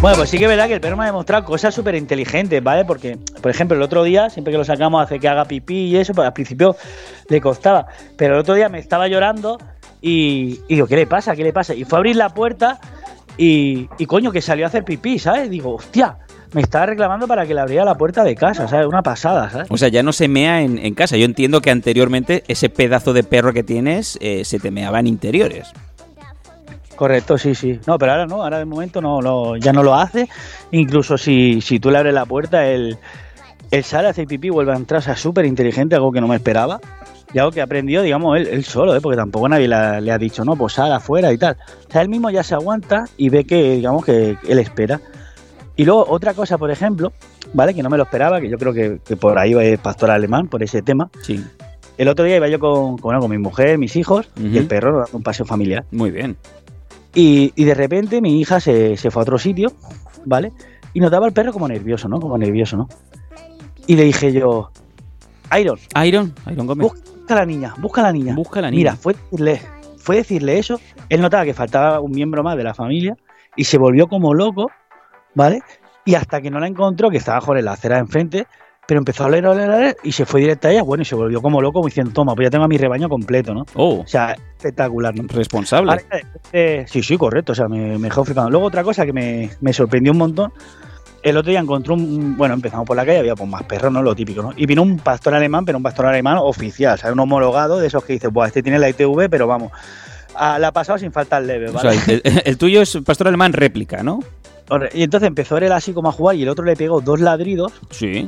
Bueno, 0.00 0.18
pues 0.18 0.28
sí 0.28 0.36
que 0.36 0.44
es 0.44 0.50
verdad 0.50 0.66
que 0.66 0.74
el 0.74 0.80
perro 0.82 0.98
me 0.98 1.04
ha 1.04 1.06
demostrado 1.06 1.44
cosas 1.46 1.74
súper 1.74 1.94
inteligentes, 1.94 2.62
¿vale? 2.62 2.84
Porque, 2.84 3.16
por 3.40 3.50
ejemplo, 3.50 3.74
el 3.76 3.82
otro 3.82 4.02
día, 4.02 4.28
siempre 4.28 4.52
que 4.52 4.58
lo 4.58 4.64
sacamos 4.64 5.02
hace 5.02 5.18
que 5.18 5.28
haga 5.28 5.46
pipí 5.46 5.86
y 5.86 5.96
eso, 5.96 6.12
pues 6.12 6.26
al 6.26 6.34
principio 6.34 6.76
le 7.28 7.40
costaba. 7.40 7.86
Pero 8.18 8.34
el 8.34 8.40
otro 8.40 8.54
día 8.54 8.68
me 8.68 8.80
estaba 8.80 9.08
llorando 9.08 9.58
y, 10.02 10.60
y 10.68 10.74
digo, 10.74 10.86
¿qué 10.86 10.96
le 10.96 11.06
pasa? 11.06 11.34
¿Qué 11.34 11.42
le 11.42 11.54
pasa? 11.54 11.74
Y 11.74 11.84
fue 11.84 11.96
a 11.96 12.00
abrir 12.00 12.16
la 12.16 12.28
puerta 12.28 12.78
y, 13.36 13.88
y 13.98 14.06
coño, 14.06 14.30
que 14.30 14.40
salió 14.40 14.64
a 14.64 14.68
hacer 14.68 14.84
pipí, 14.84 15.18
¿sabes? 15.18 15.50
Digo, 15.50 15.74
hostia, 15.74 16.18
me 16.52 16.62
estaba 16.62 16.86
reclamando 16.86 17.26
para 17.26 17.46
que 17.46 17.54
le 17.54 17.60
abriera 17.60 17.84
la 17.84 17.96
puerta 17.96 18.22
de 18.22 18.34
casa, 18.34 18.68
¿sabes? 18.68 18.86
Una 18.86 19.02
pasada, 19.02 19.50
¿sabes? 19.50 19.66
O 19.70 19.76
sea, 19.76 19.88
ya 19.88 20.02
no 20.02 20.12
se 20.12 20.28
mea 20.28 20.62
en, 20.62 20.78
en 20.78 20.94
casa. 20.94 21.16
Yo 21.16 21.24
entiendo 21.24 21.60
que 21.60 21.70
anteriormente 21.70 22.44
ese 22.46 22.68
pedazo 22.68 23.12
de 23.12 23.24
perro 23.24 23.52
que 23.52 23.62
tienes 23.62 24.18
eh, 24.20 24.44
se 24.44 24.58
te 24.58 24.70
meaba 24.70 25.00
en 25.00 25.08
interiores. 25.08 25.72
Correcto, 26.94 27.38
sí, 27.38 27.56
sí. 27.56 27.80
No, 27.86 27.98
pero 27.98 28.12
ahora 28.12 28.26
no, 28.26 28.42
ahora 28.42 28.58
de 28.58 28.64
momento 28.64 29.00
no, 29.00 29.20
no 29.20 29.56
ya 29.56 29.72
no 29.72 29.82
lo 29.82 29.94
hace. 29.94 30.28
Incluso 30.70 31.18
si, 31.18 31.60
si 31.60 31.80
tú 31.80 31.90
le 31.90 31.98
abres 31.98 32.14
la 32.14 32.24
puerta, 32.24 32.66
él, 32.66 32.98
él 33.72 33.84
sale, 33.84 34.08
hace 34.08 34.26
pipí, 34.26 34.48
vuelve 34.50 34.72
a 34.72 34.76
entrar, 34.76 35.00
o 35.00 35.02
sea, 35.02 35.16
súper 35.16 35.44
inteligente, 35.44 35.96
algo 35.96 36.12
que 36.12 36.20
no 36.20 36.28
me 36.28 36.36
esperaba. 36.36 36.80
Y 37.32 37.38
algo 37.38 37.50
que 37.50 37.60
aprendió, 37.62 38.02
digamos, 38.02 38.36
él, 38.38 38.46
él 38.46 38.64
solo, 38.64 38.94
¿eh? 38.94 39.00
porque 39.00 39.16
tampoco 39.16 39.48
nadie 39.48 39.66
la- 39.66 40.00
le 40.00 40.12
ha 40.12 40.18
dicho, 40.18 40.44
no, 40.44 40.54
pues 40.56 40.74
sal 40.74 40.92
afuera 40.92 41.32
y 41.32 41.38
tal. 41.38 41.56
O 41.88 41.92
sea, 41.92 42.02
él 42.02 42.08
mismo 42.08 42.30
ya 42.30 42.42
se 42.42 42.54
aguanta 42.54 43.06
y 43.16 43.28
ve 43.28 43.44
que, 43.44 43.72
digamos, 43.76 44.04
que 44.04 44.36
él 44.46 44.58
espera. 44.58 45.00
Y 45.76 45.84
luego, 45.84 46.06
otra 46.08 46.34
cosa, 46.34 46.56
por 46.58 46.70
ejemplo, 46.70 47.12
¿vale? 47.52 47.74
Que 47.74 47.82
no 47.82 47.90
me 47.90 47.96
lo 47.96 48.04
esperaba, 48.04 48.40
que 48.40 48.48
yo 48.48 48.56
creo 48.58 48.72
que, 48.72 49.00
que 49.04 49.16
por 49.16 49.36
ahí 49.38 49.54
va 49.54 49.64
el 49.64 49.78
pastor 49.78 50.10
alemán, 50.10 50.46
por 50.46 50.62
ese 50.62 50.82
tema. 50.82 51.10
Sí, 51.22 51.44
El 51.98 52.06
otro 52.08 52.24
día 52.24 52.36
iba 52.36 52.46
yo 52.48 52.60
con, 52.60 52.92
con, 52.98 53.02
bueno, 53.02 53.20
con 53.20 53.30
mi 53.30 53.38
mujer, 53.38 53.78
mis 53.78 53.96
hijos 53.96 54.28
y 54.40 54.56
el 54.56 54.66
perro 54.68 54.98
dando 54.98 55.16
un 55.16 55.22
paseo 55.24 55.44
familiar. 55.46 55.84
muy 55.90 56.10
bien. 56.12 56.36
Y, 57.16 57.52
y 57.56 57.64
de 57.64 57.74
repente 57.74 58.20
mi 58.20 58.40
hija 58.40 58.58
se, 58.60 58.96
se 58.96 59.10
fue 59.10 59.20
a 59.20 59.24
otro 59.24 59.38
sitio, 59.38 59.72
¿vale? 60.24 60.52
Y 60.92 61.00
notaba 61.00 61.26
al 61.26 61.32
perro 61.32 61.52
como 61.52 61.66
nervioso, 61.68 62.08
¿no? 62.08 62.20
Como 62.20 62.36
nervioso, 62.38 62.76
¿no? 62.76 62.88
Y 63.86 63.96
le 63.96 64.04
dije 64.04 64.32
yo, 64.32 64.70
Iron, 65.58 65.78
Iron, 66.04 66.32
Iron 66.50 66.66
Gómez. 66.66 66.82
busca 66.92 67.00
a 67.32 67.36
la 67.36 67.46
niña, 67.46 67.74
busca 67.78 68.02
a 68.02 68.04
la 68.04 68.12
niña. 68.12 68.34
Busca 68.34 68.58
a 68.60 68.62
la 68.62 68.70
Mira, 68.70 68.92
niña. 68.92 69.00
fue 69.02 69.14
decirle, 69.14 69.60
fue 69.98 70.16
decirle 70.16 70.58
eso, 70.58 70.78
él 71.08 71.20
notaba 71.22 71.44
que 71.44 71.54
faltaba 71.54 72.00
un 72.00 72.10
miembro 72.10 72.42
más 72.42 72.56
de 72.56 72.64
la 72.64 72.74
familia 72.74 73.16
y 73.56 73.64
se 73.64 73.78
volvió 73.78 74.06
como 74.08 74.34
loco, 74.34 74.70
¿vale? 75.34 75.60
Y 76.04 76.14
hasta 76.16 76.40
que 76.42 76.50
no 76.50 76.60
la 76.60 76.66
encontró, 76.66 77.08
que 77.10 77.16
estaba 77.16 77.40
joder 77.40 77.64
la 77.64 77.72
acera 77.72 77.96
de 77.96 78.02
enfrente, 78.02 78.46
pero 78.86 78.98
empezó 78.98 79.24
a 79.24 79.28
oler, 79.28 79.46
a 79.46 79.52
oler, 79.52 79.70
a 79.70 79.76
oler 79.76 79.96
y 80.04 80.12
se 80.12 80.26
fue 80.26 80.42
directa 80.42 80.68
a 80.68 80.72
ella, 80.72 80.82
bueno, 80.82 81.00
y 81.00 81.06
se 81.06 81.14
volvió 81.14 81.40
como 81.40 81.62
loco, 81.62 81.74
como 81.74 81.86
diciendo, 81.86 82.12
toma, 82.12 82.34
pues 82.34 82.46
ya 82.46 82.50
tengo 82.50 82.64
a 82.64 82.68
mi 82.68 82.76
rebaño 82.76 83.08
completo, 83.08 83.54
¿no? 83.54 83.64
Oh, 83.74 84.00
O 84.00 84.06
sea, 84.06 84.36
espectacular, 84.58 85.14
¿no? 85.16 85.24
responsable. 85.28 86.04
Eh, 86.52 86.84
sí, 86.86 87.02
sí, 87.02 87.16
correcto, 87.16 87.52
o 87.52 87.54
sea, 87.54 87.66
me, 87.68 87.96
me 87.98 88.08
dejó 88.08 88.22
flipando. 88.26 88.50
Luego 88.50 88.66
otra 88.66 88.84
cosa 88.84 89.06
que 89.06 89.14
me, 89.14 89.48
me 89.62 89.72
sorprendió 89.72 90.12
un 90.12 90.18
montón, 90.18 90.52
el 91.24 91.36
otro 91.36 91.50
día 91.50 91.58
encontró 91.60 91.94
un, 91.94 92.36
bueno, 92.36 92.54
empezamos 92.54 92.86
por 92.86 92.96
la 92.96 93.04
calle, 93.04 93.18
había 93.18 93.34
pues 93.34 93.48
más 93.48 93.62
perros, 93.64 93.90
¿no? 93.92 94.02
Lo 94.02 94.14
típico, 94.14 94.42
¿no? 94.42 94.52
Y 94.56 94.66
vino 94.66 94.82
un 94.82 94.98
pastor 94.98 95.34
alemán, 95.34 95.64
pero 95.64 95.78
un 95.78 95.82
pastor 95.82 96.06
alemán 96.06 96.36
oficial, 96.40 96.98
¿sabes? 96.98 97.14
Un 97.14 97.20
homologado 97.20 97.78
de 97.78 97.86
esos 97.88 98.04
que 98.04 98.12
dices, 98.12 98.30
buah, 98.32 98.46
este 98.46 98.62
tiene 98.62 98.78
la 98.78 98.88
ITV, 98.90 99.28
pero 99.30 99.46
vamos, 99.46 99.72
a- 100.36 100.58
la 100.58 100.68
ha 100.68 100.72
pasado 100.72 100.98
sin 100.98 101.10
faltar 101.12 101.42
leve, 101.42 101.70
O 101.70 101.72
¿vale? 101.72 101.98
sea, 101.98 102.14
el, 102.14 102.22
el 102.44 102.58
tuyo 102.58 102.82
es 102.82 102.96
pastor 103.04 103.28
alemán 103.28 103.52
réplica, 103.52 104.02
¿no? 104.02 104.20
Y 104.94 105.02
entonces 105.02 105.26
empezó 105.26 105.58
él 105.58 105.70
así 105.72 105.92
como 105.92 106.08
a 106.08 106.12
jugar 106.12 106.36
y 106.36 106.42
el 106.42 106.48
otro 106.48 106.64
le 106.64 106.74
pegó 106.74 107.02
dos 107.02 107.20
ladridos. 107.20 107.72
Sí. 107.90 108.26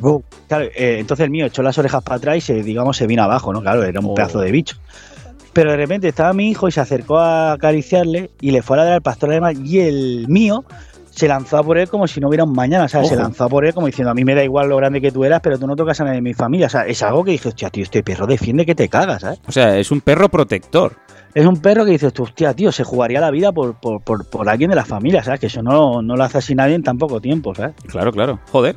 Claro, 0.49 0.67
eh, 0.77 0.99
entonces 1.01 1.25
el 1.25 1.31
mío 1.31 1.47
echó 1.47 1.63
las 1.63 1.79
orejas 1.79 2.03
para 2.03 2.17
atrás 2.17 2.37
y 2.37 2.41
se, 2.43 2.63
digamos, 2.63 2.99
se 2.99 3.07
vino 3.07 3.23
abajo, 3.23 3.55
¿no? 3.55 3.63
Claro, 3.63 3.83
era 3.85 4.01
un 4.01 4.07
Oh. 4.11 4.15
pedazo 4.15 4.41
de 4.41 4.51
bicho. 4.53 4.77
Pero 5.55 5.71
de 5.71 5.79
repente 5.79 6.09
estaba 6.09 6.35
mi 6.35 6.51
hijo 6.51 6.69
y 6.69 6.73
se 6.73 6.81
acercó 6.83 7.19
a 7.19 7.53
acariciarle 7.53 8.31
y 8.43 8.51
le 8.51 8.61
fue 8.61 8.77
a 8.77 8.81
ladrar 8.81 8.95
al 8.97 9.03
pastor 9.03 9.31
alemán 9.31 9.65
y 9.67 9.79
el 9.79 10.27
mío 10.29 10.65
se 11.17 11.27
lanzó 11.27 11.57
a 11.57 11.63
por 11.63 11.79
él 11.79 11.89
como 11.89 12.07
si 12.07 12.21
no 12.21 12.29
hubiera 12.29 12.45
un 12.45 12.53
mañana, 12.53 12.89
¿sabes? 12.89 13.09
Se 13.09 13.15
Ojo. 13.15 13.23
lanzó 13.23 13.45
a 13.45 13.49
por 13.49 13.65
él 13.65 13.73
como 13.73 13.87
diciendo, 13.87 14.11
a 14.11 14.15
mí 14.15 14.23
me 14.23 14.35
da 14.35 14.45
igual 14.45 14.69
lo 14.69 14.77
grande 14.77 15.01
que 15.01 15.11
tú 15.11 15.25
eras, 15.25 15.41
pero 15.43 15.59
tú 15.59 15.67
no 15.67 15.75
tocas 15.75 15.99
a 16.03 16.05
nadie 16.05 16.17
de 16.17 16.23
mi 16.23 16.35
familia. 16.35 16.67
O 16.67 16.71
sea, 16.71 16.83
es 16.83 17.03
algo 17.03 17.25
que 17.25 17.31
dije, 17.31 17.49
hostia, 17.49 17.71
tío, 17.71 17.85
este 17.85 18.03
perro 18.03 18.27
defiende 18.27 18.67
que 18.67 18.75
te 18.75 18.91
cagas, 18.91 19.23
¿sabes? 19.23 19.41
O 19.49 19.53
sea, 19.53 19.79
es 19.79 19.91
un 19.91 20.03
perro 20.03 20.29
protector. 20.29 20.93
Es 21.33 21.47
un 21.47 21.57
perro 21.57 21.87
que 21.87 21.93
dices, 21.93 22.13
hostia, 22.19 22.53
tío, 22.53 22.71
se 22.71 22.85
jugaría 22.85 23.19
la 23.19 23.31
vida 23.31 23.51
por, 23.51 23.81
por, 23.81 24.03
por, 24.03 24.29
por 24.29 24.47
alguien 24.47 24.69
de 24.69 24.77
la 24.77 24.85
familia, 24.85 25.23
¿sabes? 25.23 25.41
Que 25.41 25.47
eso 25.47 25.63
no, 25.63 26.03
no 26.03 26.17
lo 26.17 26.23
hace 26.23 26.37
así 26.39 26.55
nadie 26.55 26.75
en 26.75 26.83
tan 26.83 26.99
poco 26.99 27.19
tiempo, 27.19 27.55
¿sabes? 27.55 27.75
Claro, 27.87 28.13
claro. 28.13 28.39
Joder. 28.53 28.77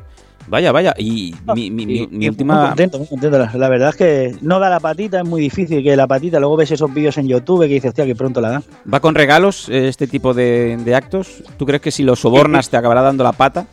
Vaya, 0.50 0.72
vaya. 0.72 0.92
Y 0.98 1.34
mi, 1.54 1.70
mi- 1.70 1.86
mi- 1.86 1.86
mi 1.86 2.02
y 2.02 2.06
Muy 2.18 2.28
última. 2.28 2.66
contento, 2.68 2.98
muy 2.98 3.06
contento. 3.06 3.38
La, 3.38 3.50
la 3.54 3.68
verdad 3.68 3.90
es 3.90 3.96
que 3.96 4.34
no 4.42 4.58
da 4.58 4.68
la 4.68 4.80
patita, 4.80 5.20
es 5.20 5.24
muy 5.26 5.40
difícil 5.40 5.82
que 5.82 5.96
la 5.96 6.06
patita. 6.06 6.40
Luego 6.40 6.56
ves 6.56 6.72
esos 6.72 6.92
vídeos 6.92 7.16
en 7.18 7.28
YouTube 7.28 7.60
que 7.62 7.74
dices, 7.74 7.88
hostia, 7.90 8.04
que 8.04 8.14
pronto 8.16 8.40
la 8.40 8.50
dan. 8.50 8.64
¿Va 8.92 9.00
con 9.00 9.14
regalos 9.14 9.68
eh, 9.68 9.88
este 9.88 10.06
tipo 10.08 10.34
de, 10.34 10.76
de 10.84 10.94
actos? 10.94 11.42
¿Tú 11.56 11.64
crees 11.66 11.80
que 11.80 11.90
si 11.92 12.02
lo 12.02 12.16
sobornas 12.16 12.68
te 12.68 12.76
acabará 12.76 13.00
dando 13.02 13.22
la 13.24 13.32
pata? 13.32 13.66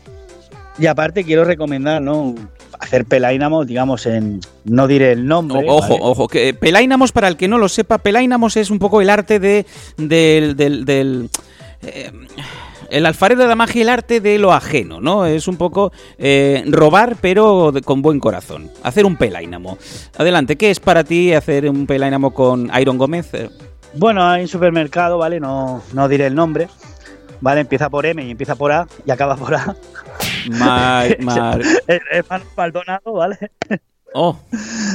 Y 0.79 0.85
aparte 0.85 1.23
quiero 1.23 1.43
recomendar, 1.43 1.99
¿no? 2.01 2.35
Hacer 2.79 3.05
pelaínamos, 3.05 3.65
digamos, 3.65 4.05
en. 4.05 4.39
No 4.63 4.85
diré 4.87 5.13
el 5.13 5.25
nombre. 5.25 5.57
O- 5.67 5.77
ojo, 5.77 5.93
¿vale? 5.93 5.99
ojo, 6.03 6.27
que 6.27 6.53
Pelaínamos, 6.53 7.11
para 7.11 7.27
el 7.27 7.35
que 7.35 7.47
no 7.47 7.57
lo 7.57 7.67
sepa, 7.69 7.97
Pelaínamos 7.97 8.55
es 8.55 8.69
un 8.69 8.77
poco 8.77 9.01
el 9.01 9.09
arte 9.09 9.39
de 9.39 9.65
del, 9.97 10.55
del, 10.55 10.85
del, 10.85 11.29
eh, 11.81 12.11
el 12.89 13.05
alfarero 13.05 13.41
de 13.41 13.47
la 13.47 13.55
magia 13.55 13.79
y 13.79 13.81
el 13.83 13.89
arte 13.89 14.19
de 14.21 14.37
lo 14.39 14.53
ajeno, 14.53 14.99
¿no? 15.01 15.25
Es 15.25 15.47
un 15.47 15.57
poco 15.57 15.91
eh, 16.17 16.63
robar, 16.67 17.15
pero 17.21 17.71
de- 17.71 17.81
con 17.81 18.01
buen 18.01 18.19
corazón. 18.19 18.69
Hacer 18.83 19.05
un 19.05 19.15
pelaínamo. 19.15 19.77
Adelante, 20.17 20.55
¿qué 20.55 20.71
es 20.71 20.79
para 20.79 21.03
ti 21.03 21.33
hacer 21.33 21.69
un 21.69 21.85
pelaínamo 21.87 22.33
con 22.33 22.69
Iron 22.79 22.97
Gómez? 22.97 23.33
Eh, 23.33 23.49
Bueno, 23.93 24.27
hay 24.27 24.43
un 24.43 24.47
supermercado, 24.47 25.17
¿vale? 25.17 25.39
No, 25.39 25.81
no 25.93 26.07
diré 26.07 26.27
el 26.27 26.35
nombre. 26.35 26.67
¿Vale? 27.39 27.61
Empieza 27.61 27.87
por 27.91 28.03
M 28.07 28.23
y 28.25 28.31
empieza 28.31 28.55
por 28.55 28.71
A 28.71 28.87
y 29.05 29.11
acaba 29.11 29.35
por 29.35 29.53
A. 29.53 29.75
Mar- 30.49 31.17
Mar- 31.21 31.61
Es, 31.87 31.99
es 32.11 32.25
Maldonado, 32.55 33.13
¿vale? 33.13 33.37
Oh, 34.13 34.35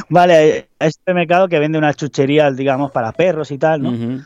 Vale, 0.08 0.34
hay, 0.34 0.50
hay 0.80 0.86
un 0.88 0.92
supermercado 0.92 1.46
que 1.48 1.58
vende 1.60 1.78
unas 1.78 1.96
chucherías, 1.96 2.56
digamos, 2.56 2.90
para 2.90 3.12
perros 3.12 3.50
y 3.52 3.58
tal, 3.58 3.82
¿no? 3.82 4.24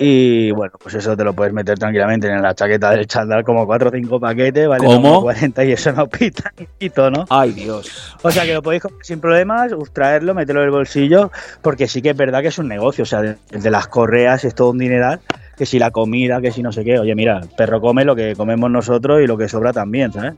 Y 0.00 0.50
bueno, 0.50 0.72
pues 0.82 0.96
eso 0.96 1.16
te 1.16 1.22
lo 1.22 1.32
puedes 1.34 1.52
meter 1.52 1.78
tranquilamente 1.78 2.28
en 2.28 2.42
la 2.42 2.54
chaqueta 2.54 2.90
del 2.90 3.06
chándal, 3.06 3.44
como 3.44 3.64
4 3.64 3.88
o 3.90 3.92
5 3.92 4.20
paquetes, 4.20 4.66
¿vale? 4.66 4.84
¿Cómo? 4.84 5.02
Como 5.02 5.22
40 5.22 5.64
y 5.64 5.72
eso 5.72 5.92
no 5.92 6.06
pita 6.08 6.52
ni 6.58 6.66
pito, 6.66 7.10
¿no? 7.10 7.24
Ay, 7.30 7.52
Dios. 7.52 8.16
O 8.22 8.30
sea 8.30 8.44
que 8.44 8.54
lo 8.54 8.62
podéis 8.62 8.82
coger 8.82 8.98
sin 9.02 9.20
problemas, 9.20 9.72
traerlo, 9.92 10.34
meterlo 10.34 10.62
en 10.62 10.66
el 10.66 10.72
bolsillo, 10.72 11.30
porque 11.62 11.86
sí 11.86 12.02
que 12.02 12.10
es 12.10 12.16
verdad 12.16 12.42
que 12.42 12.48
es 12.48 12.58
un 12.58 12.68
negocio, 12.68 13.02
o 13.02 13.06
sea, 13.06 13.22
de, 13.22 13.36
de 13.50 13.70
las 13.70 13.86
correas 13.86 14.44
es 14.44 14.54
todo 14.54 14.70
un 14.70 14.78
dineral, 14.78 15.20
que 15.56 15.66
si 15.66 15.78
la 15.78 15.92
comida, 15.92 16.40
que 16.40 16.50
si 16.50 16.62
no 16.62 16.72
sé 16.72 16.84
qué, 16.84 16.98
oye, 16.98 17.14
mira, 17.14 17.38
el 17.38 17.48
perro 17.48 17.80
come 17.80 18.04
lo 18.04 18.16
que 18.16 18.34
comemos 18.34 18.70
nosotros 18.70 19.20
y 19.22 19.26
lo 19.26 19.38
que 19.38 19.48
sobra 19.48 19.72
también, 19.72 20.12
¿sabes? 20.12 20.34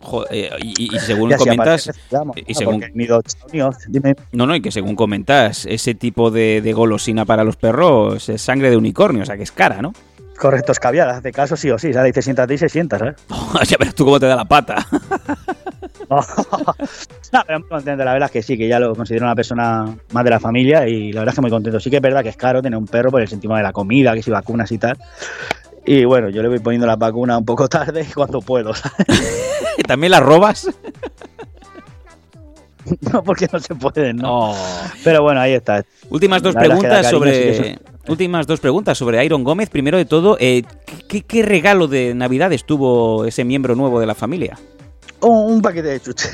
Joder, 0.00 0.28
eh, 0.32 0.50
y, 0.62 0.94
y 0.94 0.98
según 1.00 1.30
Y 1.32 1.34
comentas, 1.34 1.86
y 1.86 2.14
¿no? 2.14 2.32
según-. 2.54 2.84
No, 4.32 4.46
no, 4.46 4.54
y 4.54 4.60
que 4.60 4.70
según 4.70 4.96
comentas, 4.96 5.66
ese 5.66 5.94
tipo 5.94 6.30
de, 6.30 6.60
de 6.62 6.72
golosina 6.72 7.24
para 7.24 7.44
los 7.44 7.56
perros 7.56 8.28
es 8.28 8.40
sangre 8.40 8.70
de 8.70 8.76
unicornio, 8.76 9.22
o 9.22 9.26
sea 9.26 9.36
que 9.36 9.42
es 9.42 9.52
cara, 9.52 9.82
¿no? 9.82 9.92
Correcto, 10.38 10.70
es 10.70 10.78
caviar, 10.78 11.08
hace 11.08 11.32
caso 11.32 11.56
sí 11.56 11.68
o 11.70 11.78
sí, 11.78 11.92
¿sabes? 11.92 12.12
Dice 12.14 12.22
siéntate 12.22 12.54
y 12.54 12.58
se 12.58 12.68
sienta, 12.68 12.98
¿sabes? 12.98 13.16
ya 13.68 13.76
verás 13.76 13.94
tú 13.94 14.04
cómo 14.04 14.20
te 14.20 14.26
da 14.26 14.36
la 14.36 14.44
pata. 14.44 14.86
no, 16.08 16.20
pero 17.46 17.58
muy 17.58 17.68
contento, 17.68 18.04
la 18.04 18.12
verdad 18.12 18.26
es 18.26 18.32
que 18.32 18.42
sí, 18.42 18.56
que 18.56 18.68
ya 18.68 18.78
lo 18.78 18.94
considero 18.94 19.26
una 19.26 19.34
persona 19.34 19.96
más 20.12 20.24
de 20.24 20.30
la 20.30 20.38
familia 20.38 20.86
y 20.86 21.12
la 21.12 21.22
verdad 21.22 21.32
es 21.32 21.36
que 21.36 21.40
muy 21.40 21.50
contento. 21.50 21.80
Sí 21.80 21.90
que 21.90 21.96
es 21.96 22.02
verdad 22.02 22.22
que 22.22 22.28
es 22.28 22.36
caro 22.36 22.62
tener 22.62 22.78
un 22.78 22.86
perro 22.86 23.10
por 23.10 23.20
el 23.20 23.26
sentido 23.26 23.54
de 23.56 23.64
la 23.64 23.72
comida, 23.72 24.14
que 24.14 24.22
si 24.22 24.30
vacunas 24.30 24.70
y 24.70 24.78
tal. 24.78 24.96
Y 25.84 26.04
bueno, 26.04 26.28
yo 26.28 26.42
le 26.42 26.48
voy 26.48 26.60
poniendo 26.60 26.86
las 26.86 26.98
vacunas 26.98 27.38
un 27.38 27.44
poco 27.44 27.68
tarde 27.68 28.06
y 28.08 28.12
cuando 28.12 28.40
puedo, 28.40 28.74
¿sabes? 28.74 29.06
¿También 29.86 30.12
las 30.12 30.22
robas? 30.22 30.68
No, 33.12 33.22
porque 33.22 33.46
no 33.52 33.58
se 33.60 33.74
pueden, 33.74 34.16
¿no? 34.16 34.52
Oh. 34.52 34.56
Pero 35.04 35.20
bueno, 35.22 35.40
ahí 35.40 35.52
está. 35.52 35.84
Últimas 36.08 36.42
dos 36.42 36.54
preguntas 36.54 37.10
sobre. 37.10 37.78
Últimas 38.06 38.46
dos 38.46 38.60
preguntas 38.60 38.96
sobre 38.96 39.22
Iron 39.26 39.44
Gómez. 39.44 39.68
Primero 39.68 39.98
de 39.98 40.06
todo, 40.06 40.38
eh, 40.40 40.62
¿qué, 41.06 41.20
qué 41.20 41.42
regalo 41.42 41.86
de 41.86 42.14
Navidades 42.14 42.64
tuvo 42.64 43.26
ese 43.26 43.44
miembro 43.44 43.74
nuevo 43.74 44.00
de 44.00 44.06
la 44.06 44.14
familia? 44.14 44.58
Un, 45.20 45.52
un 45.52 45.60
paquete 45.60 45.88
de 45.88 46.00
chuche. 46.00 46.30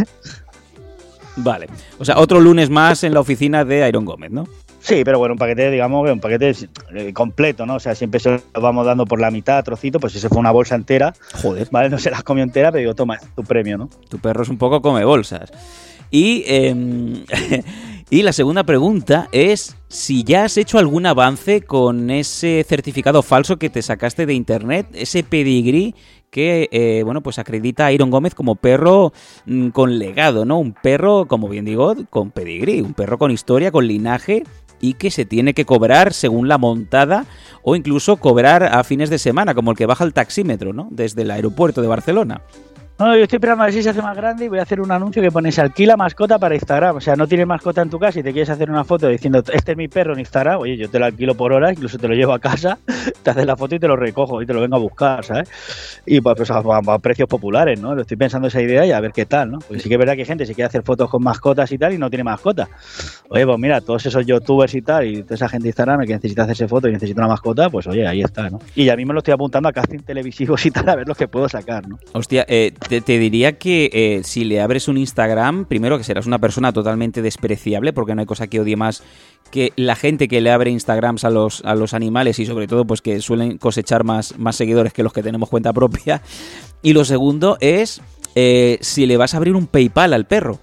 Vale. 1.37 1.67
O 1.99 2.05
sea, 2.05 2.19
otro 2.19 2.39
lunes 2.39 2.71
más 2.71 3.03
en 3.03 3.15
la 3.15 3.19
oficina 3.19 3.65
de 3.65 3.89
Iron 3.89 4.05
Gómez, 4.05 4.31
¿no? 4.31 4.47
Sí, 4.85 5.03
pero 5.03 5.19
bueno, 5.19 5.33
un 5.33 5.39
paquete, 5.39 5.71
digamos, 5.71 6.11
un 6.11 6.21
paquete 6.21 6.53
eh, 6.95 7.15
completo, 7.15 7.65
¿no? 7.65 7.77
O 7.77 7.81
sea, 7.81 7.95
siempre 7.95 8.21
se 8.21 8.29
lo 8.29 8.61
vamos 8.61 8.85
dando 8.85 9.07
por 9.07 9.19
la 9.19 9.31
mitad, 9.31 9.65
trocito, 9.65 9.99
pues 9.99 10.15
ese 10.15 10.29
fue 10.29 10.37
una 10.37 10.51
bolsa 10.51 10.75
entera, 10.75 11.15
Joder. 11.41 11.69
¿vale? 11.71 11.89
No 11.89 11.97
se 11.97 12.11
las 12.11 12.23
comió 12.23 12.45
entera, 12.45 12.71
pero 12.71 12.81
digo, 12.81 12.95
toma, 12.95 13.15
es 13.15 13.23
tu 13.35 13.43
premio, 13.45 13.79
¿no? 13.79 13.89
Tu 14.11 14.19
perro 14.19 14.43
es 14.43 14.51
un 14.51 14.59
poco 14.59 14.83
come 14.83 15.03
bolsas. 15.07 15.51
Y, 16.11 16.45
eh, 16.47 17.25
y 18.11 18.21
la 18.21 18.35
segunda 18.35 18.65
pregunta 18.65 19.31
es 19.33 19.75
si 19.89 20.23
ya 20.23 20.45
has 20.45 20.59
hecho 20.59 20.79
algún 20.79 21.07
avance 21.07 21.63
con 21.63 22.11
ese 22.11 22.63
certificado 22.69 23.23
falso 23.23 23.57
que 23.57 23.71
te 23.71 23.81
sacaste 23.81 24.27
de 24.27 24.35
internet, 24.35 24.87
ese 24.93 25.23
pedigrí 25.25 25.95
que, 26.29 26.69
eh, 26.73 27.03
bueno, 27.05 27.23
pues 27.23 27.39
acredita 27.39 27.87
a 27.87 27.93
Iron 27.93 28.11
Gómez 28.11 28.35
como 28.35 28.57
perro 28.57 29.15
mm, 29.47 29.69
con 29.69 29.99
legado, 29.99 30.45
¿no? 30.45 30.59
Un 30.59 30.75
perro, 30.75 31.27
como 31.27 31.49
bien 31.49 31.65
digo, 31.65 31.95
con 32.11 32.33
pedigrí, 32.33 32.83
un 32.83 32.93
perro 32.93 33.17
con 33.17 33.31
historia, 33.31 33.71
con 33.71 33.87
linaje 33.87 34.43
y 34.81 34.95
que 34.95 35.11
se 35.11 35.25
tiene 35.25 35.55
que 35.55 35.65
cobrar 35.65 36.13
según 36.13 36.49
la 36.49 36.59
montada 36.59 37.27
o 37.63 37.77
incluso 37.77 38.17
cobrar 38.17 38.63
a 38.63 38.85
fines 38.85 39.11
de 39.11 39.19
semana, 39.19 39.55
como 39.55 39.71
el 39.71 39.77
que 39.77 39.87
baja 39.87 40.05
el 40.05 40.13
taxímetro, 40.13 40.73
¿no? 40.73 40.89
Desde 40.91 41.23
el 41.23 41.31
aeropuerto 41.31 41.81
de 41.83 41.89
Barcelona. 41.89 42.43
No, 42.97 43.17
yo 43.17 43.25
estoy 43.25 43.39
esperando 43.39 43.65
a 43.65 43.67
ver 43.67 43.75
si 43.75 43.83
se 43.83 43.91
hace 43.91 44.01
más 44.01 44.17
grande 44.17 44.45
y 44.45 44.49
voy 44.49 44.61
a 44.61 44.63
hacer 44.63 44.81
un 44.81 44.93
anuncio 44.93 45.21
que 45.21 45.29
pones 45.29 45.59
alquila 45.59 45.97
mascota 45.97 46.39
para 46.39 46.55
Instagram. 46.55 46.95
O 46.95 47.01
sea, 47.01 47.17
no 47.17 47.27
tienes 47.27 47.45
mascota 47.45 47.83
en 47.83 47.91
tu 47.91 47.99
casa 47.99 48.21
y 48.21 48.23
te 48.23 48.31
quieres 48.31 48.51
hacer 48.51 48.71
una 48.71 48.85
foto 48.85 49.09
diciendo 49.09 49.43
este 49.53 49.73
es 49.73 49.77
mi 49.77 49.89
perro 49.89 50.13
en 50.13 50.21
Instagram. 50.21 50.61
Oye, 50.61 50.77
yo 50.77 50.89
te 50.89 51.01
lo 51.01 51.07
alquilo 51.07 51.35
por 51.35 51.53
hora, 51.53 51.73
incluso 51.73 51.99
te 51.99 52.07
lo 52.07 52.15
llevo 52.15 52.33
a 52.33 52.39
casa, 52.39 52.79
te 53.25 53.31
haces 53.31 53.47
la 53.47 53.57
foto 53.57 53.75
y 53.75 53.81
te 53.81 53.89
lo 53.89 53.97
recojo 53.97 54.41
y 54.41 54.47
te 54.47 54.55
lo 54.55 54.61
vengo 54.61 54.77
a 54.77 54.79
buscar, 54.79 55.25
¿sabes? 55.25 55.51
Y 56.07 56.21
pues, 56.21 56.49
a, 56.53 56.99
precios 57.01 57.29
populares, 57.29 57.81
¿no? 57.81 57.97
Lo 57.97 58.03
estoy 58.03 58.17
pensando 58.17 58.47
esa 58.47 58.63
idea 58.63 58.87
y 58.87 58.93
a 58.93 59.01
ver 59.01 59.11
qué 59.11 59.27
tal, 59.27 59.51
¿no? 59.51 59.59
Porque 59.59 59.81
sí 59.81 59.89
que 59.89 59.97
es 59.97 59.99
verdad 59.99 60.15
que 60.15 60.21
hay 60.21 60.27
gente 60.27 60.47
se 60.47 60.55
quiere 60.55 60.67
hacer 60.67 60.85
fotos 60.85 61.11
con 61.11 61.21
mascotas 61.21 61.73
y 61.73 61.79
tal 61.79 61.95
y 61.95 61.99
no 61.99 62.09
tiene 62.09 62.23
mascota. 62.23 62.69
Oye, 63.29 63.45
pues 63.45 63.59
mira, 63.59 63.81
todos 63.81 64.07
esos 64.07 64.25
youtubers 64.25 64.73
y 64.73 64.83
tal 64.83 65.05
y 65.09 65.25
toda 65.25 65.35
esa 65.35 65.49
gente 65.49 65.65
de 65.65 65.71
Instagram 65.71 65.99
que 66.07 66.15
necesita 66.15 66.45
hacerse 66.45 66.69
fotos 66.69 66.91
y 66.91 66.93
necesita 66.93 67.23
una 67.23 67.31
mascota, 67.31 67.69
pues 67.71 67.89
oye, 67.89 68.07
ahí 68.07 68.21
está, 68.21 68.49
¿no? 68.51 68.61
Y 68.77 68.85
ya 68.85 68.95
mismo 68.95 69.13
lo 69.13 69.19
estoy 69.19 69.35
apuntando 69.35 69.69
a 69.69 69.73
casting 69.73 69.99
televisivos 69.99 70.65
y 70.65 70.71
tal 70.71 70.89
a 70.89 70.95
ver 70.95 71.09
lo 71.09 71.17
que 71.17 71.27
puedo 71.27 71.49
sacar, 71.49 71.89
¿no? 71.89 71.99
Hostia, 72.13 72.45
eh, 72.47 72.73
te, 72.89 73.19
diría 73.19 73.59
que 73.59 73.91
eh, 73.93 74.21
si 74.25 74.45
le 74.45 74.61
abres 74.61 74.89
un 74.89 74.99
Instagram, 74.99 75.65
primero 75.65 75.99
que 75.99 76.05
serás 76.05 76.27
una 76.27 76.39
persona 76.39 76.73
totalmente 76.73 77.23
despreciable, 77.23 77.93
porque 77.93 78.15
no 78.15 78.21
hay 78.21 78.27
cosa 78.27 78.47
que 78.47 78.61
odie 78.61 78.77
más 78.77 79.03
que 79.51 79.73
la 79.77 79.97
gente 79.97 80.29
que 80.29 80.41
le 80.41 80.51
abre 80.51 80.71
Instagrams 80.71 81.25
a 81.25 81.31
los, 81.31 81.63
a 81.65 81.75
los 81.75 81.95
animales 81.95 82.39
y 82.39 82.47
sobre 82.47 82.67
todo 82.67 82.87
pues 82.87 83.01
que 83.03 83.21
suelen 83.21 83.59
cosechar 83.59 84.05
más, 84.05 84.39
más 84.39 84.57
seguidores 84.57 84.93
que 84.93 85.03
los 85.03 85.13
que 85.13 85.23
tenemos 85.23 85.49
cuenta 85.49 85.73
propia. 85.73 86.23
Y 86.83 86.93
lo 86.93 87.05
segundo 87.05 87.57
es 87.61 88.01
eh, 88.35 88.79
si 88.81 89.07
le 89.07 89.17
vas 89.17 89.35
a 89.35 89.39
abrir 89.39 89.55
un 89.55 89.67
PayPal 89.67 90.13
al 90.13 90.27
perro. 90.27 90.61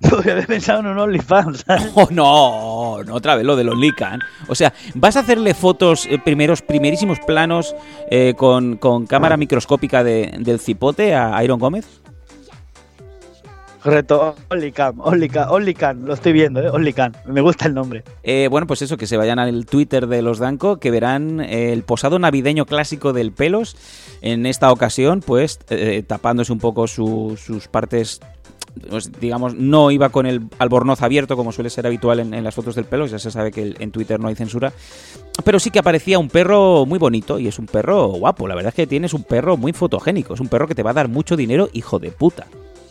Porque 0.10 0.30
había 0.32 0.46
pensado 0.46 0.80
en 0.80 0.86
un 0.86 0.98
OnlyFans. 0.98 1.64
Oh, 1.94 2.08
no, 2.10 3.02
no, 3.04 3.14
otra 3.14 3.34
vez 3.36 3.44
lo 3.44 3.56
de 3.56 3.64
los 3.64 3.76
Lican. 3.76 4.20
O 4.48 4.54
sea, 4.54 4.72
¿vas 4.94 5.16
a 5.16 5.20
hacerle 5.20 5.54
fotos, 5.54 6.06
eh, 6.06 6.18
primeros, 6.24 6.62
primerísimos 6.62 7.18
planos 7.20 7.74
eh, 8.10 8.34
con, 8.36 8.76
con 8.76 9.06
cámara 9.06 9.36
microscópica 9.36 10.04
de- 10.04 10.34
del 10.38 10.60
cipote 10.60 11.14
a 11.14 11.42
Iron 11.42 11.58
Gómez? 11.58 11.86
Correcto, 13.82 14.34
Only 14.50 14.72
Cam, 14.72 15.00
Only 15.00 15.28
Cam, 15.28 15.50
Only 15.52 15.72
Cam, 15.74 16.04
lo 16.04 16.14
estoy 16.14 16.32
viendo, 16.32 16.60
¿eh? 16.60 16.68
Only 16.68 16.92
Cam, 16.92 17.12
me 17.26 17.40
gusta 17.40 17.66
el 17.66 17.74
nombre. 17.74 18.02
Eh, 18.24 18.48
bueno, 18.50 18.66
pues 18.66 18.82
eso, 18.82 18.96
que 18.96 19.06
se 19.06 19.16
vayan 19.16 19.38
al 19.38 19.66
Twitter 19.66 20.08
de 20.08 20.20
los 20.20 20.40
Danco, 20.40 20.78
que 20.78 20.90
verán 20.90 21.38
el 21.40 21.84
posado 21.84 22.18
navideño 22.18 22.66
clásico 22.66 23.12
del 23.12 23.30
pelos. 23.30 23.76
En 24.20 24.46
esta 24.46 24.72
ocasión, 24.72 25.20
pues 25.24 25.60
eh, 25.70 26.02
tapándose 26.06 26.52
un 26.52 26.58
poco 26.58 26.88
su- 26.88 27.38
sus 27.42 27.68
partes. 27.68 28.20
Pues, 28.88 29.10
digamos, 29.20 29.54
no 29.54 29.90
iba 29.90 30.08
con 30.10 30.26
el 30.26 30.42
albornoz 30.58 31.02
abierto 31.02 31.36
como 31.36 31.52
suele 31.52 31.70
ser 31.70 31.86
habitual 31.86 32.20
en, 32.20 32.34
en 32.34 32.44
las 32.44 32.54
fotos 32.54 32.74
del 32.74 32.84
pelos. 32.84 33.10
Ya 33.10 33.18
se 33.18 33.30
sabe 33.30 33.50
que 33.50 33.62
el- 33.62 33.76
en 33.80 33.90
Twitter 33.90 34.18
no 34.20 34.28
hay 34.28 34.34
censura. 34.34 34.72
Pero 35.44 35.58
sí 35.60 35.70
que 35.70 35.78
aparecía 35.78 36.18
un 36.18 36.28
perro 36.28 36.84
muy 36.86 36.98
bonito 36.98 37.38
y 37.38 37.48
es 37.48 37.58
un 37.58 37.66
perro 37.66 38.08
guapo. 38.08 38.48
La 38.48 38.54
verdad 38.54 38.70
es 38.70 38.74
que 38.74 38.86
tienes 38.86 39.14
un 39.14 39.22
perro 39.24 39.56
muy 39.56 39.72
fotogénico. 39.72 40.34
Es 40.34 40.40
un 40.40 40.48
perro 40.48 40.66
que 40.66 40.74
te 40.74 40.82
va 40.82 40.90
a 40.90 40.94
dar 40.94 41.08
mucho 41.08 41.36
dinero, 41.36 41.68
hijo 41.72 41.98
de 41.98 42.10
puta. 42.10 42.46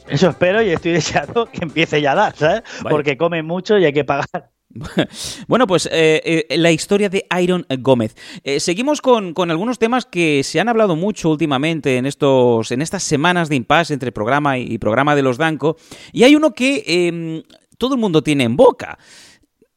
Eso 0.08 0.30
espero 0.30 0.62
y 0.62 0.70
estoy 0.70 0.94
deseando 0.94 1.48
que 1.48 1.60
empiece 1.66 2.02
ya 2.02 2.14
a 2.14 2.16
dar, 2.16 2.36
¿sabes? 2.36 2.64
Porque 2.90 3.18
come 3.18 3.44
mucho 3.44 3.78
y 3.78 3.86
hay 3.86 3.94
que 3.94 4.06
pagar. 4.06 4.50
Bueno, 5.48 5.68
pues 5.68 5.88
eh, 5.92 6.46
eh, 6.50 6.58
la 6.58 6.72
historia 6.72 7.10
de 7.10 7.26
Iron 7.42 7.66
Gómez. 7.80 8.16
Eh, 8.44 8.60
seguimos 8.60 9.02
con, 9.02 9.34
con 9.34 9.52
algunos 9.52 9.80
temas 9.80 10.06
que 10.06 10.44
se 10.44 10.60
han 10.60 10.70
hablado 10.70 10.96
mucho 10.96 11.30
últimamente 11.30 11.98
en, 11.98 12.06
estos, 12.06 12.72
en 12.72 12.82
estas 12.82 13.04
semanas 13.04 13.50
de 13.50 13.56
impasse 13.56 13.94
entre 13.94 14.12
programa 14.12 14.58
y, 14.58 14.78
programa 14.78 15.16
de 15.16 15.24
los 15.24 15.38
Danco. 15.38 15.78
Y 16.12 16.24
hay 16.24 16.36
uno 16.36 16.54
que 16.54 16.84
eh, 16.86 17.44
todo 17.78 17.96
el 17.96 18.02
mundo 18.02 18.22
tiene 18.22 18.44
en 18.44 18.56
boca. 18.56 18.98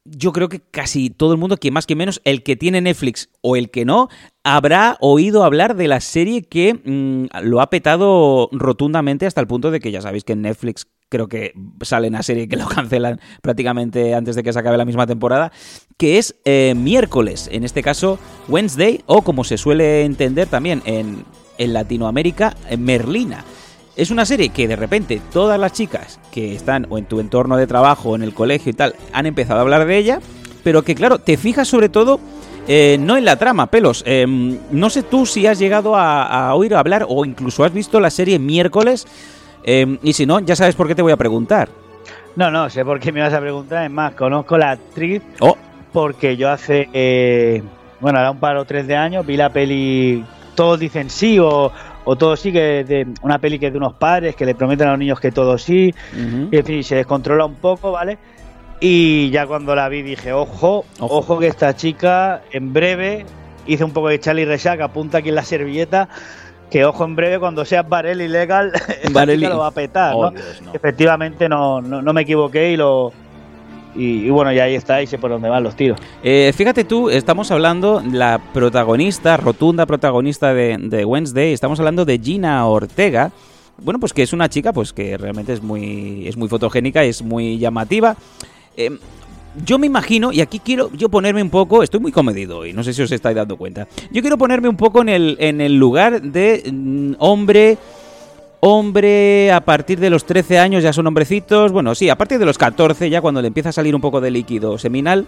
Yo 0.03 0.33
creo 0.33 0.49
que 0.49 0.59
casi 0.59 1.11
todo 1.11 1.33
el 1.33 1.37
mundo, 1.37 1.57
que 1.57 1.69
más 1.69 1.85
que 1.85 1.95
menos, 1.95 2.21
el 2.23 2.41
que 2.41 2.55
tiene 2.55 2.81
Netflix 2.81 3.29
o 3.41 3.55
el 3.55 3.69
que 3.69 3.85
no, 3.85 4.09
habrá 4.43 4.97
oído 4.99 5.43
hablar 5.43 5.75
de 5.75 5.87
la 5.87 6.01
serie 6.01 6.41
que 6.41 6.73
mm, 6.73 7.43
lo 7.43 7.61
ha 7.61 7.69
petado 7.69 8.49
rotundamente 8.51 9.27
hasta 9.27 9.41
el 9.41 9.47
punto 9.47 9.69
de 9.69 9.79
que 9.79 9.91
ya 9.91 10.01
sabéis 10.01 10.23
que 10.23 10.35
Netflix 10.35 10.87
creo 11.11 11.27
que 11.27 11.53
sale 11.81 12.07
una 12.07 12.23
serie 12.23 12.47
que 12.47 12.55
lo 12.55 12.67
cancelan 12.67 13.19
prácticamente 13.41 14.15
antes 14.15 14.35
de 14.35 14.43
que 14.43 14.53
se 14.53 14.57
acabe 14.57 14.77
la 14.77 14.85
misma 14.85 15.05
temporada, 15.05 15.51
que 15.97 16.17
es 16.17 16.35
eh, 16.45 16.73
miércoles, 16.75 17.49
en 17.51 17.65
este 17.65 17.83
caso 17.83 18.17
Wednesday, 18.47 19.03
o 19.05 19.21
como 19.21 19.43
se 19.43 19.57
suele 19.57 20.05
entender 20.05 20.47
también 20.47 20.81
en, 20.85 21.25
en 21.57 21.73
Latinoamérica, 21.73 22.55
eh, 22.69 22.77
Merlina. 22.77 23.43
Es 23.97 24.09
una 24.09 24.25
serie 24.25 24.49
que 24.49 24.69
de 24.69 24.77
repente 24.77 25.21
todas 25.33 25.59
las 25.59 25.73
chicas 25.73 26.17
que 26.31 26.55
están 26.55 26.87
o 26.89 26.97
en 26.97 27.05
tu 27.05 27.19
entorno 27.19 27.57
de 27.57 27.67
trabajo 27.67 28.11
o 28.11 28.15
en 28.15 28.23
el 28.23 28.33
colegio 28.33 28.69
y 28.69 28.73
tal 28.73 28.95
han 29.11 29.25
empezado 29.25 29.59
a 29.59 29.63
hablar 29.63 29.85
de 29.85 29.97
ella, 29.97 30.21
pero 30.63 30.83
que 30.83 30.95
claro, 30.95 31.19
te 31.19 31.35
fijas 31.35 31.67
sobre 31.67 31.89
todo 31.89 32.21
eh, 32.69 32.97
no 33.01 33.17
en 33.17 33.25
la 33.25 33.35
trama, 33.35 33.67
pelos. 33.67 34.01
Eh, 34.07 34.25
no 34.25 34.89
sé 34.89 35.03
tú 35.03 35.25
si 35.25 35.45
has 35.45 35.59
llegado 35.59 35.97
a, 35.97 36.23
a 36.47 36.55
oír 36.55 36.73
hablar 36.73 37.05
o 37.09 37.25
incluso 37.25 37.65
has 37.65 37.73
visto 37.73 37.99
la 37.99 38.09
serie 38.09 38.39
miércoles. 38.39 39.05
Eh, 39.63 39.97
y 40.01 40.13
si 40.13 40.25
no, 40.25 40.39
ya 40.39 40.55
sabes 40.55 40.75
por 40.75 40.87
qué 40.87 40.95
te 40.95 41.01
voy 41.01 41.11
a 41.11 41.17
preguntar. 41.17 41.69
No, 42.35 42.49
no, 42.49 42.69
sé 42.69 42.85
por 42.85 42.99
qué 42.99 43.11
me 43.11 43.21
vas 43.21 43.33
a 43.33 43.39
preguntar. 43.41 43.83
Es 43.83 43.91
más, 43.91 44.13
conozco 44.13 44.57
la 44.57 44.71
actriz 44.71 45.21
Oh, 45.39 45.57
porque 45.91 46.37
yo 46.37 46.49
hace, 46.49 46.89
eh, 46.93 47.61
bueno, 47.99 48.19
ahora 48.19 48.31
un 48.31 48.39
par 48.39 48.55
o 48.57 48.65
tres 48.65 48.87
de 48.87 48.95
años 48.95 49.25
vi 49.25 49.35
la 49.35 49.49
peli 49.49 50.23
Todos 50.55 50.79
dicen 50.79 51.09
sí 51.09 51.37
o, 51.39 51.71
o 52.05 52.15
todo 52.15 52.35
sí, 52.37 52.51
que 52.53 52.79
es 52.81 52.87
de 52.87 53.07
una 53.21 53.39
peli 53.39 53.59
que 53.59 53.67
es 53.67 53.73
de 53.73 53.77
unos 53.77 53.93
padres 53.93 54.35
que 54.35 54.45
le 54.45 54.55
prometen 54.55 54.87
a 54.87 54.91
los 54.91 54.99
niños 54.99 55.19
que 55.19 55.31
todo 55.31 55.57
sí. 55.57 55.93
Y 56.51 56.57
en 56.57 56.65
fin, 56.65 56.83
se 56.83 56.95
descontrola 56.95 57.45
un 57.45 57.55
poco, 57.55 57.91
¿vale? 57.91 58.17
Y 58.79 59.29
ya 59.29 59.45
cuando 59.45 59.75
la 59.75 59.87
vi 59.89 60.01
dije, 60.01 60.33
ojo, 60.33 60.85
Ojo. 60.99 61.17
ojo, 61.17 61.39
que 61.39 61.47
esta 61.47 61.75
chica 61.75 62.41
en 62.51 62.73
breve 62.73 63.25
hice 63.67 63.83
un 63.83 63.91
poco 63.91 64.07
de 64.07 64.19
Charlie 64.19 64.45
Resac, 64.45 64.81
apunta 64.81 65.19
aquí 65.19 65.29
en 65.29 65.35
la 65.35 65.43
servilleta, 65.43 66.09
que 66.71 66.85
ojo 66.85 67.03
en 67.05 67.15
breve 67.15 67.37
cuando 67.39 67.65
seas 67.65 67.87
Barelli 67.87 68.27
legal, 68.27 68.71
esta 68.87 69.09
Barelli. 69.11 69.41
chica 69.43 69.53
lo 69.53 69.59
va 69.59 69.67
a 69.67 69.71
petar, 69.71 70.13
Oh, 70.15 70.23
¿no? 70.23 70.31
Dios, 70.31 70.61
no. 70.63 70.73
Efectivamente 70.73 71.47
no, 71.49 71.81
no, 71.81 72.01
no 72.01 72.13
me 72.13 72.21
equivoqué 72.21 72.71
y 72.71 72.77
lo 72.77 73.11
y, 73.93 74.25
y 74.25 74.29
bueno, 74.29 74.53
y 74.53 74.59
ahí 74.59 74.73
está, 74.75 75.01
y 75.01 75.07
sé 75.07 75.17
por 75.17 75.29
dónde 75.29 75.49
van 75.49 75.63
los 75.63 75.75
tiros. 75.75 75.99
Eh, 76.23 76.53
fíjate 76.55 76.85
tú, 76.85 77.09
estamos 77.09 77.51
hablando, 77.51 78.01
la 78.09 78.39
protagonista, 78.53 79.35
rotunda 79.35 79.85
protagonista 79.85 80.53
de, 80.53 80.77
de 80.79 81.03
Wednesday, 81.03 81.51
estamos 81.51 81.77
hablando 81.79 82.05
de 82.05 82.17
Gina 82.17 82.65
Ortega. 82.65 83.31
Bueno, 83.83 83.99
pues 83.99 84.13
que 84.13 84.21
es 84.23 84.31
una 84.31 84.47
chica 84.47 84.71
pues 84.71 84.93
que 84.93 85.17
realmente 85.17 85.51
es 85.53 85.61
muy, 85.61 86.25
es 86.27 86.37
muy 86.37 86.47
fotogénica, 86.47 87.03
es 87.03 87.21
muy 87.21 87.57
llamativa. 87.57 88.15
Eh, 88.77 88.91
yo 89.65 89.77
me 89.77 89.87
imagino, 89.87 90.31
y 90.31 90.41
aquí 90.41 90.59
quiero 90.59 90.89
yo 90.93 91.09
ponerme 91.09 91.41
un 91.41 91.49
poco, 91.49 91.83
estoy 91.83 91.99
muy 91.99 92.11
comedido 92.11 92.65
y 92.65 92.73
no 92.73 92.83
sé 92.83 92.93
si 92.93 93.01
os 93.01 93.11
estáis 93.11 93.35
dando 93.35 93.57
cuenta. 93.57 93.87
Yo 94.11 94.21
quiero 94.21 94.37
ponerme 94.37 94.69
un 94.69 94.77
poco 94.77 95.01
en 95.01 95.09
el, 95.09 95.37
en 95.39 95.61
el 95.61 95.77
lugar 95.77 96.21
de 96.21 96.63
mm, 96.71 97.13
hombre, 97.19 97.77
hombre 98.61 99.51
a 99.51 99.61
partir 99.61 99.99
de 99.99 100.09
los 100.09 100.25
13 100.25 100.59
años 100.59 100.83
ya 100.83 100.93
son 100.93 101.07
hombrecitos, 101.07 101.71
bueno, 101.71 101.95
sí, 101.95 102.09
a 102.09 102.17
partir 102.17 102.39
de 102.39 102.45
los 102.45 102.57
14 102.57 103.09
ya 103.09 103.21
cuando 103.21 103.41
le 103.41 103.47
empieza 103.47 103.69
a 103.69 103.73
salir 103.73 103.93
un 103.93 104.01
poco 104.01 104.21
de 104.21 104.31
líquido 104.31 104.77
seminal, 104.77 105.27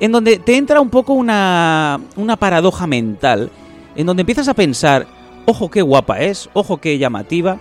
en 0.00 0.12
donde 0.12 0.38
te 0.38 0.56
entra 0.56 0.80
un 0.80 0.90
poco 0.90 1.14
una, 1.14 2.00
una 2.16 2.36
paradoja 2.36 2.86
mental, 2.86 3.50
en 3.96 4.06
donde 4.06 4.20
empiezas 4.20 4.48
a 4.48 4.54
pensar, 4.54 5.06
ojo 5.46 5.70
qué 5.70 5.80
guapa 5.80 6.20
es, 6.20 6.50
ojo 6.52 6.76
qué 6.76 6.98
llamativa, 6.98 7.58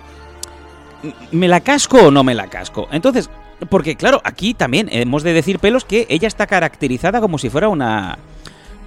¿me 1.32 1.48
la 1.48 1.62
casco 1.62 2.08
o 2.08 2.12
no 2.12 2.24
me 2.24 2.36
la 2.36 2.48
casco? 2.48 2.88
Entonces, 2.92 3.30
porque 3.70 3.96
claro, 3.96 4.22
aquí 4.24 4.54
también 4.54 4.90
hemos 4.92 5.24
de 5.24 5.34
decir 5.34 5.60
pelos 5.60 5.86
que 5.86 6.06
ella 6.10 6.28
está 6.28 6.48
caracterizada 6.48 7.22
como 7.22 7.38
si 7.38 7.50
fuera 7.50 7.70
una... 7.70 8.18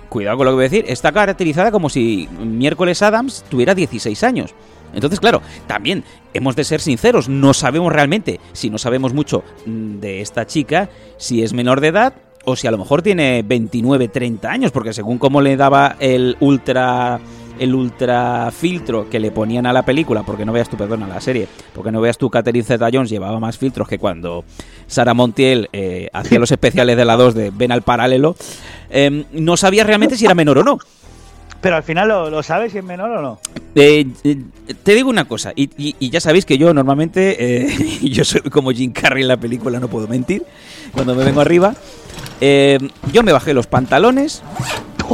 Cuidado 0.08 0.38
con 0.38 0.46
lo 0.46 0.52
que 0.52 0.56
voy 0.56 0.64
a 0.64 0.68
decir, 0.68 0.84
está 0.88 1.12
caracterizada 1.12 1.70
como 1.70 1.88
si 1.88 2.28
miércoles 2.40 3.00
Adams 3.00 3.44
tuviera 3.48 3.76
16 3.76 4.24
años. 4.24 4.54
Entonces, 4.92 5.20
claro, 5.20 5.40
también 5.68 6.02
hemos 6.34 6.56
de 6.56 6.64
ser 6.64 6.80
sinceros, 6.80 7.28
no 7.28 7.54
sabemos 7.54 7.92
realmente, 7.92 8.40
si 8.52 8.70
no 8.70 8.78
sabemos 8.78 9.14
mucho 9.14 9.44
mm, 9.66 10.00
de 10.00 10.20
esta 10.20 10.46
chica, 10.46 10.88
si 11.16 11.42
es 11.42 11.52
menor 11.52 11.80
de 11.80 11.88
edad 11.88 12.14
o 12.44 12.56
si 12.56 12.66
a 12.66 12.70
lo 12.70 12.78
mejor 12.78 13.02
tiene 13.02 13.42
29, 13.42 14.08
30 14.08 14.50
años, 14.50 14.72
porque 14.72 14.92
según 14.92 15.18
cómo 15.18 15.40
le 15.40 15.56
daba 15.56 15.96
el 16.00 16.36
ultra 16.40 17.20
el 17.60 17.74
ultra 17.74 18.50
filtro 18.50 19.08
que 19.08 19.20
le 19.20 19.30
ponían 19.30 19.66
a 19.66 19.72
la 19.72 19.84
película, 19.84 20.22
porque 20.24 20.44
no 20.44 20.52
veas 20.52 20.68
tú, 20.68 20.76
perdón, 20.76 21.02
a 21.04 21.06
la 21.06 21.20
serie, 21.20 21.46
porque 21.74 21.92
no 21.92 22.00
veas 22.00 22.18
tú, 22.18 22.28
Catherine 22.30 22.64
Zeta-Jones 22.64 23.10
llevaba 23.10 23.38
más 23.38 23.56
filtros 23.58 23.86
que 23.86 23.98
cuando 23.98 24.44
Sara 24.86 25.14
Montiel 25.14 25.68
eh, 25.72 26.08
hacía 26.12 26.38
los 26.38 26.50
especiales 26.50 26.96
de 26.96 27.04
la 27.04 27.16
2 27.16 27.34
de 27.34 27.50
Ven 27.50 27.70
al 27.70 27.82
paralelo, 27.82 28.34
eh, 28.90 29.24
no 29.32 29.56
sabía 29.56 29.84
realmente 29.84 30.16
si 30.16 30.24
era 30.24 30.34
menor 30.34 30.58
o 30.58 30.64
no. 30.64 30.78
Pero 31.60 31.76
al 31.76 31.82
final 31.82 32.08
lo, 32.08 32.30
lo 32.30 32.42
sabes 32.42 32.72
si 32.72 32.78
es 32.78 32.84
menor 32.84 33.10
o 33.10 33.20
no. 33.20 33.38
Eh, 33.74 34.06
eh, 34.24 34.38
te 34.82 34.94
digo 34.94 35.10
una 35.10 35.26
cosa, 35.26 35.52
y, 35.54 35.64
y- 35.76 35.94
y 36.00 36.08
ya 36.08 36.18
sabéis 36.18 36.46
que 36.46 36.56
yo 36.56 36.72
normalmente, 36.72 37.66
eh, 37.66 37.98
yo 38.02 38.24
soy 38.24 38.40
como 38.40 38.70
Jim 38.72 38.92
Carrey 38.92 39.20
en 39.22 39.28
la 39.28 39.36
película, 39.36 39.78
no 39.78 39.88
puedo 39.88 40.08
mentir, 40.08 40.42
cuando 40.92 41.14
me 41.14 41.22
vengo 41.24 41.42
arriba. 41.42 41.74
Yo 43.12 43.22
me 43.22 43.32
bajé 43.32 43.52
los 43.52 43.66
pantalones, 43.66 44.42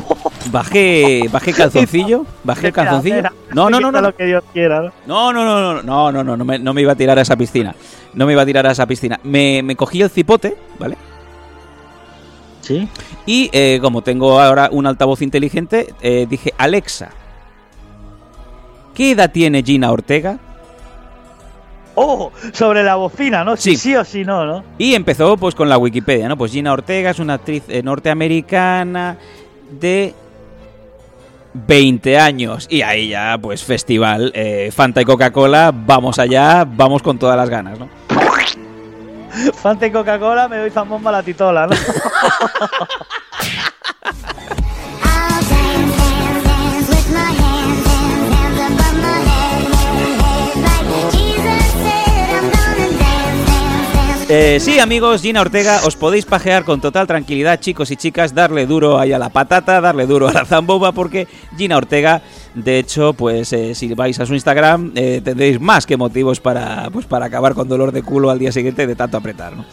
bajé, 0.51 1.29
bajé 1.31 1.53
calzoncillo, 1.53 2.25
bajé 2.45 2.67
el 2.69 2.73
calzoncillo. 2.73 3.23
No, 3.55 3.71
no, 3.71 3.81
no, 3.81 3.91
no, 3.93 4.01
Lo 4.01 4.15
que 4.15 4.27
Dios 4.27 4.45
quiera, 4.53 4.81
¿no? 5.07 5.33
no, 5.33 5.33
no, 5.33 5.45
no, 5.45 5.75
no, 5.75 5.83
no, 5.83 6.13
no, 6.13 6.25
no, 6.25 6.37
no 6.37 6.45
me, 6.45 6.59
no 6.59 6.75
me 6.75 6.83
iba 6.83 6.93
a 6.93 6.97
tirar 6.97 7.19
a 7.19 7.23
esa 7.23 7.37
piscina. 7.37 7.75
No 8.15 8.27
me 8.27 8.33
iba 8.33 8.43
a 8.43 8.47
tirar 8.47 8.67
a 8.67 8.73
esa 8.73 8.87
piscina. 8.87 9.19
Me, 9.23 9.63
me 9.63 9.77
cogí 9.77 10.03
el 10.03 10.11
cipote, 10.11 10.57
¿vale? 10.79 10.97
Sí. 12.61 12.89
Y 13.27 13.49
eh, 13.53 13.79
como 13.81 14.03
tengo 14.03 14.41
ahora 14.41 14.69
un 14.73 14.87
altavoz 14.87 15.23
inteligente, 15.23 15.95
eh, 16.01 16.27
dije, 16.29 16.53
Alexa, 16.59 17.11
¿qué 18.95 19.13
edad 19.13 19.31
tiene 19.31 19.63
Gina 19.63 19.93
Ortega? 19.93 20.39
Oh, 21.99 22.31
sobre 22.53 22.83
la 22.83 22.97
bocina, 22.97 23.43
¿no? 23.43 23.57
Si 23.57 23.71
Sí. 23.71 23.77
sí 23.77 23.97
o 23.97 24.05
si 24.05 24.23
no, 24.25 24.45
¿no? 24.45 24.65
Y 24.77 24.95
empezó 24.95 25.37
pues 25.39 25.55
con 25.55 25.69
la 25.69 25.79
Wikipedia, 25.79 26.29
¿no? 26.29 26.37
Pues 26.37 26.53
Gina 26.53 26.73
Ortega 26.73 27.11
es 27.11 27.19
una 27.21 27.35
actriz 27.35 27.63
eh, 27.69 27.83
norteamericana 27.83 29.17
de 29.71 30.15
20 31.55 32.19
años. 32.19 32.67
Y 32.71 32.83
ahí 32.83 33.09
ya, 33.09 33.39
pues 33.41 33.65
festival, 33.65 34.33
eh, 34.35 34.71
Fanta 34.75 35.01
y 35.03 35.05
Coca-Cola, 35.05 35.73
vamos 35.75 36.19
allá, 36.19 36.65
vamos 36.67 37.03
con 37.03 37.19
todas 37.19 37.37
las 37.37 37.49
ganas, 37.49 37.79
¿no? 37.79 37.89
Fanta 39.55 39.87
y 39.87 39.91
Coca-Cola, 39.91 40.49
me 40.49 40.59
doy 40.59 40.71
zambomba 40.71 41.11
a 41.11 41.15
la 41.15 41.23
titola, 41.23 41.67
¿no? 41.67 41.77
Eh, 54.29 54.59
sí, 54.59 54.81
amigos, 54.81 55.23
Gina 55.23 55.41
Ortega, 55.41 55.83
os 55.85 55.95
podéis 55.95 56.27
pajear 56.27 56.65
con 56.65 56.81
total 56.81 57.07
tranquilidad, 57.07 57.61
chicos 57.61 57.93
y 57.93 57.97
chicas, 57.97 58.35
darle 58.35 58.67
duro 58.67 58.99
ahí 58.99 59.13
a 59.13 59.21
la 59.21 59.29
patata, 59.29 59.81
darle 59.81 60.05
duro 60.05 60.27
a 60.27 60.33
la 60.33 60.45
zambomba, 60.45 60.91
porque 60.91 61.29
Gina 61.57 61.77
Ortega, 61.77 62.23
de 62.57 62.81
hecho, 62.81 63.13
pues 63.13 63.53
eh, 63.53 63.77
si 63.77 63.95
vais 63.95 64.19
a 64.19 64.27
su 64.27 64.35
Instagram, 64.35 64.91
eh, 64.97 65.21
tendréis 65.23 65.61
más 65.61 65.87
que 65.87 65.97
motivos 65.97 66.41
para, 66.41 66.91
pues, 66.91 67.07
para 67.07 67.27
acabar 67.27 67.55
con 67.55 67.69
dolor 67.69 67.93
de 67.93 68.03
culo 68.03 68.29
al 68.29 68.41
día 68.41 68.51
siguiente 68.51 68.89
de 68.89 68.97
tanto 68.97 69.17
apretar, 69.17 69.57
¿no? 69.57 69.65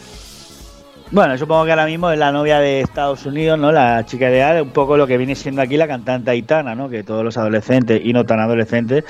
Bueno, 1.14 1.38
supongo 1.38 1.64
que 1.64 1.70
ahora 1.70 1.86
mismo 1.86 2.10
es 2.10 2.18
la 2.18 2.32
novia 2.32 2.58
de 2.58 2.80
Estados 2.80 3.24
Unidos, 3.24 3.56
¿no? 3.56 3.70
La 3.70 4.04
chica 4.04 4.28
ideal, 4.28 4.60
un 4.62 4.70
poco 4.70 4.96
lo 4.96 5.06
que 5.06 5.16
viene 5.16 5.36
siendo 5.36 5.62
aquí 5.62 5.76
la 5.76 5.86
cantante 5.86 6.32
Aitana, 6.32 6.74
¿no? 6.74 6.88
Que 6.88 7.04
todos 7.04 7.22
los 7.22 7.36
adolescentes 7.36 8.00
y 8.04 8.12
no 8.12 8.26
tan 8.26 8.40
adolescentes, 8.40 9.04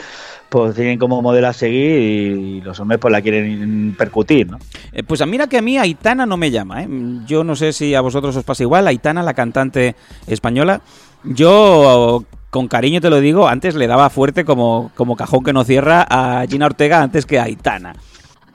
pues 0.50 0.74
tienen 0.74 0.98
como 0.98 1.22
modelo 1.22 1.48
a 1.48 1.54
seguir 1.54 2.02
y 2.02 2.60
los 2.60 2.78
hombres 2.78 3.00
pues 3.00 3.10
la 3.10 3.22
quieren 3.22 3.94
percutir, 3.96 4.50
¿no? 4.50 4.58
Eh, 4.92 5.02
Pues 5.02 5.26
mira 5.26 5.46
que 5.46 5.56
a 5.56 5.62
mí 5.62 5.78
Aitana 5.78 6.26
no 6.26 6.36
me 6.36 6.50
llama, 6.50 6.82
¿eh? 6.82 6.88
Yo 7.26 7.42
no 7.42 7.56
sé 7.56 7.72
si 7.72 7.94
a 7.94 8.02
vosotros 8.02 8.36
os 8.36 8.44
pasa 8.44 8.62
igual. 8.62 8.86
Aitana, 8.86 9.22
la 9.22 9.32
cantante 9.32 9.96
española, 10.26 10.82
yo 11.24 12.22
con 12.50 12.68
cariño 12.68 13.00
te 13.00 13.08
lo 13.08 13.18
digo, 13.20 13.48
antes 13.48 13.76
le 13.76 13.86
daba 13.86 14.10
fuerte 14.10 14.44
como, 14.44 14.90
como 14.94 15.16
cajón 15.16 15.42
que 15.42 15.54
no 15.54 15.64
cierra 15.64 16.06
a 16.06 16.44
Gina 16.46 16.66
Ortega 16.66 17.00
antes 17.00 17.24
que 17.24 17.38
a 17.38 17.44
Aitana. 17.44 17.94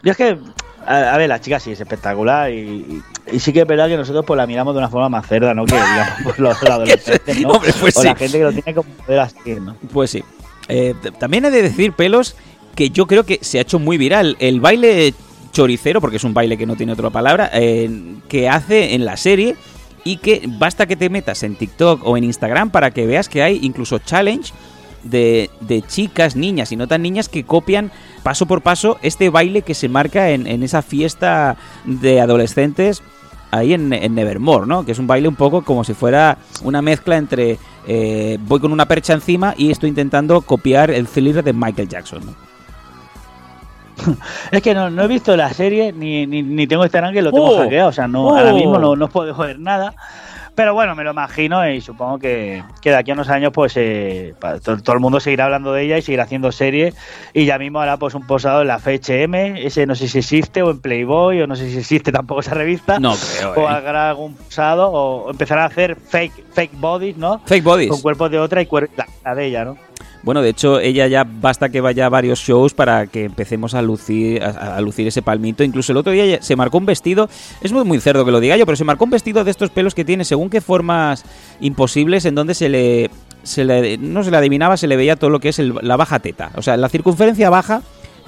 Y 0.03 0.09
es 0.11 0.17
que, 0.17 0.37
a, 0.89 1.13
a 1.13 1.17
ver, 1.17 1.29
la 1.29 1.39
chica 1.39 1.59
sí 1.59 1.71
es 1.71 1.79
espectacular 1.79 2.51
y, 2.51 3.03
sí 3.37 3.53
que 3.53 3.61
es 3.61 3.67
verdad 3.67 3.87
que 3.87 3.95
nosotros 3.95 4.25
pues 4.25 4.37
la 4.37 4.47
miramos 4.47 4.73
de 4.73 4.79
una 4.79 4.89
forma 4.89 5.07
más 5.07 5.27
cerda, 5.27 5.53
¿no? 5.53 5.65
Que 5.65 5.75
digamos 5.75 6.13
pues, 6.23 6.39
los, 6.39 6.59
los 6.63 6.71
adolescentes, 6.71 7.41
¿no? 7.41 7.49
Hombre, 7.49 7.71
pues 7.79 7.95
o 7.95 8.03
la 8.03 8.15
gente 8.15 8.39
que 8.39 8.43
lo 8.43 8.51
tiene 8.51 8.73
como 8.73 8.89
modelo 8.99 9.21
a 9.21 9.29
seguir, 9.29 9.61
¿no? 9.61 9.75
Pues 9.93 10.09
sí. 10.09 10.23
Eh, 10.67 10.95
también 11.19 11.45
he 11.45 11.51
de 11.51 11.61
decir, 11.61 11.93
pelos, 11.93 12.35
que 12.75 12.89
yo 12.89 13.05
creo 13.05 13.23
que 13.23 13.37
se 13.41 13.59
ha 13.59 13.61
hecho 13.61 13.77
muy 13.77 13.97
viral. 13.99 14.35
El 14.39 14.61
baile 14.61 15.13
choricero, 15.51 16.01
porque 16.01 16.17
es 16.17 16.23
un 16.23 16.33
baile 16.33 16.57
que 16.57 16.65
no 16.65 16.75
tiene 16.75 16.93
otra 16.93 17.11
palabra, 17.11 17.51
eh, 17.53 18.15
que 18.27 18.49
hace 18.49 18.95
en 18.95 19.05
la 19.05 19.15
serie 19.15 19.55
y 20.03 20.17
que 20.17 20.43
basta 20.47 20.87
que 20.87 20.95
te 20.95 21.09
metas 21.09 21.43
en 21.43 21.55
TikTok 21.55 22.01
o 22.03 22.17
en 22.17 22.23
Instagram 22.23 22.71
para 22.71 22.91
que 22.91 23.05
veas 23.05 23.29
que 23.29 23.43
hay 23.43 23.59
incluso 23.61 23.99
challenge 23.99 24.53
de, 25.03 25.49
de 25.61 25.81
chicas, 25.81 26.35
niñas 26.35 26.71
y 26.71 26.75
no 26.75 26.87
tan 26.87 27.01
niñas 27.01 27.29
que 27.29 27.43
copian 27.43 27.91
paso 28.23 28.45
por 28.45 28.61
paso 28.61 28.97
este 29.01 29.29
baile 29.29 29.61
que 29.61 29.73
se 29.73 29.89
marca 29.89 30.29
en, 30.31 30.47
en 30.47 30.63
esa 30.63 30.81
fiesta 30.81 31.55
de 31.85 32.19
adolescentes 32.21 33.01
ahí 33.51 33.73
en, 33.73 33.91
en 33.93 34.13
Nevermore, 34.13 34.67
¿no? 34.67 34.85
Que 34.85 34.91
es 34.91 34.99
un 34.99 35.07
baile 35.07 35.27
un 35.27 35.35
poco 35.35 35.63
como 35.63 35.83
si 35.83 35.93
fuera 35.93 36.37
una 36.63 36.81
mezcla 36.81 37.17
entre 37.17 37.57
eh, 37.87 38.37
voy 38.41 38.59
con 38.59 38.71
una 38.71 38.85
percha 38.85 39.13
encima 39.13 39.55
y 39.57 39.71
estoy 39.71 39.89
intentando 39.89 40.41
copiar 40.41 40.91
el 40.91 41.07
thriller 41.07 41.43
de 41.43 41.53
Michael 41.53 41.87
Jackson, 41.89 42.25
¿no? 42.25 42.35
Es 44.51 44.61
que 44.61 44.73
no, 44.73 44.89
no 44.89 45.03
he 45.03 45.07
visto 45.07 45.35
la 45.35 45.51
serie 45.53 45.91
ni, 45.91 46.25
ni, 46.25 46.41
ni 46.43 46.67
tengo 46.67 46.83
Instagram 46.83 47.13
que 47.13 47.21
lo 47.21 47.31
tengo 47.31 47.49
Oh. 47.55 47.57
hackeado, 47.59 47.89
o 47.89 47.91
sea, 47.91 48.07
no, 48.07 48.27
Oh. 48.27 48.37
ahora 48.37 48.53
mismo 48.53 48.77
no, 48.79 48.95
no 48.95 49.07
puedo 49.09 49.35
ver 49.35 49.59
nada. 49.59 49.93
Pero 50.59 50.73
bueno, 50.73 50.93
me 50.93 51.05
lo 51.05 51.11
imagino 51.11 51.65
y 51.69 51.79
supongo 51.79 52.19
que, 52.19 52.61
que 52.81 52.89
de 52.89 52.97
aquí 52.97 53.11
a 53.11 53.13
unos 53.13 53.29
años 53.29 53.53
pues 53.53 53.71
eh, 53.77 54.33
todo 54.61 54.93
el 54.93 54.99
mundo 54.99 55.21
seguirá 55.21 55.45
hablando 55.45 55.71
de 55.71 55.83
ella 55.83 55.97
y 55.97 56.01
seguirá 56.01 56.23
haciendo 56.23 56.51
series 56.51 56.97
y 57.33 57.45
ya 57.45 57.57
mismo 57.57 57.79
hará 57.79 57.95
pues 57.95 58.13
un 58.13 58.27
posado 58.27 58.61
en 58.63 58.67
la 58.67 58.77
FHM, 58.77 59.55
ese 59.55 59.85
no 59.85 59.95
sé 59.95 60.09
si 60.09 60.17
existe 60.17 60.61
o 60.61 60.71
en 60.71 60.81
Playboy 60.81 61.41
o 61.43 61.47
no 61.47 61.55
sé 61.55 61.69
si 61.69 61.77
existe 61.77 62.11
tampoco 62.11 62.41
esa 62.41 62.55
revista. 62.55 62.99
No 62.99 63.13
creo, 63.15 63.53
O 63.53 63.69
¿eh? 63.69 63.71
hará 63.71 64.09
algún 64.09 64.35
posado 64.35 64.89
o 64.91 65.31
empezará 65.31 65.63
a 65.63 65.67
hacer 65.67 65.95
fake 65.95 66.33
fake 66.51 66.71
bodies, 66.77 67.15
¿no? 67.15 67.39
Fake 67.45 67.63
bodies. 67.63 67.89
Con 67.89 68.01
cuerpos 68.01 68.29
de 68.29 68.39
otra 68.39 68.61
y 68.61 68.65
cuer- 68.65 68.89
la, 68.97 69.07
la 69.23 69.35
de 69.35 69.45
ella, 69.45 69.63
¿no? 69.63 69.77
Bueno, 70.21 70.41
de 70.41 70.49
hecho, 70.49 70.79
ella 70.81 71.07
ya 71.07 71.23
basta 71.25 71.69
que 71.69 71.79
vaya 71.79 72.05
a 72.05 72.09
varios 72.09 72.39
shows 72.39 72.73
para 72.73 73.07
que 73.07 73.23
empecemos 73.23 73.73
a 73.73 73.81
lucir, 73.81 74.43
a, 74.43 74.75
a 74.75 74.81
lucir 74.81 75.07
ese 75.07 75.21
palmito. 75.21 75.63
Incluso 75.63 75.93
el 75.93 75.97
otro 75.97 76.11
día 76.11 76.41
se 76.41 76.55
marcó 76.57 76.77
un 76.77 76.85
vestido, 76.85 77.29
es 77.61 77.71
muy, 77.71 77.85
muy 77.85 77.99
cerdo 78.01 78.25
que 78.25 78.31
lo 78.31 78.39
diga 78.41 78.57
yo, 78.57 78.65
pero 78.65 78.75
se 78.75 78.83
marcó 78.83 79.05
un 79.05 79.11
vestido 79.11 79.43
de 79.45 79.51
estos 79.51 79.69
pelos 79.69 79.95
que 79.95 80.03
tiene 80.03 80.25
según 80.25 80.49
qué 80.49 80.59
formas 80.59 81.23
imposibles 81.61 82.25
en 82.25 82.35
donde 82.35 82.53
se 82.53 82.67
le, 82.67 83.09
se 83.43 83.63
le 83.63 83.97
no 83.97 84.23
se 84.23 84.31
le 84.31 84.37
adivinaba, 84.37 84.75
se 84.75 84.87
le 84.87 84.97
veía 84.97 85.15
todo 85.15 85.29
lo 85.29 85.39
que 85.39 85.49
es 85.49 85.59
el- 85.59 85.73
la 85.81 85.95
baja 85.95 86.19
teta. 86.19 86.51
O 86.55 86.61
sea, 86.61 86.75
la 86.75 86.89
circunferencia 86.89 87.49
baja 87.49 87.81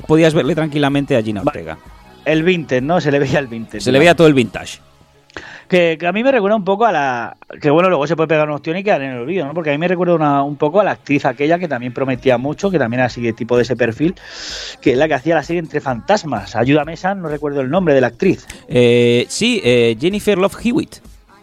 podías 0.07 0.33
verle 0.33 0.55
tranquilamente 0.55 1.17
a 1.17 1.21
Gina. 1.21 1.41
Ortega. 1.45 1.77
El 2.23 2.43
vintage, 2.43 2.81
¿no? 2.81 3.01
Se 3.01 3.11
le 3.11 3.19
veía 3.19 3.39
el 3.39 3.47
vintage. 3.47 3.81
Se 3.81 3.91
le 3.91 3.99
veía 3.99 4.15
todo 4.15 4.27
el 4.27 4.33
vintage. 4.33 4.79
Que, 5.71 5.95
que 5.97 6.05
a 6.05 6.11
mí 6.11 6.21
me 6.21 6.33
recuerda 6.33 6.57
un 6.57 6.65
poco 6.65 6.85
a 6.85 6.91
la. 6.91 7.37
Que 7.61 7.69
bueno, 7.69 7.87
luego 7.87 8.05
se 8.05 8.17
puede 8.17 8.27
pegar 8.27 8.45
una 8.45 8.57
opción 8.57 8.75
y 8.75 8.83
quedar 8.83 9.01
en 9.03 9.11
el 9.11 9.19
olvido, 9.19 9.45
¿no? 9.45 9.53
Porque 9.53 9.69
a 9.69 9.73
mí 9.73 9.77
me 9.77 9.87
recuerda 9.87 10.15
una- 10.15 10.43
un 10.43 10.57
poco 10.57 10.81
a 10.81 10.83
la 10.83 10.91
actriz 10.91 11.23
aquella 11.23 11.57
que 11.59 11.69
también 11.69 11.93
prometía 11.93 12.37
mucho, 12.37 12.69
que 12.69 12.77
también 12.77 12.99
era 12.99 13.05
así 13.07 13.21
de 13.21 13.31
tipo 13.31 13.55
de 13.55 13.63
ese 13.63 13.77
perfil, 13.77 14.13
que 14.81 14.91
es 14.91 14.97
la 14.97 15.07
que 15.07 15.13
hacía 15.13 15.33
la 15.35 15.43
serie 15.43 15.61
Entre 15.61 15.79
Fantasmas. 15.79 16.57
Ayúdame, 16.57 16.97
San, 16.97 17.21
no 17.21 17.29
recuerdo 17.29 17.61
el 17.61 17.69
nombre 17.69 17.93
de 17.93 18.01
la 18.01 18.07
actriz. 18.07 18.45
Eh, 18.67 19.25
sí, 19.29 19.61
eh, 19.63 19.95
Jennifer 19.97 20.37
Love 20.37 20.57
Hewitt. 20.61 20.95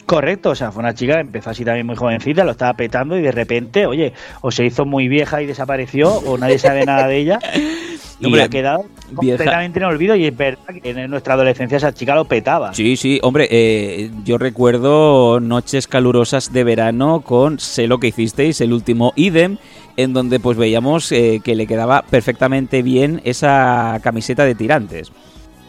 Correcto, 0.05 0.51
o 0.51 0.55
sea, 0.55 0.73
fue 0.73 0.81
una 0.81 0.93
chica 0.95 1.15
que 1.15 1.21
empezó 1.21 1.49
así 1.49 1.65
también 1.65 1.87
muy 1.87 1.97
jovencita, 1.97 2.45
lo 2.45 2.51
estaba 2.51 2.75
petando 2.75 3.17
y 3.19 3.23
de 3.23 3.33
repente, 3.33 3.87
oye, 3.87 4.13
o 4.43 4.51
se 4.51 4.65
hizo 4.67 4.85
muy 4.85 5.09
vieja 5.09 5.41
y 5.41 5.47
desapareció, 5.47 6.13
o 6.15 6.37
nadie 6.37 6.59
sabe 6.59 6.85
nada 6.85 7.07
de 7.09 7.17
ella. 7.17 7.39
Y 8.21 8.27
Hombre, 8.27 8.43
ha 8.43 8.49
quedado 8.49 8.85
vieja. 9.21 9.37
completamente 9.37 9.79
en 9.79 9.85
olvido 9.85 10.17
y 10.17 10.27
es 10.27 10.37
verdad 10.37 10.75
que 10.83 10.91
en 10.91 11.09
nuestra 11.09 11.35
adolescencia 11.35 11.77
esa 11.77 11.95
chica 11.95 12.17
lo 12.17 12.25
petaba. 12.25 12.75
Sí, 12.75 12.97
sí, 12.97 13.21
hombre, 13.23 13.47
eh, 13.51 14.11
yo 14.25 14.39
recuerdo 14.39 15.39
noches 15.41 15.87
calurosas 15.87 16.53
de 16.53 16.65
verano 16.65 17.21
con 17.21 17.61
Sé 17.61 17.87
lo 17.87 17.99
que 17.99 18.09
hicisteis, 18.09 18.61
el 18.61 18.73
último 18.73 19.13
idem, 19.15 19.59
en 19.97 20.13
donde 20.13 20.41
pues 20.41 20.57
veíamos 20.59 21.13
eh, 21.13 21.41
que 21.45 21.55
le 21.55 21.67
quedaba 21.69 22.03
perfectamente 22.03 22.83
bien 22.83 23.21
esa 23.25 24.01
camiseta 24.03 24.45
de 24.45 24.55
tirantes. 24.57 25.13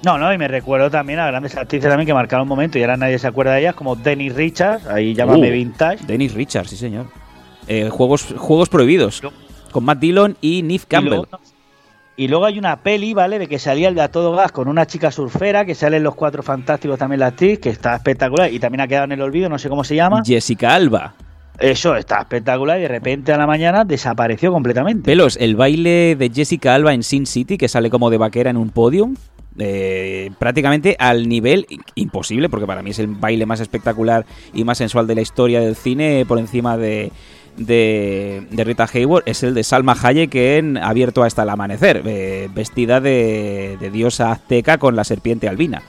No, 0.04 0.18
no, 0.18 0.34
y 0.34 0.38
me 0.38 0.48
recuerdo 0.48 0.90
también 0.90 1.20
a 1.20 1.28
grandes 1.28 1.56
actrices 1.56 1.90
también 1.90 2.08
que 2.08 2.14
marcaron 2.14 2.44
un 2.44 2.50
momento 2.50 2.80
y 2.80 2.82
ahora 2.82 2.96
nadie 2.98 3.20
se 3.20 3.28
acuerda 3.28 3.54
de 3.54 3.60
ellas, 3.62 3.76
como 3.76 3.96
Dennis 3.96 4.34
Richards, 4.34 4.88
ahí 4.88 5.14
llámame 5.14 5.50
Uh, 5.50 5.54
vintage. 5.54 6.06
Dennis 6.08 6.34
Richards, 6.34 6.70
sí 6.70 6.78
señor. 6.78 7.08
Eh, 7.68 7.90
juegos, 7.90 8.34
juegos 8.38 8.70
prohibidos, 8.70 9.22
con 9.72 9.84
Matt 9.84 10.00
Dillon 10.00 10.38
y 10.42 10.64
Y 10.66 10.80
Campbell. 10.80 11.22
Y 12.20 12.28
luego 12.28 12.46
hay 12.46 12.60
una 12.60 12.76
peli, 12.84 13.14
¿vale? 13.14 13.40
De 13.40 13.48
que 13.48 13.60
salía 13.60 13.88
el 13.88 13.96
de 13.96 14.02
a 14.02 14.12
todo 14.12 14.34
gas 14.34 14.52
con 14.52 14.68
una 14.68 14.86
chica 14.86 15.10
surfera, 15.10 15.64
que 15.64 15.74
sale 15.74 15.96
en 15.96 16.04
Los 16.04 16.16
Cuatro 16.16 16.44
Fantásticos 16.44 17.00
también 17.00 17.22
la 17.22 17.28
actriz, 17.28 17.60
que 17.60 17.70
está 17.70 17.96
espectacular 17.96 18.52
y 18.52 18.60
también 18.60 18.82
ha 18.82 18.88
quedado 18.90 19.06
en 19.06 19.14
el 19.14 19.22
olvido, 19.22 19.48
no 19.48 19.58
sé 19.58 19.70
cómo 19.70 19.86
se 19.86 19.96
llama. 19.96 20.22
Jessica 20.26 20.76
Alba. 20.76 21.14
Eso 21.58 21.96
está 21.96 22.20
espectacular 22.20 22.78
y 22.78 22.82
de 22.82 22.88
repente 22.90 23.32
a 23.32 23.38
la 23.38 23.48
mañana 23.48 23.86
desapareció 23.86 24.52
completamente. 24.52 25.04
Pelos, 25.06 25.38
el 25.40 25.56
baile 25.56 26.18
de 26.18 26.30
Jessica 26.30 26.76
Alba 26.76 26.94
en 26.94 27.04
Sin 27.04 27.26
City, 27.26 27.58
que 27.58 27.70
sale 27.70 27.90
como 27.90 28.10
de 28.10 28.18
vaquera 28.18 28.50
en 28.50 28.58
un 28.58 28.70
podium, 28.72 29.16
eh, 29.58 30.30
prácticamente 30.40 30.98
al 31.00 31.30
nivel 31.30 31.68
imposible, 31.96 32.50
porque 32.50 32.68
para 32.68 32.84
mí 32.84 32.90
es 32.90 33.00
el 33.00 33.08
baile 33.08 33.46
más 33.46 33.62
espectacular 33.62 34.26
y 34.54 34.66
más 34.66 34.78
sensual 34.78 35.08
de 35.08 35.16
la 35.16 35.22
historia 35.22 35.62
del 35.62 35.78
cine, 35.78 36.26
por 36.28 36.38
encima 36.38 36.76
de, 36.76 37.14
de, 37.60 38.48
de 38.50 38.64
Rita 38.64 38.88
Hayworth, 38.92 39.28
es 39.28 39.44
el 39.44 39.54
de 39.54 39.64
Salma 39.64 39.96
Hayek 40.02 40.34
en 40.34 40.78
Abierto 40.78 41.24
hasta 41.24 41.44
el 41.44 41.50
amanecer, 41.50 42.02
eh, 42.06 42.50
vestida 42.54 43.00
de, 43.00 43.78
de 43.80 43.92
diosa 43.92 44.32
azteca 44.32 44.78
con 44.78 44.96
la 44.96 45.04
serpiente 45.04 45.48
albina. 45.48 45.84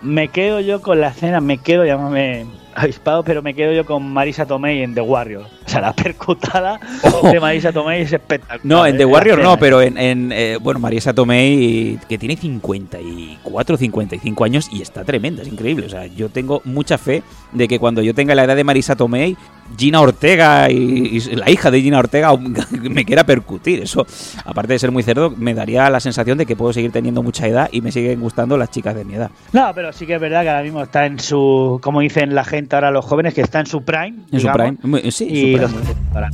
Me 0.00 0.28
quedo 0.28 0.58
yo 0.58 0.80
con 0.80 1.00
la 1.00 1.08
escena, 1.08 1.40
me 1.40 1.58
quedo, 1.58 1.84
llámame 1.84 2.46
avispado, 2.74 3.22
pero 3.22 3.42
me 3.42 3.54
quedo 3.54 3.72
yo 3.72 3.84
con 3.84 4.12
Marisa 4.12 4.46
Tomei 4.46 4.82
en 4.82 4.94
The 4.94 5.00
Warrior. 5.00 5.42
O 5.64 5.68
sea, 5.68 5.80
la 5.80 5.92
percutada 5.92 6.78
Oh. 7.04 7.30
de 7.30 7.40
Marisa 7.40 7.72
Tomei 7.72 8.02
es 8.02 8.12
espectacular. 8.12 8.60
No, 8.64 8.86
en 8.86 8.94
¿eh? 8.94 8.98
The 8.98 9.04
La 9.04 9.10
Warrior 9.10 9.38
no, 9.42 9.58
pero 9.58 9.80
en, 9.82 9.96
en, 9.98 10.32
eh, 10.32 10.58
bueno, 10.60 10.80
Marisa 10.80 11.12
Tomei, 11.14 11.98
que 12.08 12.18
tiene 12.18 12.36
54 12.36 13.76
55 13.76 14.44
años 14.44 14.68
y 14.72 14.82
está 14.82 15.04
tremenda, 15.04 15.42
es 15.42 15.48
increíble. 15.48 15.86
O 15.86 15.90
sea, 15.90 16.06
yo 16.06 16.28
tengo 16.28 16.62
mucha 16.64 16.98
fe 16.98 17.22
de 17.52 17.68
que 17.68 17.78
cuando 17.78 18.02
yo 18.02 18.14
tenga 18.14 18.34
la 18.34 18.44
edad 18.44 18.56
de 18.56 18.64
Marisa 18.64 18.96
Tomei, 18.96 19.36
Gina 19.78 20.00
Ortega 20.00 20.70
y, 20.70 20.76
y 20.76 21.20
la 21.36 21.48
hija 21.50 21.70
de 21.70 21.80
Gina 21.80 21.98
Ortega 21.98 22.36
me 22.70 23.04
quiera 23.04 23.24
percutir. 23.24 23.80
Eso, 23.82 24.06
aparte 24.44 24.74
de 24.74 24.78
ser 24.78 24.90
muy 24.90 25.02
cerdo, 25.02 25.30
me 25.30 25.54
daría 25.54 25.88
la 25.90 26.00
sensación 26.00 26.36
de 26.38 26.46
que 26.46 26.56
puedo 26.56 26.72
seguir 26.72 26.92
teniendo 26.92 27.22
mucha 27.22 27.46
edad 27.46 27.68
y 27.72 27.80
me 27.80 27.90
siguen 27.92 28.20
gustando 28.20 28.56
las 28.56 28.70
chicas 28.70 28.94
de 28.94 29.04
mi 29.04 29.14
edad. 29.14 29.30
No, 29.52 29.72
pero 29.74 29.92
sí 29.92 30.06
que 30.06 30.14
es 30.14 30.20
verdad 30.20 30.42
que 30.42 30.48
ahora 30.50 30.62
mismo 30.62 30.82
está 30.82 31.06
en 31.06 31.18
su, 31.18 31.78
como 31.82 32.00
dicen 32.00 32.34
la 32.34 32.44
gente 32.44 32.61
ahora 32.70 32.90
los 32.90 33.04
jóvenes, 33.04 33.34
que 33.34 33.40
está 33.42 33.60
en 33.60 33.66
su 33.66 33.82
prime. 33.82 34.08
En 34.30 34.40
su 34.40 34.46
digamos, 34.48 34.56
prime. 34.62 34.78
Muy- 34.82 35.10
Sí, 35.10 35.26
Y 35.28 35.54
su 35.56 35.60
los 35.62 35.72
prime. 35.72 35.94
a 36.14 36.30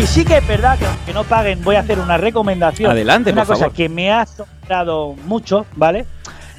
Y 0.00 0.06
sí 0.06 0.24
que 0.24 0.38
es 0.38 0.48
verdad 0.48 0.78
que 0.78 0.86
aunque 0.86 1.12
no 1.12 1.22
paguen, 1.24 1.62
voy 1.62 1.76
a 1.76 1.80
hacer 1.80 1.98
una 2.00 2.16
recomendación. 2.16 2.90
Adelante, 2.90 3.30
Una 3.32 3.42
por 3.42 3.54
cosa 3.54 3.60
favor. 3.66 3.76
que 3.76 3.88
me 3.88 4.10
ha 4.10 4.22
asombrado 4.22 5.14
mucho, 5.26 5.66
¿vale? 5.76 6.06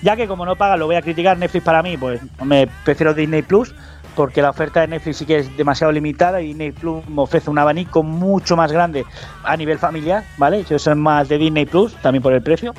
Ya 0.04 0.16
que 0.16 0.28
como 0.28 0.45
no 0.45 0.56
pagan, 0.56 0.80
lo 0.80 0.86
voy 0.86 0.95
a 0.95 1.01
criticar. 1.01 1.38
Netflix 1.38 1.64
para 1.64 1.82
mí, 1.82 1.97
pues 1.97 2.22
me 2.43 2.68
prefiero 2.84 3.14
Disney 3.14 3.41
Plus, 3.41 3.74
porque 4.16 4.41
la 4.41 4.49
oferta 4.49 4.82
de 4.82 4.88
Netflix 4.88 5.18
sí 5.18 5.26
que 5.26 5.38
es 5.38 5.58
demasiado 5.58 5.91
limitada 5.91 6.41
y 6.41 6.47
Disney 6.47 6.72
Plus 6.72 7.08
me 7.08 7.22
ofrece 7.22 7.49
un 7.49 7.58
abanico 7.58 8.04
mucho 8.04 8.56
más 8.56 8.72
grande 8.72 9.06
a 9.43 9.58
nivel 9.58 9.80
familiar, 9.80 10.24
¿vale? 10.38 10.64
Yo 10.66 10.78
soy 10.78 10.95
más 10.95 11.30
de 11.30 11.38
Disney 11.38 11.66
Plus, 11.66 11.95
también 11.95 12.22
por 12.22 12.34
el 12.34 12.43
precio. 12.43 12.74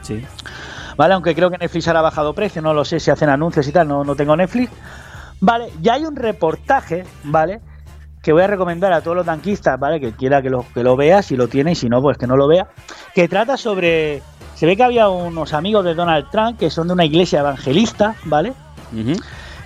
Sí. 0.00 0.24
¿vale? 1.00 1.14
Aunque 1.14 1.34
creo 1.34 1.50
que 1.50 1.56
Netflix 1.56 1.88
ahora 1.88 2.00
ha 2.00 2.02
bajado 2.02 2.34
precio, 2.34 2.60
no 2.60 2.74
lo 2.74 2.84
sé 2.84 3.00
si 3.00 3.10
hacen 3.10 3.30
anuncios 3.30 3.66
y 3.66 3.72
tal, 3.72 3.88
no, 3.88 4.04
no 4.04 4.14
tengo 4.14 4.36
Netflix. 4.36 4.70
Vale, 5.40 5.72
ya 5.80 5.94
hay 5.94 6.04
un 6.04 6.14
reportaje, 6.14 7.04
¿vale? 7.24 7.62
Que 8.22 8.34
voy 8.34 8.42
a 8.42 8.46
recomendar 8.46 8.92
a 8.92 9.00
todos 9.00 9.16
los 9.16 9.24
tanquistas, 9.24 9.80
¿vale? 9.80 9.98
Que 9.98 10.12
quiera 10.12 10.42
que 10.42 10.50
lo, 10.50 10.66
que 10.74 10.82
lo 10.82 10.96
vea, 10.96 11.22
si 11.22 11.36
lo 11.36 11.48
tiene, 11.48 11.72
y 11.72 11.74
si 11.74 11.88
no, 11.88 12.02
pues 12.02 12.18
que 12.18 12.26
no 12.26 12.36
lo 12.36 12.46
vea. 12.46 12.68
Que 13.14 13.28
trata 13.28 13.56
sobre. 13.56 14.22
Se 14.60 14.66
ve 14.66 14.76
que 14.76 14.82
había 14.82 15.08
unos 15.08 15.54
amigos 15.54 15.86
de 15.86 15.94
Donald 15.94 16.26
Trump 16.30 16.58
que 16.58 16.68
son 16.68 16.86
de 16.86 16.92
una 16.92 17.06
iglesia 17.06 17.40
evangelista, 17.40 18.14
¿vale? 18.26 18.52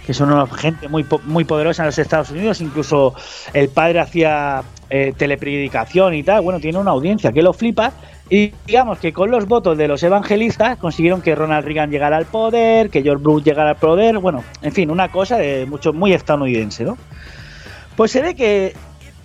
Que 0.06 0.14
son 0.14 0.30
una 0.30 0.46
gente 0.46 0.86
muy, 0.86 1.04
muy 1.24 1.44
poderosa 1.44 1.82
en 1.82 1.86
los 1.86 1.98
Estados 1.98 2.30
Unidos, 2.30 2.60
incluso 2.60 3.12
el 3.54 3.70
padre 3.70 3.98
hacía 3.98 4.62
eh, 4.90 5.12
telepredicación 5.16 6.14
y 6.14 6.22
tal, 6.22 6.42
bueno, 6.42 6.60
tiene 6.60 6.78
una 6.78 6.92
audiencia 6.92 7.32
que 7.32 7.42
lo 7.42 7.52
flipa, 7.52 7.90
y 8.30 8.52
digamos 8.68 9.00
que 9.00 9.12
con 9.12 9.32
los 9.32 9.48
votos 9.48 9.76
de 9.76 9.88
los 9.88 10.00
evangelistas 10.04 10.78
consiguieron 10.78 11.22
que 11.22 11.34
Ronald 11.34 11.66
Reagan 11.66 11.90
llegara 11.90 12.16
al 12.16 12.26
poder, 12.26 12.88
que 12.88 13.02
George 13.02 13.24
Bush 13.24 13.42
llegara 13.42 13.70
al 13.70 13.76
poder, 13.78 14.18
bueno, 14.18 14.44
en 14.62 14.70
fin, 14.70 14.92
una 14.92 15.10
cosa 15.10 15.38
de 15.38 15.66
mucho, 15.66 15.92
muy 15.92 16.12
estadounidense, 16.12 16.84
¿no? 16.84 16.96
Pues 17.96 18.12
se 18.12 18.22
ve 18.22 18.36
que 18.36 18.76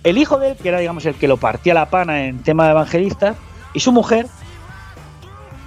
el 0.02 0.18
hijo 0.18 0.36
de 0.40 0.50
él, 0.50 0.56
que 0.60 0.68
era 0.68 0.80
digamos 0.80 1.06
el 1.06 1.14
que 1.14 1.28
lo 1.28 1.36
partía 1.36 1.74
la 1.74 1.90
pana 1.90 2.24
en 2.24 2.42
tema 2.42 2.64
de 2.64 2.72
evangelistas, 2.72 3.36
y 3.72 3.78
su 3.78 3.92
mujer, 3.92 4.26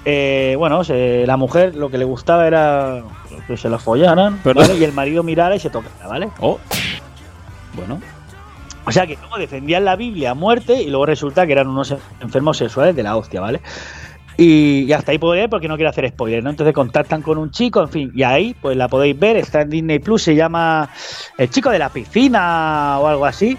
eh, 0.05 0.55
bueno, 0.57 0.83
se- 0.83 1.25
la 1.25 1.37
mujer 1.37 1.75
lo 1.75 1.89
que 1.89 1.97
le 1.97 2.05
gustaba 2.05 2.45
era 2.47 3.01
que 3.47 3.57
se 3.57 3.69
la 3.69 3.77
follaran. 3.79 4.39
¿vale? 4.43 4.75
y 4.77 4.83
el 4.83 4.93
marido 4.93 5.23
mirara 5.23 5.55
y 5.55 5.59
se 5.59 5.69
tocara, 5.69 6.07
¿vale? 6.07 6.29
Oh. 6.39 6.59
Bueno, 7.75 7.99
O 8.85 8.91
sea 8.91 9.07
que 9.07 9.15
luego 9.17 9.37
defendían 9.37 9.85
la 9.85 9.95
Biblia 9.95 10.31
a 10.31 10.33
muerte 10.33 10.81
y 10.81 10.89
luego 10.89 11.05
resulta 11.05 11.45
que 11.45 11.53
eran 11.53 11.67
unos 11.67 11.95
enfermos 12.21 12.57
sexuales 12.57 12.95
de 12.95 13.03
la 13.03 13.15
hostia, 13.15 13.41
¿vale? 13.41 13.61
Y, 14.37 14.85
y 14.87 14.93
hasta 14.93 15.11
ahí 15.11 15.17
puedo 15.19 15.35
leer 15.35 15.49
porque 15.49 15.67
no 15.67 15.75
quiero 15.75 15.89
hacer 15.89 16.07
spoiler, 16.09 16.43
¿no? 16.43 16.49
Entonces 16.49 16.73
contactan 16.73 17.21
con 17.21 17.37
un 17.37 17.51
chico, 17.51 17.81
en 17.81 17.89
fin, 17.89 18.11
y 18.15 18.23
ahí 18.23 18.55
pues 18.61 18.75
la 18.75 18.87
podéis 18.87 19.17
ver, 19.19 19.37
está 19.37 19.61
en 19.61 19.69
Disney 19.69 19.99
Plus, 19.99 20.23
se 20.23 20.35
llama 20.35 20.89
El 21.37 21.49
chico 21.49 21.69
de 21.69 21.79
la 21.79 21.89
piscina 21.89 22.97
o 22.99 23.07
algo 23.07 23.25
así, 23.25 23.57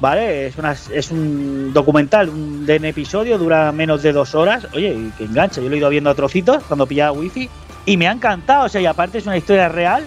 ¿vale? 0.00 0.46
Es, 0.46 0.56
una, 0.56 0.72
es 0.72 1.10
un 1.10 1.72
documental 1.72 2.28
un, 2.28 2.66
de 2.66 2.76
un 2.78 2.84
episodio, 2.86 3.38
dura 3.38 3.70
menos 3.72 4.02
de 4.02 4.12
dos 4.12 4.34
horas, 4.34 4.66
oye, 4.74 4.94
y 4.94 5.10
que 5.16 5.24
engancha, 5.24 5.60
yo 5.60 5.68
lo 5.68 5.74
he 5.74 5.78
ido 5.78 5.88
viendo 5.88 6.10
a 6.10 6.14
trocitos 6.14 6.62
cuando 6.64 6.86
pillaba 6.86 7.12
wifi 7.12 7.48
y 7.86 7.96
me 7.96 8.08
ha 8.08 8.12
encantado, 8.12 8.66
o 8.66 8.68
sea, 8.68 8.80
y 8.80 8.86
aparte 8.86 9.18
es 9.18 9.26
una 9.26 9.36
historia 9.36 9.68
real 9.68 10.06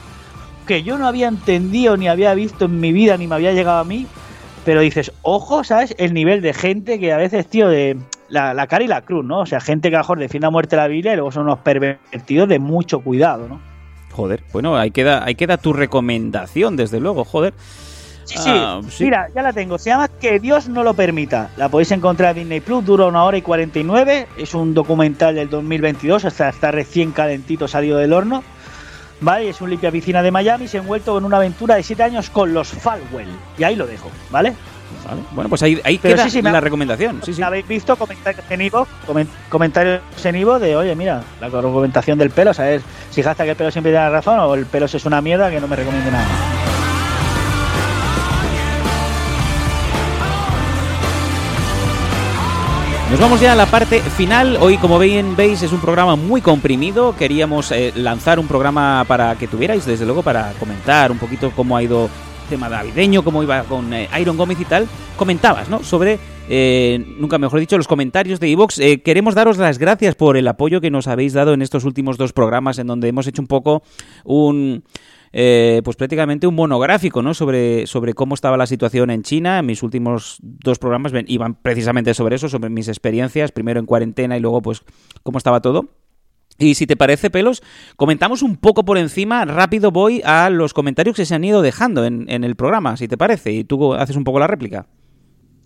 que 0.67 0.83
yo 0.83 0.97
no 0.97 1.07
había 1.07 1.27
entendido 1.27 1.97
ni 1.97 2.07
había 2.07 2.33
visto 2.33 2.65
en 2.65 2.79
mi 2.79 2.91
vida 2.91 3.17
ni 3.17 3.27
me 3.27 3.35
había 3.35 3.53
llegado 3.53 3.79
a 3.79 3.83
mí, 3.83 4.07
pero 4.65 4.81
dices, 4.81 5.11
ojo, 5.21 5.63
¿sabes? 5.63 5.93
El 5.97 6.13
nivel 6.13 6.41
de 6.41 6.53
gente 6.53 6.99
que 6.99 7.11
a 7.11 7.17
veces, 7.17 7.47
tío, 7.47 7.67
de 7.67 7.97
la, 8.29 8.53
la 8.53 8.67
cara 8.67 8.83
y 8.83 8.87
la 8.87 9.01
cruz, 9.01 9.25
¿no? 9.25 9.41
O 9.41 9.45
sea, 9.45 9.59
gente 9.59 9.89
que 9.89 9.95
a 9.95 9.99
lo 9.99 10.03
mejor 10.03 10.19
defiende 10.19 10.47
a 10.47 10.51
muerte 10.51 10.77
la 10.77 10.87
Biblia 10.87 11.13
y 11.13 11.15
luego 11.17 11.31
son 11.31 11.43
unos 11.43 11.59
pervertidos 11.59 12.47
de 12.47 12.59
mucho 12.59 13.01
cuidado, 13.01 13.47
¿no? 13.47 13.73
joder. 14.13 14.43
Bueno, 14.53 14.77
ahí 14.77 14.91
queda, 14.91 15.25
ahí 15.25 15.35
queda 15.35 15.57
tu 15.57 15.73
recomendación, 15.73 16.77
desde 16.77 16.99
luego, 16.99 17.25
joder. 17.25 17.53
Sí, 18.26 18.38
sí. 18.38 18.49
Ah, 18.53 18.80
sí. 18.89 19.03
Mira, 19.03 19.28
ya 19.36 19.41
la 19.41 19.53
tengo. 19.53 19.78
Se 19.78 19.89
llama 19.89 20.07
Que 20.07 20.39
Dios 20.39 20.67
no 20.69 20.84
lo 20.84 20.93
permita. 20.93 21.49
La 21.57 21.69
podéis 21.69 21.91
encontrar 21.91 22.32
en 22.38 22.43
Disney 22.43 22.59
Plus. 22.61 22.86
Dura 22.86 23.05
una 23.05 23.24
hora 23.24 23.38
y 23.38 23.41
49. 23.41 24.28
Es 24.38 24.53
un 24.53 24.74
documental 24.74 25.36
del 25.36 25.49
2022. 25.49 26.26
Hasta 26.26 26.49
está 26.49 26.71
recién 26.71 27.11
calentito 27.11 27.67
salido 27.67 27.97
del 27.97 28.13
horno. 28.13 28.43
¿Vale? 29.21 29.49
Es 29.49 29.61
un 29.61 29.69
limpia 29.69 29.91
piscina 29.91 30.21
de 30.21 30.32
Miami. 30.32 30.67
Se 30.67 30.78
ha 30.78 30.82
envuelto 30.82 31.17
en 31.17 31.26
una 31.26 31.38
aventura 31.38 31.76
de 31.76 31.84
7 31.84 32.03
años 32.03 32.30
con 32.30 32.53
los 32.53 32.67
Falwell. 32.69 33.30
Y 33.57 33.63
ahí 33.63 33.76
lo 33.76 33.88
dejo. 33.88 34.09
¿Vale? 34.32 34.53
Vale. 35.07 35.21
Bueno, 35.32 35.49
pues 35.49 35.63
ahí, 35.63 35.80
ahí 35.84 35.97
queda 35.97 36.30
sí, 36.30 36.41
la 36.41 36.59
recomendación. 36.61 37.21
Sí, 37.24 37.41
habéis 37.41 37.67
visto 37.67 37.95
comentarios 37.95 38.45
en 38.49 38.61
Ivo, 38.61 38.88
comen- 39.07 39.28
comentarios 39.49 40.01
en 40.24 40.36
Ivo 40.36 40.59
de, 40.59 40.76
oye, 40.76 40.95
mira, 40.95 41.24
la 41.41 41.47
argumentación 41.47 42.17
del 42.19 42.30
pelo, 42.30 42.53
¿sabes? 42.53 42.84
Si 43.09 43.21
gasta 43.21 43.43
que 43.43 43.49
el 43.51 43.55
pelo 43.55 43.71
siempre 43.71 43.91
tiene 43.91 44.09
razón 44.09 44.39
o 44.39 44.53
el 44.53 44.65
pelo 44.65 44.86
es 44.86 45.05
una 45.05 45.19
mierda 45.21 45.49
que 45.49 45.59
no 45.59 45.67
me 45.67 45.76
recomiendo 45.76 46.11
nada. 46.11 46.26
Nos 53.14 53.22
vamos 53.22 53.39
ya 53.39 53.53
a 53.53 53.55
la 53.55 53.68
parte 53.68 53.99
final. 53.99 54.57
Hoy, 54.59 54.78
como 54.78 54.97
bien 54.97 55.36
veis, 55.36 55.61
es 55.61 55.72
un 55.72 55.80
programa 55.80 56.16
muy 56.16 56.41
comprimido. 56.41 57.16
Queríamos 57.16 57.72
eh, 57.72 57.93
lanzar 57.95 58.39
un 58.39 58.47
programa 58.47 59.05
para 59.07 59.36
que 59.36 59.47
tuvierais, 59.47 59.86
desde 59.86 60.03
luego, 60.03 60.24
para 60.24 60.51
comentar 60.53 61.11
un 61.11 61.20
poquito 61.20 61.51
cómo 61.55 61.78
ha 61.78 61.84
ido 61.84 62.05
el 62.05 62.49
tema 62.49 62.70
navideño, 62.70 63.24
cómo 63.24 63.43
iba 63.43 63.66
con 63.66 63.93
eh, 63.93 64.09
Iron 64.20 64.36
Gómez 64.36 64.59
y 64.59 64.66
tal. 64.66 64.88
Comentabas, 65.16 65.70
¿no? 65.70 65.84
Sobre, 65.84 66.18
eh, 66.49 67.05
nunca 67.20 67.38
mejor 67.38 67.59
dicho, 67.59 67.78
los 67.78 67.88
comentarios 67.88 68.39
de 68.39 68.51
Evox. 68.51 68.82
queremos 69.05 69.36
daros 69.36 69.59
las 69.59 69.78
gracias 69.78 70.16
por 70.16 70.36
el 70.36 70.47
apoyo 70.47 70.82
que 70.82 70.89
nos 70.89 71.07
habéis 71.07 71.34
dado 71.34 71.53
en 71.53 71.61
estos 71.61 71.84
últimos 71.84 72.18
dos 72.18 72.34
programas, 72.34 72.80
en 72.80 72.88
donde 72.88 73.09
hemos 73.09 73.28
hecho 73.28 73.43
un 73.43 73.47
poco 73.47 73.84
un 74.24 74.84
eh, 75.34 75.81
pues 75.84 75.97
prácticamente 75.97 76.47
un 76.47 76.55
monográfico 76.55 77.21
¿no? 77.21 77.34
sobre, 77.34 77.86
sobre 77.88 78.13
cómo 78.13 78.36
estaba 78.36 78.55
la 78.55 78.67
situación 78.67 79.09
en 79.09 79.23
China. 79.23 79.61
Mis 79.61 79.84
últimos 79.84 80.38
dos 80.41 80.79
programas 80.79 81.11
ven- 81.11 81.25
iban 81.27 81.55
precisamente 81.55 82.13
sobre 82.13 82.38
eso, 82.38 82.47
sobre 82.47 82.69
mis 82.69 82.88
experiencias, 82.88 83.51
primero 83.51 83.79
en 83.79 83.86
cuarentena 83.86 84.38
y 84.38 84.39
luego 84.39 84.61
pues 84.61 84.84
cómo 85.23 85.38
estaba 85.38 85.59
todo. 85.61 85.89
Y 86.59 86.75
si 86.75 86.86
te 86.86 86.95
parece, 86.95 87.31
pelos, 87.31 87.63
comentamos 87.95 88.43
un 88.43 88.57
poco 88.57 88.86
por 88.86 88.99
encima, 88.99 89.43
rápido 89.43 89.89
voy 89.91 90.21
a 90.23 90.51
los 90.51 90.75
comentarios 90.75 91.15
que 91.15 91.25
se 91.25 91.34
han 91.34 91.43
ido 91.43 91.63
dejando 91.63 92.05
en, 92.05 92.29
en 92.29 92.43
el 92.43 92.55
programa, 92.55 92.95
si 92.95 93.07
te 93.07 93.17
parece, 93.17 93.51
y 93.51 93.63
tú 93.63 93.95
haces 93.95 94.15
un 94.15 94.23
poco 94.23 94.38
la 94.39 94.45
réplica. 94.45 94.86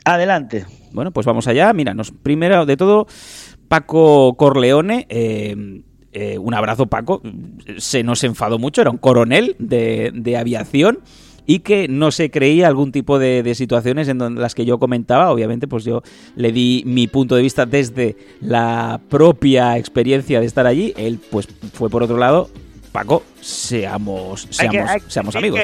Adelante. 0.05 0.65
Bueno, 0.93 1.11
pues 1.11 1.25
vamos 1.25 1.45
allá. 1.49 1.73
Mira, 1.73 1.93
nos, 1.93 2.11
primero 2.11 2.65
de 2.65 2.77
todo, 2.77 3.05
Paco 3.67 4.37
Corleone. 4.37 5.05
eh, 5.09 5.83
eh, 6.19 6.39
un 6.39 6.55
abrazo, 6.55 6.87
Paco. 6.87 7.21
Se 7.77 8.01
nos 8.01 8.23
enfadó 8.23 8.57
mucho, 8.57 8.81
era 8.81 8.89
un 8.89 8.97
coronel 8.97 9.55
de, 9.59 10.11
de 10.15 10.35
aviación 10.35 10.99
y 11.45 11.59
que 11.59 11.87
no 11.87 12.09
se 12.09 12.31
creía 12.31 12.67
algún 12.67 12.91
tipo 12.91 13.19
de, 13.19 13.43
de 13.43 13.53
situaciones 13.53 14.07
en 14.07 14.17
donde, 14.17 14.41
las 14.41 14.55
que 14.55 14.65
yo 14.65 14.79
comentaba. 14.79 15.31
Obviamente, 15.31 15.67
pues 15.67 15.83
yo 15.85 16.01
le 16.35 16.51
di 16.51 16.81
mi 16.87 17.07
punto 17.07 17.35
de 17.35 17.43
vista 17.43 17.67
desde 17.67 18.15
la 18.41 18.99
propia 19.09 19.77
experiencia 19.77 20.39
de 20.39 20.47
estar 20.47 20.65
allí. 20.65 20.91
Él, 20.97 21.19
pues, 21.29 21.47
fue 21.73 21.89
por 21.89 22.01
otro 22.01 22.17
lado. 22.17 22.49
Paco, 22.97 23.21
seamos, 23.39 24.47
seamos, 24.49 25.31
que- 25.35 25.37
amigos. 25.37 25.59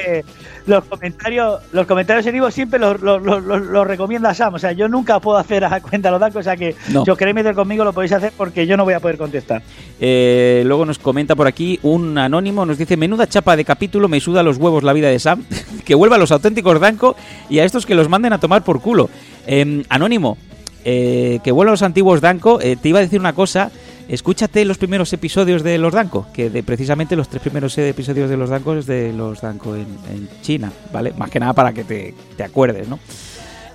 los 0.68 0.84
comentarios, 0.84 1.62
los 1.72 1.88
comentarios 1.88 2.24
en 2.28 2.36
Ivo 2.36 2.52
siempre 2.52 2.80
los, 2.80 3.02
los, 3.02 3.24
los- 3.24 3.44
los- 3.44 3.62
los 3.64 3.88
recomienda 3.88 4.36
Sam. 4.36 4.54
O 4.54 4.60
sea, 4.60 4.72
yo 4.74 4.88
nunca 4.88 5.20
puedo 5.20 5.40
hacer 5.40 5.66
a 5.66 5.82
cuenta 5.82 6.12
los 6.12 6.20
datos. 6.20 6.36
O 6.36 6.44
sea 6.44 6.56
que 6.56 6.76
No. 6.90 7.04
si 7.04 7.10
os 7.10 7.18
queréis 7.18 7.34
meter 7.34 7.56
conmigo 7.56 7.84
lo 7.84 7.92
podéis 7.92 8.12
hacer 8.12 8.34
porque 8.38 8.68
yo 8.68 8.78
no 8.78 8.84
voy 8.84 8.94
a 8.94 9.00
poder 9.00 9.18
contestar. 9.18 9.64
Eh, 10.00 10.62
luego 10.68 10.86
nos 10.86 11.00
comenta 11.00 11.36
por 11.36 11.48
aquí 11.48 11.80
un 11.82 12.20
anónimo, 12.20 12.68
nos 12.68 12.78
dice, 12.78 12.98
menuda 12.98 13.26
chapa 13.26 13.56
de 13.56 13.66
capítulo, 13.66 14.08
me 14.08 14.20
suda 14.20 14.44
los 14.44 14.58
huevos 14.58 14.84
la 14.84 14.94
vida 14.94 15.08
de 15.10 15.18
Sam, 15.18 15.44
que 15.86 15.96
vuelva 15.96 16.18
a 16.18 16.20
los 16.20 16.32
auténticos 16.32 16.80
Danco 16.80 17.16
y 17.50 17.58
a 17.58 17.64
estos 17.66 17.88
que 17.88 17.96
los 17.96 18.10
manden 18.10 18.34
a 18.34 18.40
tomar 18.40 18.64
por 18.64 18.80
culo. 18.80 19.10
Eh, 19.48 19.84
anónimo, 19.90 20.38
eh, 20.86 21.40
que 21.44 21.52
vuelva 21.52 21.72
a 21.72 21.74
los 21.74 21.82
antiguos 21.82 22.22
Danco, 22.22 22.62
eh, 22.62 22.76
te 22.80 22.90
iba 22.90 23.00
a 23.00 23.02
decir 23.02 23.20
una 23.20 23.34
cosa, 23.34 23.72
escúchate 24.08 24.66
los 24.66 24.78
primeros 24.78 25.12
episodios 25.14 25.64
de 25.64 25.78
los 25.78 25.94
Danco, 25.94 26.28
que 26.34 26.50
de 26.50 26.64
precisamente 26.64 27.16
los 27.16 27.30
tres 27.30 27.42
primeros 27.42 27.78
episodios 27.78 28.30
de 28.30 28.38
los 28.38 28.50
Danco 28.50 28.76
es 28.76 28.86
de 28.86 29.14
los 29.14 29.42
Danco 29.42 29.76
en, 29.76 30.30
China, 30.42 30.72
¿vale? 30.92 31.14
Más 31.18 31.30
que 31.30 31.40
nada 31.40 31.54
para 31.54 31.74
que 31.74 31.84
te, 31.84 32.14
te 32.36 32.44
acuerdes, 32.44 32.88
¿no? 32.88 33.00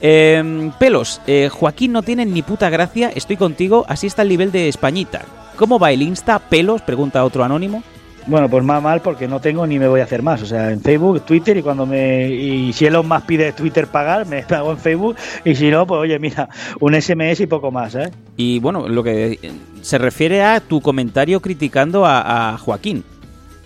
Eh, 0.01 0.70
pelos, 0.79 1.20
eh, 1.26 1.49
Joaquín 1.49 1.93
no 1.93 2.03
tiene 2.03 2.24
ni 2.24 2.43
puta 2.43 2.70
gracia, 2.70 3.11
estoy 3.14 3.37
contigo, 3.37 3.85
así 3.89 4.07
está 4.07 4.22
el 4.22 4.29
nivel 4.29 4.53
de 4.53 4.68
Españita. 4.68 5.24
¿Cómo 5.57 5.79
va 5.79 5.91
el 5.91 6.03
Insta? 6.03 6.39
Pelos, 6.39 6.83
pregunta 6.83 7.24
otro 7.24 7.43
anónimo. 7.43 7.83
Bueno, 8.29 8.49
pues 8.51 8.62
más 8.62 8.83
mal 8.83 9.01
porque 9.01 9.26
no 9.26 9.41
tengo 9.41 9.66
ni 9.66 9.79
me 9.79 9.89
voy 9.89 10.01
a 10.01 10.05
hacer 10.05 10.22
más. 10.22 10.43
O 10.43 10.47
sea, 10.47 10.70
en 10.70 10.81
Facebook, 10.83 11.22
Twitter 11.22 11.57
y 11.57 11.62
cuando 11.62 11.87
me. 11.87 12.29
Y 12.29 12.72
si 12.74 12.85
Elon 12.87 13.09
más 13.09 13.22
pide 13.22 13.53
Twitter 13.53 13.87
pagar, 13.87 14.26
me 14.26 14.43
pago 14.49 14.70
en 14.70 14.79
Facebook. 14.79 15.16
Y 15.45 15.55
si 15.55 15.70
no, 15.70 15.87
pues 15.87 16.01
oye, 16.01 16.18
mira, 16.18 16.49
un 16.79 16.95
SMS 16.95 17.41
y 17.41 17.47
poco 17.47 17.70
más, 17.70 17.95
¿eh? 17.95 18.11
Y 18.37 18.61
bueno, 18.61 18.87
lo 18.87 19.03
que 19.03 19.39
eh, 19.43 19.53
se 19.81 19.97
refiere 19.97 20.43
a 20.43 20.61
tu 20.61 20.81
comentario 20.83 21.41
criticando 21.41 22.05
a, 22.05 22.53
a 22.53 22.59
Joaquín, 22.59 23.03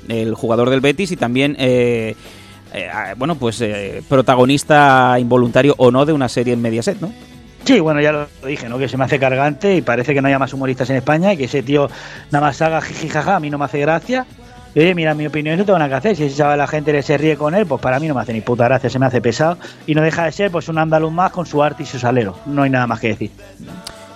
el 0.09 0.35
jugador 0.35 0.71
del 0.71 0.81
Betis 0.81 1.13
y 1.13 1.17
también, 1.17 1.57
eh, 1.59 2.15
eh, 2.73 2.89
bueno, 3.17 3.35
pues 3.35 3.61
eh, 3.61 4.03
protagonista 4.09 5.17
involuntario 5.19 5.75
o 5.79 5.91
no 5.91 6.07
de 6.07 6.13
una 6.13 6.29
serie 6.29 6.53
en 6.53 6.63
Mediaset, 6.63 7.01
¿no? 7.01 7.13
Sí, 7.65 7.79
bueno, 7.79 8.01
ya 8.01 8.11
lo 8.13 8.27
dije, 8.45 8.69
¿no? 8.69 8.79
Que 8.79 8.89
se 8.89 8.97
me 8.97 9.05
hace 9.05 9.21
cargante 9.21 9.77
y 9.77 9.83
parece 9.83 10.15
que 10.15 10.21
no 10.21 10.29
haya 10.29 10.39
más 10.39 10.53
humoristas 10.53 10.91
en 10.91 10.97
España 10.97 11.33
y 11.33 11.37
que 11.37 11.45
ese 11.45 11.63
tío 11.63 11.89
nada 12.33 12.47
más 12.47 12.61
haga 12.61 12.81
jijijaja, 12.81 13.37
a 13.37 13.41
mí 13.41 13.51
no 13.51 13.59
me 13.59 13.67
hace 13.67 13.79
gracia. 13.79 14.27
Oye, 14.75 14.95
mira, 14.95 15.15
mi 15.15 15.27
opinión 15.27 15.59
no 15.59 15.65
tengo 15.67 15.79
nada 15.79 15.89
que 15.91 16.09
hacer. 16.09 16.17
Si 16.17 16.35
chaval 16.35 16.59
la 16.59 16.67
gente 16.67 16.93
le 16.93 17.03
se 17.03 17.19
ríe 17.19 17.37
con 17.37 17.55
él, 17.55 17.67
pues 17.67 17.81
para 17.81 18.01
mí 18.01 18.09
no 18.09 18.15
me 18.15 18.23
hace 18.23 18.33
ni 18.33 18.41
puta 18.41 18.65
gracia, 18.65 18.89
se 18.89 18.99
me 18.99 19.07
hace 19.07 19.21
pesado. 19.21 19.59
Y 19.87 19.95
no 19.95 20.03
deja 20.03 20.25
de 20.25 20.33
ser 20.33 20.51
pues 20.51 20.69
un 20.69 20.79
andaluz 20.79 21.13
más 21.13 21.31
con 21.31 21.45
su 21.45 21.63
arte 21.63 21.83
y 21.83 21.87
su 21.87 21.99
salero. 21.99 22.39
No 22.47 22.63
hay 22.63 22.71
nada 22.71 22.87
más 22.87 22.99
que 22.99 23.09
decir. 23.09 23.31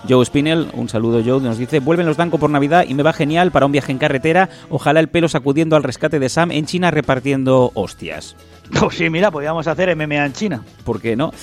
Joe 0.07 0.25
Spinell, 0.25 0.69
un 0.73 0.89
saludo 0.89 1.21
Joe, 1.23 1.41
nos 1.41 1.57
dice, 1.57 1.79
vuelven 1.79 2.05
los 2.05 2.17
Danco 2.17 2.37
por 2.37 2.49
Navidad 2.49 2.85
y 2.87 2.93
me 2.93 3.03
va 3.03 3.13
genial 3.13 3.51
para 3.51 3.65
un 3.65 3.71
viaje 3.71 3.91
en 3.91 3.97
carretera, 3.97 4.49
ojalá 4.69 4.99
el 4.99 5.09
pelo 5.09 5.27
sacudiendo 5.27 5.75
al 5.75 5.83
rescate 5.83 6.19
de 6.19 6.29
Sam 6.29 6.51
en 6.51 6.65
China 6.65 6.91
repartiendo 6.91 7.71
hostias. 7.73 8.35
Pues 8.79 8.95
sí, 8.97 9.09
mira, 9.09 9.31
podríamos 9.31 9.67
hacer 9.67 9.93
MMA 9.95 10.25
en 10.25 10.33
China. 10.33 10.63
¿Por 10.85 11.01
qué 11.01 11.15
no? 11.15 11.33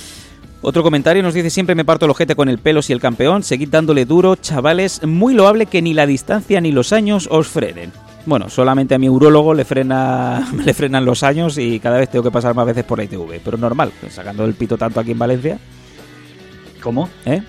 Otro 0.63 0.83
comentario 0.83 1.23
nos 1.23 1.35
dice 1.35 1.51
siempre 1.51 1.75
me 1.75 1.85
parto 1.85 2.07
el 2.07 2.13
ojete 2.13 2.35
con 2.35 2.49
el 2.49 2.59
pelo 2.59 2.81
si 2.81 2.95
el 2.95 3.01
campeón, 3.01 3.43
seguid 3.43 3.69
dándole 3.69 4.07
duro, 4.07 4.35
chavales, 4.37 5.05
muy 5.05 5.35
loable 5.35 5.67
que 5.67 5.83
ni 5.83 5.93
la 5.93 6.07
distancia 6.07 6.61
ni 6.61 6.73
los 6.73 6.95
años 6.95 7.29
os 7.31 7.49
frenen. 7.49 7.93
Bueno, 8.27 8.49
solamente 8.49 8.95
a 8.95 8.99
mi 8.99 9.09
urólogo 9.09 9.55
le 9.55 9.65
frena 9.65 10.51
le 10.65 10.75
frenan 10.75 11.05
los 11.05 11.23
años 11.23 11.59
y 11.59 11.79
cada 11.81 11.99
vez 11.99 12.09
tengo 12.09 12.23
que 12.23 12.31
pasar 12.31 12.55
más 12.55 12.67
veces 12.67 12.85
por 12.85 12.99
la 12.99 13.05
ITV, 13.05 13.41
pero 13.45 13.57
normal, 13.57 13.93
sacando 14.11 14.45
el 14.45 14.55
pito 14.55 14.79
tanto 14.79 15.01
aquí 15.01 15.11
en 15.13 15.19
Valencia, 15.19 15.59
¿Cómo? 16.85 17.09
¿eh? 17.25 17.41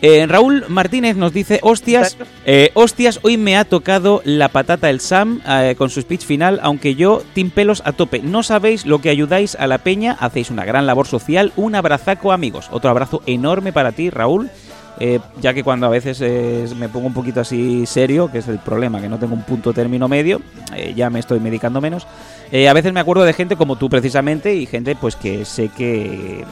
Eh, 0.00 0.24
Raúl 0.26 0.64
Martínez 0.68 1.14
nos 1.16 1.34
dice, 1.34 1.60
hostias, 1.62 2.16
eh, 2.46 2.70
hostias, 2.72 3.20
hoy 3.22 3.36
me 3.36 3.58
ha 3.58 3.66
tocado 3.66 4.22
la 4.24 4.48
patata 4.48 4.88
el 4.88 5.00
Sam 5.00 5.42
eh, 5.46 5.74
con 5.76 5.90
su 5.90 6.00
speech 6.00 6.24
final, 6.24 6.58
aunque 6.62 6.94
yo, 6.94 7.22
Team 7.34 7.50
Pelos 7.50 7.82
a 7.84 7.92
tope. 7.92 8.20
No 8.20 8.42
sabéis 8.42 8.86
lo 8.86 9.02
que 9.02 9.10
ayudáis 9.10 9.56
a 9.56 9.66
la 9.66 9.76
peña, 9.76 10.16
hacéis 10.18 10.50
una 10.50 10.64
gran 10.64 10.86
labor 10.86 11.06
social, 11.06 11.52
un 11.56 11.74
abrazaco 11.74 12.32
amigos. 12.32 12.68
Otro 12.72 12.88
abrazo 12.88 13.22
enorme 13.26 13.74
para 13.74 13.92
ti, 13.92 14.08
Raúl. 14.08 14.50
Eh, 14.98 15.20
ya 15.40 15.54
que 15.54 15.62
cuando 15.62 15.86
a 15.86 15.90
veces 15.90 16.20
eh, 16.20 16.66
me 16.76 16.88
pongo 16.88 17.06
un 17.06 17.14
poquito 17.14 17.40
así 17.40 17.86
serio, 17.86 18.30
que 18.30 18.38
es 18.38 18.48
el 18.48 18.58
problema, 18.58 19.00
que 19.00 19.08
no 19.08 19.18
tengo 19.18 19.34
un 19.34 19.42
punto 19.42 19.72
término 19.72 20.08
medio, 20.08 20.40
eh, 20.74 20.92
ya 20.94 21.10
me 21.10 21.20
estoy 21.20 21.40
medicando 21.40 21.80
menos, 21.80 22.06
eh, 22.52 22.68
a 22.68 22.72
veces 22.72 22.92
me 22.92 23.00
acuerdo 23.00 23.22
de 23.24 23.32
gente 23.32 23.56
como 23.56 23.76
tú 23.76 23.88
precisamente 23.88 24.54
y 24.54 24.66
gente 24.66 24.96
pues 24.96 25.16
que 25.16 25.44
sé 25.44 25.68
que 25.68 26.44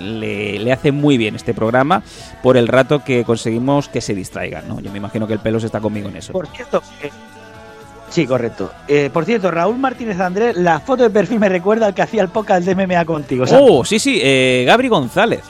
le, 0.00 0.58
le 0.58 0.72
hace 0.72 0.92
muy 0.92 1.16
bien 1.18 1.36
este 1.36 1.54
programa 1.54 2.02
por 2.42 2.56
el 2.56 2.68
rato 2.68 3.04
que 3.04 3.24
conseguimos 3.24 3.88
que 3.88 4.00
se 4.00 4.14
distraigan, 4.14 4.66
¿no? 4.66 4.80
Yo 4.80 4.90
me 4.90 4.98
imagino 4.98 5.26
que 5.26 5.34
el 5.34 5.40
pelos 5.40 5.64
está 5.64 5.80
conmigo 5.80 6.08
en 6.08 6.16
eso. 6.16 6.32
Por 6.32 6.46
cierto, 6.48 6.82
eh, 7.02 7.10
sí, 8.08 8.26
correcto. 8.26 8.72
Eh, 8.88 9.10
por 9.12 9.24
cierto, 9.24 9.50
Raúl 9.50 9.78
Martínez 9.78 10.18
Andrés, 10.20 10.56
la 10.56 10.80
foto 10.80 11.02
de 11.02 11.10
perfil 11.10 11.38
me 11.38 11.48
recuerda 11.48 11.86
al 11.86 11.94
que 11.94 12.02
hacía 12.02 12.22
el 12.22 12.28
podcast 12.28 12.66
de 12.66 12.74
MMA 12.74 13.04
contigo. 13.04 13.46
¿sabes? 13.46 13.64
Oh, 13.68 13.84
sí, 13.84 13.98
sí, 13.98 14.20
eh, 14.22 14.64
Gabri 14.66 14.88
González. 14.88 15.42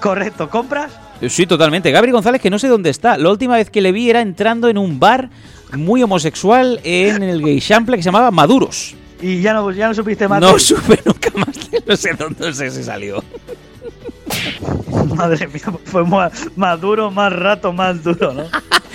Correcto, 0.00 0.48
¿compras? 0.48 0.92
Eh, 1.20 1.28
Sí, 1.30 1.46
totalmente. 1.46 1.90
Gabri 1.90 2.10
González, 2.12 2.40
que 2.40 2.50
no 2.50 2.58
sé 2.58 2.68
dónde 2.68 2.90
está. 2.90 3.16
La 3.18 3.30
última 3.30 3.56
vez 3.56 3.70
que 3.70 3.80
le 3.80 3.92
vi 3.92 4.08
era 4.10 4.20
entrando 4.20 4.68
en 4.68 4.78
un 4.78 5.00
bar 5.00 5.30
muy 5.76 6.02
homosexual 6.02 6.80
en 6.84 7.22
el 7.22 7.42
Gay 7.42 7.60
Chample 7.60 7.96
que 7.96 8.02
se 8.02 8.08
llamaba 8.08 8.30
Maduros. 8.30 8.94
Y 9.20 9.40
ya 9.40 9.52
no, 9.52 9.70
ya 9.72 9.88
no 9.88 9.94
supiste 9.94 10.28
más. 10.28 10.40
No 10.40 10.54
de- 10.54 10.60
supe 10.60 11.00
nunca 11.04 11.30
más. 11.34 11.48
No 11.86 11.96
sé 11.96 12.10
dónde 12.14 12.52
si 12.70 12.82
salió. 12.84 13.22
Madre 15.16 15.46
mía, 15.48 15.62
fue 15.84 16.04
más, 16.04 16.48
más 16.56 16.80
duro, 16.80 17.10
más 17.10 17.32
rato, 17.32 17.72
más 17.72 18.02
duro, 18.04 18.32
¿no? 18.32 18.44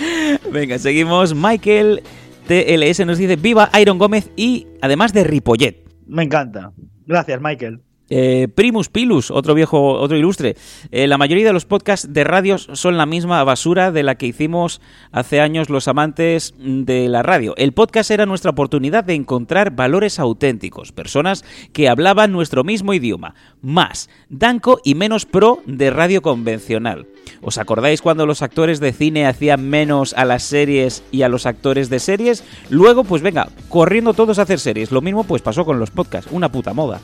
Venga, 0.50 0.78
seguimos. 0.78 1.34
Michael 1.34 2.02
TLS 2.48 3.04
nos 3.06 3.18
dice: 3.18 3.36
Viva 3.36 3.70
Iron 3.80 3.98
Gómez 3.98 4.30
y 4.36 4.66
además 4.80 5.12
de 5.12 5.24
Ripollet. 5.24 5.84
Me 6.06 6.22
encanta. 6.22 6.72
Gracias, 7.06 7.40
Michael. 7.40 7.80
Eh, 8.10 8.48
Primus 8.54 8.90
Pilus, 8.90 9.30
otro 9.30 9.54
viejo, 9.54 9.94
otro 9.94 10.16
ilustre. 10.16 10.56
Eh, 10.90 11.06
la 11.06 11.16
mayoría 11.16 11.46
de 11.46 11.52
los 11.52 11.64
podcasts 11.64 12.12
de 12.12 12.22
radios 12.24 12.68
son 12.74 12.98
la 12.98 13.06
misma 13.06 13.42
basura 13.44 13.92
de 13.92 14.02
la 14.02 14.16
que 14.16 14.26
hicimos 14.26 14.82
hace 15.10 15.40
años 15.40 15.70
los 15.70 15.88
amantes 15.88 16.54
de 16.58 17.08
la 17.08 17.22
radio. 17.22 17.54
El 17.56 17.72
podcast 17.72 18.10
era 18.10 18.26
nuestra 18.26 18.50
oportunidad 18.50 19.04
de 19.04 19.14
encontrar 19.14 19.70
valores 19.70 20.18
auténticos, 20.18 20.92
personas 20.92 21.44
que 21.72 21.88
hablaban 21.88 22.30
nuestro 22.30 22.62
mismo 22.62 22.92
idioma, 22.92 23.34
más 23.62 24.10
danco 24.28 24.80
y 24.84 24.94
menos 24.94 25.24
pro 25.24 25.62
de 25.64 25.90
radio 25.90 26.20
convencional. 26.20 27.06
¿Os 27.40 27.56
acordáis 27.56 28.02
cuando 28.02 28.26
los 28.26 28.42
actores 28.42 28.80
de 28.80 28.92
cine 28.92 29.26
hacían 29.26 29.68
menos 29.68 30.12
a 30.14 30.26
las 30.26 30.42
series 30.42 31.02
y 31.10 31.22
a 31.22 31.28
los 31.30 31.46
actores 31.46 31.88
de 31.88 32.00
series? 32.00 32.44
Luego, 32.68 33.04
pues 33.04 33.22
venga, 33.22 33.48
corriendo 33.70 34.12
todos 34.12 34.38
a 34.38 34.42
hacer 34.42 34.60
series. 34.60 34.92
Lo 34.92 35.00
mismo 35.00 35.24
pues 35.24 35.40
pasó 35.40 35.64
con 35.64 35.78
los 35.78 35.90
podcasts, 35.90 36.30
una 36.32 36.50
puta 36.50 36.74
moda. 36.74 37.00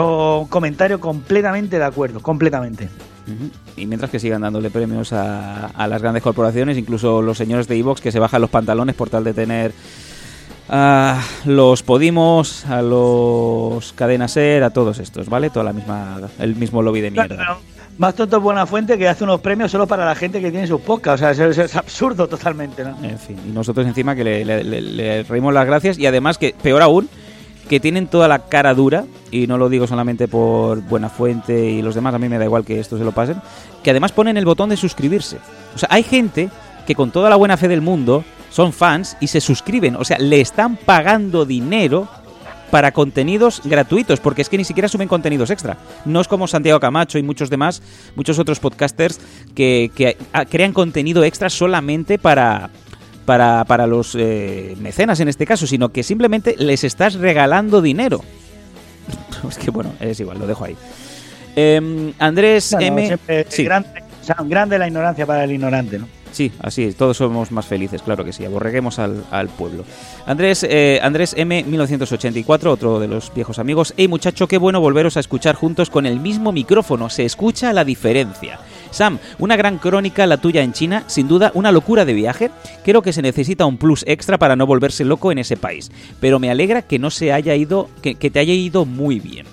O 0.00 0.46
comentario 0.48 1.00
completamente 1.00 1.78
de 1.78 1.84
acuerdo, 1.84 2.20
completamente. 2.20 2.88
Y 3.76 3.84
mientras 3.86 4.10
que 4.10 4.18
sigan 4.18 4.40
dándole 4.40 4.70
premios 4.70 5.12
a, 5.12 5.66
a 5.66 5.86
las 5.86 6.00
grandes 6.00 6.22
corporaciones, 6.22 6.78
incluso 6.78 7.20
los 7.20 7.36
señores 7.36 7.68
de 7.68 7.76
Evox 7.76 8.00
que 8.00 8.10
se 8.10 8.18
bajan 8.18 8.40
los 8.40 8.48
pantalones 8.50 8.94
por 8.94 9.10
tal 9.10 9.22
de 9.24 9.34
tener 9.34 9.72
a 10.70 11.20
los 11.44 11.82
Podimos, 11.82 12.64
a 12.66 12.82
los 12.82 13.92
Cadena 13.92 14.28
Ser, 14.28 14.62
a 14.64 14.70
todos 14.70 14.98
estos, 14.98 15.28
¿vale? 15.28 15.50
Toda 15.50 15.64
la 15.64 15.72
misma, 15.72 16.20
el 16.38 16.56
mismo 16.56 16.82
lobby 16.82 17.00
de 17.00 17.10
mierda. 17.10 17.36
Claro, 17.36 17.58
Más 17.98 18.14
tonto 18.14 18.36
es 18.38 18.42
buena 18.42 18.66
fuente 18.66 18.96
que 18.98 19.08
hace 19.08 19.24
unos 19.24 19.40
premios 19.40 19.70
solo 19.70 19.86
para 19.86 20.04
la 20.04 20.14
gente 20.14 20.40
que 20.40 20.50
tiene 20.50 20.66
sus 20.66 20.80
podcasts. 20.80 21.22
O 21.22 21.34
sea, 21.34 21.46
es, 21.48 21.58
es 21.58 21.76
absurdo 21.76 22.28
totalmente, 22.28 22.84
¿no? 22.84 22.96
En 23.02 23.18
fin, 23.18 23.36
y 23.46 23.50
nosotros 23.50 23.86
encima 23.86 24.14
que 24.14 24.24
le, 24.24 24.44
le- 24.44 24.64
le- 24.64 24.80
le 24.82 25.22
reímos 25.22 25.52
las 25.54 25.66
gracias 25.66 25.98
y 25.98 26.06
además 26.06 26.36
que, 26.38 26.54
peor 26.62 26.82
aún, 26.82 27.08
que 27.68 27.80
tienen 27.80 28.06
toda 28.06 28.28
la 28.28 28.40
cara 28.46 28.74
dura, 28.74 29.04
y 29.30 29.46
no 29.46 29.58
lo 29.58 29.68
digo 29.68 29.86
solamente 29.86 30.26
por 30.26 30.80
Buena 30.82 31.08
Fuente 31.08 31.70
y 31.70 31.82
los 31.82 31.94
demás, 31.94 32.14
a 32.14 32.18
mí 32.18 32.28
me 32.28 32.38
da 32.38 32.44
igual 32.44 32.64
que 32.64 32.80
esto 32.80 32.98
se 32.98 33.04
lo 33.04 33.12
pasen, 33.12 33.40
que 33.82 33.90
además 33.90 34.12
ponen 34.12 34.36
el 34.36 34.44
botón 34.44 34.70
de 34.70 34.76
suscribirse. 34.76 35.38
O 35.74 35.78
sea, 35.78 35.88
hay 35.92 36.02
gente 36.02 36.48
que 36.86 36.94
con 36.94 37.10
toda 37.10 37.30
la 37.30 37.36
buena 37.36 37.56
fe 37.56 37.68
del 37.68 37.82
mundo 37.82 38.24
son 38.50 38.72
fans 38.72 39.16
y 39.20 39.26
se 39.26 39.40
suscriben, 39.40 39.96
o 39.96 40.04
sea, 40.04 40.18
le 40.18 40.40
están 40.40 40.76
pagando 40.76 41.44
dinero 41.44 42.08
para 42.70 42.92
contenidos 42.92 43.62
gratuitos, 43.64 44.20
porque 44.20 44.42
es 44.42 44.48
que 44.48 44.58
ni 44.58 44.64
siquiera 44.64 44.88
suben 44.88 45.08
contenidos 45.08 45.50
extra. 45.50 45.78
No 46.04 46.20
es 46.20 46.28
como 46.28 46.46
Santiago 46.46 46.80
Camacho 46.80 47.18
y 47.18 47.22
muchos 47.22 47.50
demás, 47.50 47.82
muchos 48.14 48.38
otros 48.38 48.60
podcasters 48.60 49.20
que, 49.54 49.90
que, 49.94 50.16
ah, 50.32 50.44
crean 50.44 50.72
contenido 50.72 51.24
extra 51.24 51.48
solamente 51.48 52.18
para, 52.18 52.70
para, 53.28 53.62
para 53.66 53.86
los 53.86 54.14
eh, 54.14 54.74
mecenas 54.80 55.20
en 55.20 55.28
este 55.28 55.44
caso, 55.44 55.66
sino 55.66 55.90
que 55.90 56.02
simplemente 56.02 56.54
les 56.56 56.82
estás 56.82 57.12
regalando 57.12 57.82
dinero. 57.82 58.22
es 59.50 59.58
que 59.58 59.70
bueno, 59.70 59.92
es 60.00 60.18
igual, 60.18 60.38
lo 60.38 60.46
dejo 60.46 60.64
ahí. 60.64 60.74
Em, 61.54 62.14
Andrés 62.18 62.68
Claro, 62.70 62.86
M. 62.86 63.06
siempre 63.06 63.46
Sí. 63.50 63.64
grande, 63.64 63.90
o 64.22 64.24
sea, 64.24 64.36
grande 64.46 64.78
la 64.78 64.86
ignorancia 64.86 65.26
para 65.26 65.44
el 65.44 65.52
ignorante, 65.52 65.98
¿no? 65.98 66.08
Sí, 66.32 66.50
así 66.60 66.84
es, 66.84 66.96
todos 66.96 67.18
somos 67.18 67.52
más 67.52 67.66
felices, 67.66 68.00
claro 68.00 68.24
que 68.24 68.32
sí, 68.32 68.46
aborreguemos 68.46 68.98
al, 68.98 69.22
al 69.30 69.48
pueblo. 69.48 69.84
Andrés, 70.24 70.64
eh, 70.66 70.98
Andrés 71.02 71.34
M, 71.36 71.64
1984, 71.64 72.72
otro 72.72 72.98
de 72.98 73.08
los 73.08 73.34
viejos 73.34 73.58
amigos. 73.58 73.92
Hey 73.98 74.08
muchacho, 74.08 74.48
qué 74.48 74.56
bueno 74.56 74.80
volveros 74.80 75.18
a 75.18 75.20
escuchar 75.20 75.54
juntos 75.54 75.90
con 75.90 76.06
el 76.06 76.18
mismo 76.18 76.50
micrófono, 76.50 77.10
se 77.10 77.26
escucha 77.26 77.74
la 77.74 77.84
diferencia. 77.84 78.58
Sam, 78.90 79.18
una 79.38 79.56
gran 79.56 79.78
crónica 79.78 80.26
la 80.26 80.38
tuya 80.38 80.62
en 80.62 80.72
China, 80.72 81.04
sin 81.06 81.28
duda 81.28 81.50
una 81.54 81.72
locura 81.72 82.04
de 82.04 82.14
viaje. 82.14 82.50
Creo 82.84 83.02
que 83.02 83.12
se 83.12 83.22
necesita 83.22 83.66
un 83.66 83.76
plus 83.76 84.04
extra 84.06 84.38
para 84.38 84.56
no 84.56 84.66
volverse 84.66 85.04
loco 85.04 85.32
en 85.32 85.38
ese 85.38 85.56
país, 85.56 85.90
pero 86.20 86.38
me 86.38 86.50
alegra 86.50 86.82
que 86.82 86.98
no 86.98 87.10
se 87.10 87.32
haya 87.32 87.54
ido, 87.54 87.88
que, 88.02 88.14
que 88.14 88.30
te 88.30 88.38
haya 88.38 88.54
ido 88.54 88.84
muy 88.84 89.20
bien. 89.20 89.46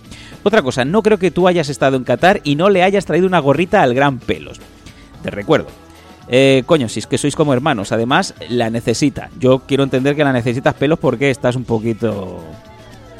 Otra 0.43 0.61
cosa, 0.61 0.85
no 0.85 1.01
creo 1.01 1.17
que 1.17 1.31
tú 1.31 1.47
hayas 1.47 1.69
estado 1.69 1.97
en 1.97 2.03
Qatar 2.03 2.41
y 2.43 2.55
no 2.55 2.69
le 2.69 2.83
hayas 2.83 3.05
traído 3.05 3.25
una 3.25 3.39
gorrita 3.39 3.81
al 3.81 3.95
gran 3.95 4.19
pelos. 4.19 4.59
Te 5.23 5.31
recuerdo, 5.31 5.67
eh, 6.27 6.63
coño, 6.65 6.87
si 6.87 6.99
es 6.99 7.07
que 7.07 7.17
sois 7.17 7.35
como 7.35 7.53
hermanos, 7.53 7.91
además 7.91 8.35
la 8.49 8.69
necesita. 8.69 9.29
Yo 9.39 9.63
quiero 9.67 9.83
entender 9.83 10.15
que 10.15 10.23
la 10.23 10.33
necesitas 10.33 10.75
pelos 10.75 10.99
porque 10.99 11.29
estás 11.31 11.55
un 11.55 11.63
poquito. 11.63 12.43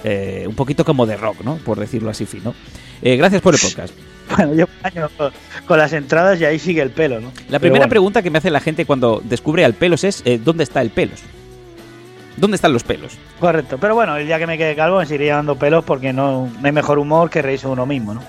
eh, 0.03 0.45
un 0.47 0.53
poquito 0.53 0.85
como 0.85 1.05
de 1.07 1.17
rock, 1.17 1.41
¿no? 1.43 1.55
Por 1.57 1.79
decirlo 1.79 2.11
así 2.11 2.25
fino. 2.25 2.53
Eh, 3.01 3.17
gracias 3.17 3.41
por 3.41 3.55
el 3.55 3.59
podcast. 3.59 3.93
Bueno, 4.35 4.53
llevo 4.53 4.69
años 4.83 5.11
con, 5.67 5.77
las 5.77 5.93
entradas 5.93 6.39
y 6.41 6.45
ahí 6.45 6.59
sigue 6.59 6.81
el 6.81 6.91
pelo, 6.91 7.19
¿no? 7.21 7.31
La 7.49 7.59
primera 7.59 7.81
bueno, 7.81 7.89
pregunta 7.89 8.21
que 8.21 8.29
me 8.29 8.39
hace 8.39 8.49
la 8.49 8.59
gente 8.59 8.85
cuando 8.85 9.21
descubre 9.23 9.63
al 9.63 9.73
pelos 9.73 10.03
es: 10.03 10.21
eh, 10.25 10.39
¿dónde 10.43 10.63
está 10.63 10.81
el 10.81 10.89
pelos? 10.89 11.21
¿Dónde 12.37 12.55
están 12.55 12.73
los 12.73 12.83
pelos? 12.83 13.17
Correcto. 13.39 13.77
Pero 13.79 13.95
bueno, 13.95 14.17
el 14.17 14.25
día 14.25 14.37
que 14.39 14.47
me 14.47 14.57
quede 14.57 14.75
calvo 14.75 14.99
me 14.99 15.05
seguiré 15.05 15.25
llevando 15.25 15.55
pelos 15.55 15.85
porque 15.85 16.11
no, 16.11 16.49
no 16.59 16.65
hay 16.65 16.71
mejor 16.71 16.99
humor 16.99 17.29
que 17.29 17.41
reírse 17.41 17.67
uno 17.67 17.85
mismo, 17.85 18.13
¿no? 18.13 18.21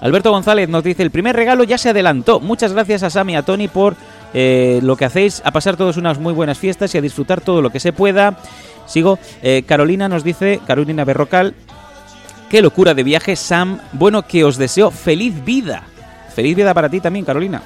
Alberto 0.00 0.32
González 0.32 0.68
nos 0.68 0.82
dice, 0.82 1.04
el 1.04 1.12
primer 1.12 1.36
regalo 1.36 1.62
ya 1.62 1.78
se 1.78 1.90
adelantó. 1.90 2.40
Muchas 2.40 2.72
gracias 2.72 3.04
a 3.04 3.10
Sam 3.10 3.30
y 3.30 3.36
a 3.36 3.42
Tony 3.42 3.68
por 3.68 3.94
eh, 4.34 4.80
lo 4.82 4.96
que 4.96 5.04
hacéis, 5.04 5.40
a 5.44 5.52
pasar 5.52 5.76
todos 5.76 5.96
unas 5.96 6.18
muy 6.18 6.32
buenas 6.32 6.58
fiestas 6.58 6.92
y 6.94 6.98
a 6.98 7.00
disfrutar 7.00 7.40
todo 7.40 7.62
lo 7.62 7.70
que 7.70 7.78
se 7.78 7.92
pueda. 7.92 8.36
Sigo, 8.86 9.20
Eh, 9.42 9.62
Carolina 9.64 10.08
nos 10.08 10.24
dice, 10.24 10.60
Carolina 10.66 11.04
Berrocal, 11.04 11.54
qué 12.52 12.60
locura 12.60 12.92
de 12.92 13.02
viaje, 13.02 13.34
Sam. 13.34 13.80
Bueno, 13.94 14.22
que 14.26 14.44
os 14.44 14.58
deseo 14.58 14.90
feliz 14.90 15.42
vida. 15.42 15.84
Feliz 16.36 16.54
vida 16.54 16.74
para 16.74 16.90
ti 16.90 17.00
también, 17.00 17.24
Carolina. 17.24 17.62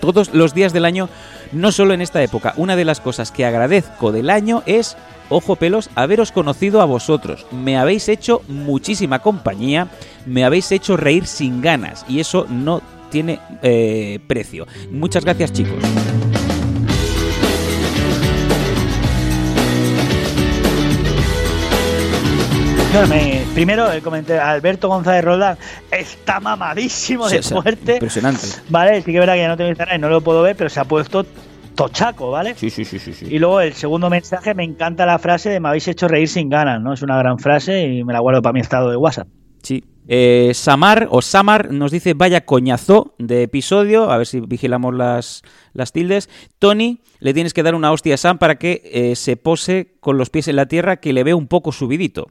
Todos 0.00 0.34
los 0.34 0.52
días 0.52 0.74
del 0.74 0.84
año, 0.84 1.08
no 1.50 1.72
solo 1.72 1.94
en 1.94 2.02
esta 2.02 2.22
época. 2.22 2.52
Una 2.58 2.76
de 2.76 2.84
las 2.84 3.00
cosas 3.00 3.32
que 3.32 3.46
agradezco 3.46 4.12
del 4.12 4.28
año 4.28 4.62
es, 4.66 4.98
ojo 5.30 5.56
pelos, 5.56 5.88
haberos 5.94 6.30
conocido 6.30 6.82
a 6.82 6.84
vosotros. 6.84 7.46
Me 7.52 7.78
habéis 7.78 8.10
hecho 8.10 8.42
muchísima 8.48 9.20
compañía, 9.20 9.88
me 10.26 10.44
habéis 10.44 10.70
hecho 10.72 10.98
reír 10.98 11.26
sin 11.26 11.62
ganas 11.62 12.04
y 12.06 12.20
eso 12.20 12.46
no 12.50 12.82
tiene 13.10 13.40
eh, 13.62 14.20
precio. 14.26 14.66
Muchas 14.90 15.24
gracias 15.24 15.54
chicos. 15.54 15.78
Me- 23.08 23.42
primero 23.54 23.90
el 23.90 24.02
comentario, 24.02 24.42
Alberto 24.42 24.88
González 24.88 25.24
Roldán 25.24 25.56
está 25.90 26.40
mamadísimo 26.40 27.28
de 27.28 27.42
sea, 27.42 27.60
fuerte. 27.60 27.94
Impresionante. 27.94 28.46
Vale, 28.68 28.98
sí 29.00 29.06
que 29.06 29.12
es 29.14 29.20
verdad 29.20 29.34
que 29.34 29.40
ya 29.40 29.48
no 29.48 29.56
tengo 29.56 29.70
Instagram 29.70 29.98
y 29.98 30.00
no 30.00 30.08
lo 30.08 30.20
puedo 30.20 30.42
ver, 30.42 30.56
pero 30.56 30.68
se 30.70 30.78
ha 30.80 30.84
puesto 30.84 31.24
tochaco, 31.74 32.30
¿vale? 32.30 32.54
Sí, 32.54 32.68
sí, 32.70 32.84
sí, 32.84 32.98
sí. 32.98 33.14
sí. 33.14 33.26
Y 33.30 33.38
luego 33.38 33.60
el 33.60 33.72
segundo 33.72 34.10
mensaje, 34.10 34.54
me 34.54 34.64
encanta 34.64 35.06
la 35.06 35.18
frase 35.18 35.48
de 35.48 35.58
me 35.58 35.68
habéis 35.68 35.88
hecho 35.88 36.06
reír 36.06 36.28
sin 36.28 36.48
ganas, 36.50 36.80
¿no? 36.82 36.92
Es 36.92 37.02
una 37.02 37.16
gran 37.16 37.38
frase 37.38 37.82
y 37.86 38.04
me 38.04 38.12
la 38.12 38.20
guardo 38.20 38.42
para 38.42 38.52
mi 38.52 38.60
estado 38.60 38.90
de 38.90 38.96
WhatsApp. 38.96 39.28
Sí. 39.62 39.84
Eh, 40.08 40.50
Samar 40.54 41.06
o 41.10 41.22
Samar 41.22 41.70
nos 41.72 41.92
dice 41.92 42.12
vaya 42.14 42.44
coñazo 42.44 43.14
de 43.18 43.44
episodio, 43.44 44.10
a 44.10 44.18
ver 44.18 44.26
si 44.26 44.40
vigilamos 44.40 44.94
las, 44.94 45.42
las 45.72 45.92
tildes. 45.92 46.28
Tony, 46.58 47.00
le 47.20 47.32
tienes 47.32 47.54
que 47.54 47.62
dar 47.62 47.74
una 47.74 47.92
hostia 47.92 48.14
a 48.14 48.18
Sam 48.18 48.38
para 48.38 48.56
que 48.56 48.82
eh, 48.84 49.16
se 49.16 49.36
pose 49.36 49.94
con 50.00 50.18
los 50.18 50.28
pies 50.28 50.48
en 50.48 50.56
la 50.56 50.66
tierra, 50.66 50.96
que 50.98 51.12
le 51.12 51.24
ve 51.24 51.32
un 51.34 51.46
poco 51.46 51.72
subidito. 51.72 52.26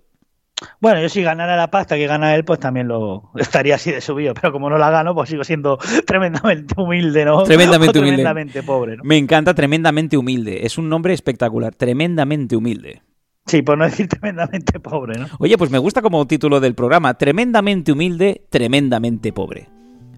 Bueno, 0.80 1.02
yo 1.02 1.10
si 1.10 1.22
ganara 1.22 1.56
la 1.56 1.70
pasta 1.70 1.96
que 1.96 2.08
gana 2.08 2.36
él, 2.36 2.46
pues 2.46 2.60
también 2.60 2.88
lo 2.88 3.32
estaría 3.36 3.76
así 3.76 3.92
de 3.92 4.02
subido. 4.02 4.34
Pero 4.34 4.52
como 4.52 4.70
no 4.70 4.78
la 4.78 4.90
gano, 4.90 5.14
pues 5.14 5.30
sigo 5.30 5.44
siendo 5.44 5.78
tremendamente 6.06 6.74
humilde, 6.78 7.26
¿no? 7.26 7.44
Tremendamente 7.44 8.00
humilde. 8.00 8.18
Tremendamente 8.18 8.64
pobre, 8.64 8.98
¿no? 8.98 9.04
Me 9.04 9.18
encanta 9.18 9.54
tremendamente 9.54 10.18
humilde. 10.18 10.66
Es 10.66 10.78
un 10.78 10.90
nombre 10.90 11.14
espectacular. 11.14 11.76
Tremendamente 11.76 12.56
humilde. 12.56 13.02
Sí, 13.46 13.62
por 13.62 13.78
no 13.78 13.86
decir 13.86 14.08
tremendamente 14.10 14.80
pobre, 14.80 15.20
¿no? 15.20 15.28
Oye, 15.40 15.58
pues 15.58 15.72
me 15.72 15.78
gusta 15.78 16.02
como 16.02 16.26
título 16.28 16.60
del 16.60 16.76
programa. 16.76 17.16
Tremendamente 17.16 17.92
humilde, 17.92 18.46
tremendamente 18.50 19.34
pobre. 19.34 19.70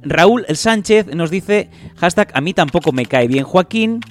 Raúl 0.05 0.45
Sánchez 0.49 1.07
nos 1.15 1.31
dice, 1.31 1.69
hashtag, 1.95 2.29
a 2.33 2.41
mí 2.41 2.53
tampoco 2.53 2.91
me 2.91 3.05
cae 3.05 3.27
bien 3.27 3.45
Joaquín. 3.45 4.01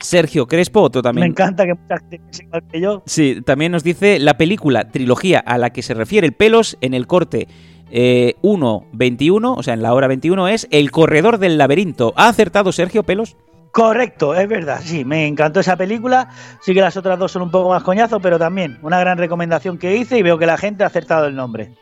Sergio 0.00 0.46
Crespo, 0.46 0.80
otro 0.82 1.00
Me 1.00 1.02
también. 1.04 1.26
encanta 1.28 1.64
que 1.64 1.74
mucha 1.74 1.98
gente 1.98 2.20
igual 2.42 2.62
que 2.70 2.80
yo. 2.80 3.02
Sí, 3.06 3.40
también 3.44 3.72
nos 3.72 3.82
dice 3.84 4.18
la 4.18 4.36
película, 4.38 4.90
trilogía 4.90 5.38
a 5.40 5.58
la 5.58 5.70
que 5.70 5.82
se 5.82 5.94
refiere 5.94 6.26
el 6.26 6.32
Pelos 6.32 6.76
en 6.80 6.94
el 6.94 7.06
corte 7.06 7.48
eh, 7.90 8.34
1.21, 8.42 9.54
o 9.56 9.62
sea, 9.62 9.74
en 9.74 9.82
la 9.82 9.94
hora 9.94 10.06
21, 10.08 10.48
es 10.48 10.68
El 10.70 10.90
Corredor 10.90 11.38
del 11.38 11.58
Laberinto. 11.58 12.12
¿Ha 12.16 12.28
acertado 12.28 12.72
Sergio 12.72 13.02
Pelos? 13.02 13.36
Correcto, 13.70 14.34
es 14.34 14.48
verdad, 14.48 14.80
sí, 14.82 15.04
me 15.04 15.26
encantó 15.26 15.60
esa 15.60 15.76
película. 15.76 16.28
Sí 16.62 16.74
que 16.74 16.80
las 16.80 16.96
otras 16.96 17.18
dos 17.18 17.30
son 17.32 17.42
un 17.42 17.50
poco 17.50 17.68
más 17.68 17.82
coñazo, 17.82 18.18
pero 18.18 18.38
también 18.38 18.78
una 18.82 18.98
gran 18.98 19.18
recomendación 19.18 19.78
que 19.78 19.96
hice 19.96 20.18
y 20.18 20.22
veo 20.22 20.38
que 20.38 20.46
la 20.46 20.56
gente 20.56 20.84
ha 20.84 20.88
acertado 20.88 21.26
el 21.26 21.36
nombre. 21.36 21.72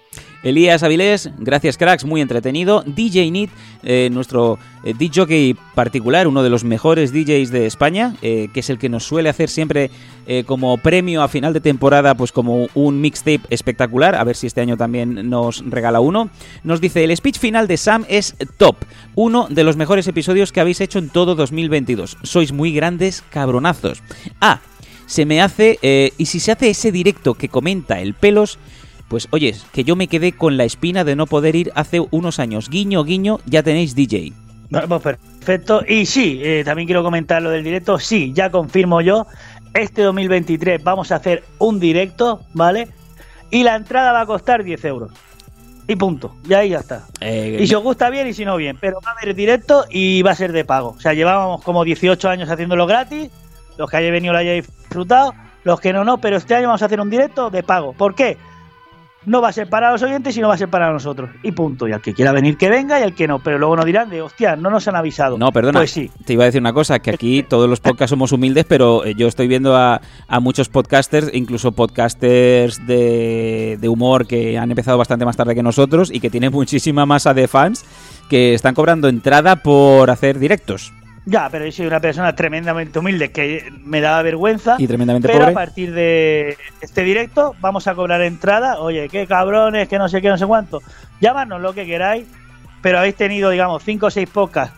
Elías 0.47 0.85
Avilés, 0.85 1.29
gracias 1.39 1.77
cracks, 1.77 2.05
muy 2.05 2.21
entretenido. 2.21 2.85
DJ 2.87 3.29
Nit, 3.33 3.51
eh, 3.83 4.09
nuestro 4.13 4.61
eh, 4.85 4.95
DJ 4.97 5.57
particular, 5.75 6.29
uno 6.29 6.45
de 6.45 6.51
los 6.51 6.63
mejores 6.63 7.13
DJs 7.13 7.51
de 7.51 7.67
España, 7.67 8.15
eh, 8.23 8.47
que 8.55 8.61
es 8.61 8.71
el 8.71 8.79
que 8.79 8.89
nos 8.89 9.03
suele 9.03 9.29
hacer 9.29 9.49
siempre 9.49 9.91
como 10.47 10.77
premio 10.79 11.23
a 11.23 11.29
final 11.29 11.53
de 11.53 11.61
temporada, 11.61 12.17
pues 12.17 12.33
como 12.33 12.67
un 12.75 13.01
mixtape 13.01 13.43
espectacular. 13.49 14.17
A 14.17 14.25
ver 14.25 14.35
si 14.35 14.49
este 14.49 14.61
año 14.61 14.77
también 14.77 15.31
nos 15.31 15.65
regala 15.65 16.01
uno. 16.01 16.31
Nos 16.65 16.81
dice, 16.81 17.05
el 17.05 17.17
speech 17.17 17.39
final 17.39 17.69
de 17.69 17.77
Sam 17.77 18.05
es 18.09 18.35
top, 18.57 18.75
uno 19.15 19.47
de 19.49 19.63
los 19.63 19.77
mejores 19.77 20.09
episodios 20.09 20.51
que 20.51 20.61
habéis 20.61 20.81
hecho 20.81 20.99
en 20.99 21.11
todo 21.11 21.37
2022. 21.37 22.19
Sois 22.25 22.53
muy 22.53 22.73
grandes 22.73 23.23
cabronazos. 23.31 24.03
Ah, 24.41 24.61
se 25.07 25.27
me 25.27 25.41
hace, 25.41 25.79
y 26.19 26.27
si 26.27 26.41
se 26.41 26.51
hace 26.51 26.71
ese 26.71 26.91
directo 26.91 27.35
que 27.35 27.49
comenta 27.49 28.01
el 28.01 28.15
pelos, 28.15 28.59
pues 29.09 29.29
oye, 29.31 29.55
que 29.73 29.85
yo 29.85 29.97
me 29.97 30.09
quedé 30.09 30.33
con 30.33 30.57
la 30.57 30.65
espina 30.65 31.05
de 31.05 31.17
no 31.17 31.27
poder 31.27 31.57
ir 31.57 31.73
hace 31.75 32.01
unos 32.11 32.39
años. 32.39 32.69
Guiño, 32.69 33.05
guiño, 33.05 33.39
ya 33.47 33.63
tenéis 33.63 33.95
DJ. 33.95 34.33
Bueno, 34.71 34.89
pues 34.89 35.03
perfecto. 35.03 35.83
Y 35.87 36.07
sí, 36.07 36.41
eh, 36.43 36.63
también 36.65 36.87
quiero 36.87 37.03
comentar 37.03 37.41
lo 37.41 37.51
del 37.51 37.63
directo. 37.63 37.99
Sí, 37.99 38.33
ya 38.35 38.51
confirmo 38.51 39.01
yo. 39.01 39.27
Este 39.75 40.03
2023 40.03 40.83
vamos 40.83 41.13
a 41.13 41.17
hacer 41.17 41.45
un 41.59 41.79
directo, 41.79 42.41
¿vale? 42.55 42.89
Y 43.51 43.63
la 43.63 43.77
entrada 43.77 44.13
va 44.13 44.23
a 44.23 44.27
costar 44.27 44.65
10 44.65 44.85
euros. 44.87 45.13
Y 45.87 45.95
punto. 45.95 46.35
Y 46.49 46.55
ahí 46.55 46.71
ya 46.71 46.79
está. 46.81 47.07
Eh, 47.21 47.59
Y 47.61 47.67
si 47.69 47.75
os 47.77 47.83
gusta 47.83 48.11
bien 48.11 48.27
y 48.27 48.33
si 48.33 48.45
no 48.45 48.57
bien. 48.57 48.77
Pero 48.81 48.99
va 49.07 49.13
a 49.13 49.15
haber 49.15 49.37
directo 49.37 49.85
y 49.89 50.21
va 50.23 50.33
a 50.33 50.35
ser 50.35 50.51
de 50.51 50.65
pago. 50.65 50.95
O 50.97 51.01
sea, 51.01 51.13
llevábamos 51.15 51.63
como 51.63 51.85
18 51.85 52.29
años 52.29 52.51
haciéndolo 52.51 52.87
gratis. 52.87 53.31
Los 53.79 53.89
que 53.89 53.99
hayáis 53.99 54.13
venido 54.13 54.33
lo 54.33 54.41
hayáis 54.41 54.67
disfrutado. 54.67 55.33
Los 55.63 55.79
que 55.79 55.93
no, 55.93 56.03
no. 56.05 56.19
Pero 56.19 56.39
este 56.39 56.57
año 56.57 56.67
vamos 56.67 56.83
a 56.83 56.87
hacer 56.87 57.01
un 57.01 57.09
directo 57.11 57.51
de 57.51 57.63
pago. 57.63 57.93
¿Por 57.93 58.17
qué? 58.17 58.37
No 59.27 59.43
va 59.43 59.49
a 59.49 59.53
ser 59.53 59.69
para 59.69 59.91
los 59.91 60.03
oyentes 60.03 60.37
y 60.37 60.41
no 60.41 60.49
va 60.49 60.55
a 60.55 60.59
ser 60.59 60.69
para 60.69 60.93
nosotros. 60.93 61.31
Y 61.43 61.53
punto. 61.53 61.89
Y 61.89 61.93
al 61.93 62.01
que 62.01 62.15
quiera 62.15 62.33
venir 62.33 62.57
que 62.57 62.71
venga 62.71 62.99
y 63.01 63.03
al 63.03 63.15
que 63.15 63.27
no. 63.27 63.41
Pero 63.41 63.59
luego 63.59 63.77
nos 63.77 63.85
dirán 63.85 64.09
de, 64.09 64.23
hostia, 64.23 64.57
no 64.57 64.71
nos 64.71 64.87
han 64.87 64.97
avisado. 64.97 65.37
No, 65.37 65.51
perdona. 65.53 65.81
Pues 65.81 65.91
sí. 65.91 66.11
Te 66.25 66.35
iba 66.35 66.45
a 66.45 66.47
decir 66.47 66.61
una 66.61 66.73
cosa, 66.73 67.01
que 67.01 67.11
aquí 67.11 67.43
todos 67.43 67.69
los 67.69 67.81
podcasts 67.81 68.11
somos 68.11 68.33
humildes, 68.33 68.65
pero 68.67 69.05
eh, 69.05 69.15
yo 69.17 69.27
estoy 69.27 69.49
viendo 69.49 69.77
a, 69.77 70.01
a 70.29 70.41
muchos 70.41 70.69
podcasters, 70.69 71.31
incluso 71.35 71.73
podcasters 71.73 72.87
de, 72.87 73.79
de 73.81 73.89
humor 73.89 74.27
que 74.27 74.59
han 74.59 74.71
empezado 74.71 74.97
bastante 74.97 75.25
más 75.25 75.37
tarde 75.37 75.55
que 75.55 75.63
nosotros 75.63 76.11
y 76.13 76.21
que 76.21 76.31
tienen 76.31 76.53
muchísima 76.57 77.05
masa 77.05 77.35
de 77.35 77.49
fans 77.49 77.85
que 78.31 78.55
están 78.55 78.75
cobrando 78.75 79.09
entrada 79.09 79.57
por 79.57 80.11
hacer 80.11 80.39
directos. 80.39 80.93
Ya, 81.29 81.49
pero 81.51 81.65
yo 81.67 81.73
soy 81.73 81.87
una 81.89 81.99
persona 81.99 82.37
tremendamente 82.37 83.01
humilde 83.01 83.33
que 83.33 83.73
me 83.85 84.01
da 84.01 84.23
vergüenza. 84.23 84.77
Y 84.79 84.87
tremendamente 84.87 85.27
pero 85.27 85.41
pobre. 85.41 85.51
a 85.51 85.55
partir 85.55 85.93
de 85.93 86.57
este 86.81 87.03
directo 87.03 87.57
vamos 87.61 87.89
a 87.89 87.97
cobrar 87.97 88.23
entrada. 88.23 88.79
Oye, 88.79 89.09
qué 89.09 89.27
cabrones, 89.27 89.89
que 89.89 89.99
no 89.99 90.09
sé 90.09 90.23
qué, 90.23 90.29
no 90.29 90.39
sé 90.39 90.47
cuánto. 90.47 90.83
Llámanos 91.21 91.61
lo 91.61 91.75
que 91.75 91.85
queráis, 91.85 92.27
pero 92.81 92.99
habéis 92.99 93.17
tenido, 93.17 93.51
digamos, 93.51 93.83
5 93.83 94.07
o 94.07 94.11
6 94.11 94.31
podcasts 94.31 94.77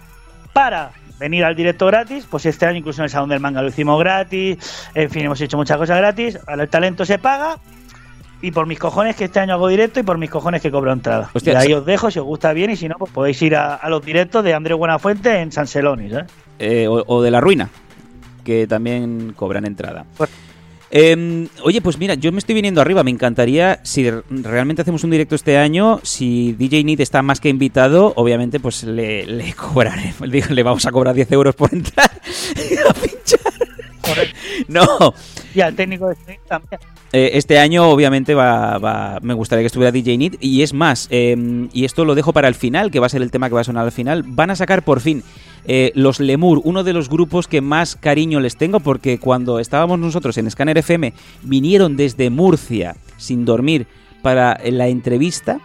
para 0.55 0.91
venir 1.19 1.45
al 1.45 1.55
directo 1.55 1.85
gratis. 1.85 2.27
Pues 2.29 2.47
este 2.47 2.65
año 2.65 2.79
incluso 2.79 3.03
en 3.03 3.05
el 3.05 3.11
Salón 3.11 3.29
del 3.29 3.41
Manga 3.41 3.61
lo 3.61 3.69
hicimos 3.69 3.99
gratis. 4.01 4.57
En 4.95 5.11
fin, 5.11 5.27
hemos 5.27 5.41
hecho 5.43 5.59
muchas 5.59 5.77
cosas 5.77 5.99
gratis. 5.99 6.39
Ahora 6.47 6.63
el 6.63 6.71
talento 6.71 7.05
se 7.05 7.19
paga. 7.19 7.59
Y 8.41 8.53
por 8.53 8.67
mis 8.67 8.79
cojones 8.79 9.17
que 9.17 9.25
este 9.25 9.41
año 9.41 9.55
hago 9.55 9.67
directo 9.69 9.99
y 9.99 10.05
por 10.05 10.17
mis 10.17 10.31
cojones 10.31 10.63
que 10.63 10.71
cobro 10.71 10.93
entrada. 10.93 11.31
Hostia, 11.33 11.55
y 11.55 11.57
ahí 11.57 11.73
os 11.73 11.85
dejo, 11.85 12.11
si 12.11 12.21
os 12.21 12.25
gusta 12.25 12.53
bien, 12.53 12.71
y 12.71 12.77
si 12.77 12.89
no, 12.89 12.95
pues 12.97 13.11
podéis 13.11 13.43
ir 13.43 13.57
a, 13.57 13.75
a 13.75 13.89
los 13.91 14.05
directos 14.05 14.45
de 14.45 14.55
Andrés 14.55 14.79
Buenafuente 14.79 15.41
en 15.41 15.51
San 15.51 15.67
Celonis, 15.67 16.13
¿eh? 16.13 16.25
Eh, 16.61 16.87
o, 16.87 17.03
o 17.07 17.23
de 17.23 17.31
La 17.33 17.41
Ruina, 17.41 17.69
que 18.45 18.67
también 18.69 19.33
cobran 19.37 19.65
entrada. 19.65 20.05
Eh, 20.91 21.49
oye, 21.65 21.83
pues 21.83 21.99
mira, 21.99 22.15
yo 22.15 22.33
me 22.33 22.39
estoy 22.39 22.55
viniendo 22.55 22.81
arriba. 22.81 23.03
Me 23.03 23.11
encantaría, 23.11 23.81
si 23.83 24.09
realmente 24.31 24.83
hacemos 24.83 25.05
un 25.05 25.11
directo 25.11 25.35
este 25.35 25.59
año, 25.59 26.01
si 26.03 26.53
DJ 26.53 26.85
Need 26.85 27.01
está 27.01 27.23
más 27.23 27.41
que 27.41 27.49
invitado, 27.49 28.13
obviamente, 28.17 28.61
pues 28.61 28.85
le, 28.85 29.27
le 29.27 29.53
cobraré. 29.53 30.15
Le, 30.21 30.43
le 30.49 30.63
vamos 30.63 30.87
a 30.87 30.91
cobrar 30.93 31.15
10 31.15 31.33
euros 31.33 31.55
por 31.55 31.75
entrar 31.75 32.11
a 32.89 32.95
pinchar. 32.95 33.68
No, 34.69 34.87
Y 35.55 35.61
al 35.61 35.75
técnico 35.75 36.09
de 36.09 36.15
stream 36.17 36.39
también. 36.49 36.81
eh, 37.13 37.31
este 37.35 37.59
año 37.59 37.89
obviamente 37.89 38.35
va, 38.35 38.79
va- 38.79 39.19
me 39.23 39.35
gustaría 39.35 39.63
que 39.63 39.67
estuviera 39.69 39.93
DJ 39.93 40.19
Need 40.19 40.35
y 40.41 40.63
es 40.63 40.73
más, 40.75 41.07
eh, 41.11 41.69
y 41.73 41.85
esto 41.85 42.05
lo 42.05 42.15
dejo 42.15 42.33
para 42.33 42.49
el 42.49 42.55
final, 42.55 42.91
que 42.91 43.01
va 43.01 43.07
a 43.07 43.11
ser 43.11 43.23
el 43.23 43.31
tema 43.31 43.49
que 43.49 43.55
va 43.55 43.61
a 43.63 43.65
sonar 43.65 43.85
al 43.85 43.93
final, 43.93 44.23
van 44.27 44.51
a 44.51 44.57
sacar 44.57 44.83
por 44.85 45.01
fin 45.01 45.23
eh, 45.67 45.93
los 45.95 46.21
Lemur, 46.21 46.61
uno 46.65 46.83
de 46.85 46.93
los 46.93 47.09
grupos 47.09 47.47
que 47.49 47.61
más 47.61 47.97
cariño 47.97 48.41
les 48.41 48.57
tengo 48.57 48.81
porque 48.81 49.19
cuando 49.19 49.59
estábamos 49.59 49.99
nosotros 49.99 50.37
en 50.39 50.51
Scanner 50.51 50.79
FM 50.79 51.13
vinieron 51.43 51.97
desde 51.97 52.31
Murcia 52.31 52.97
sin 53.17 53.45
dormir 53.45 53.87
para 54.23 54.59
la 54.65 54.89
entrevista. 54.89 55.61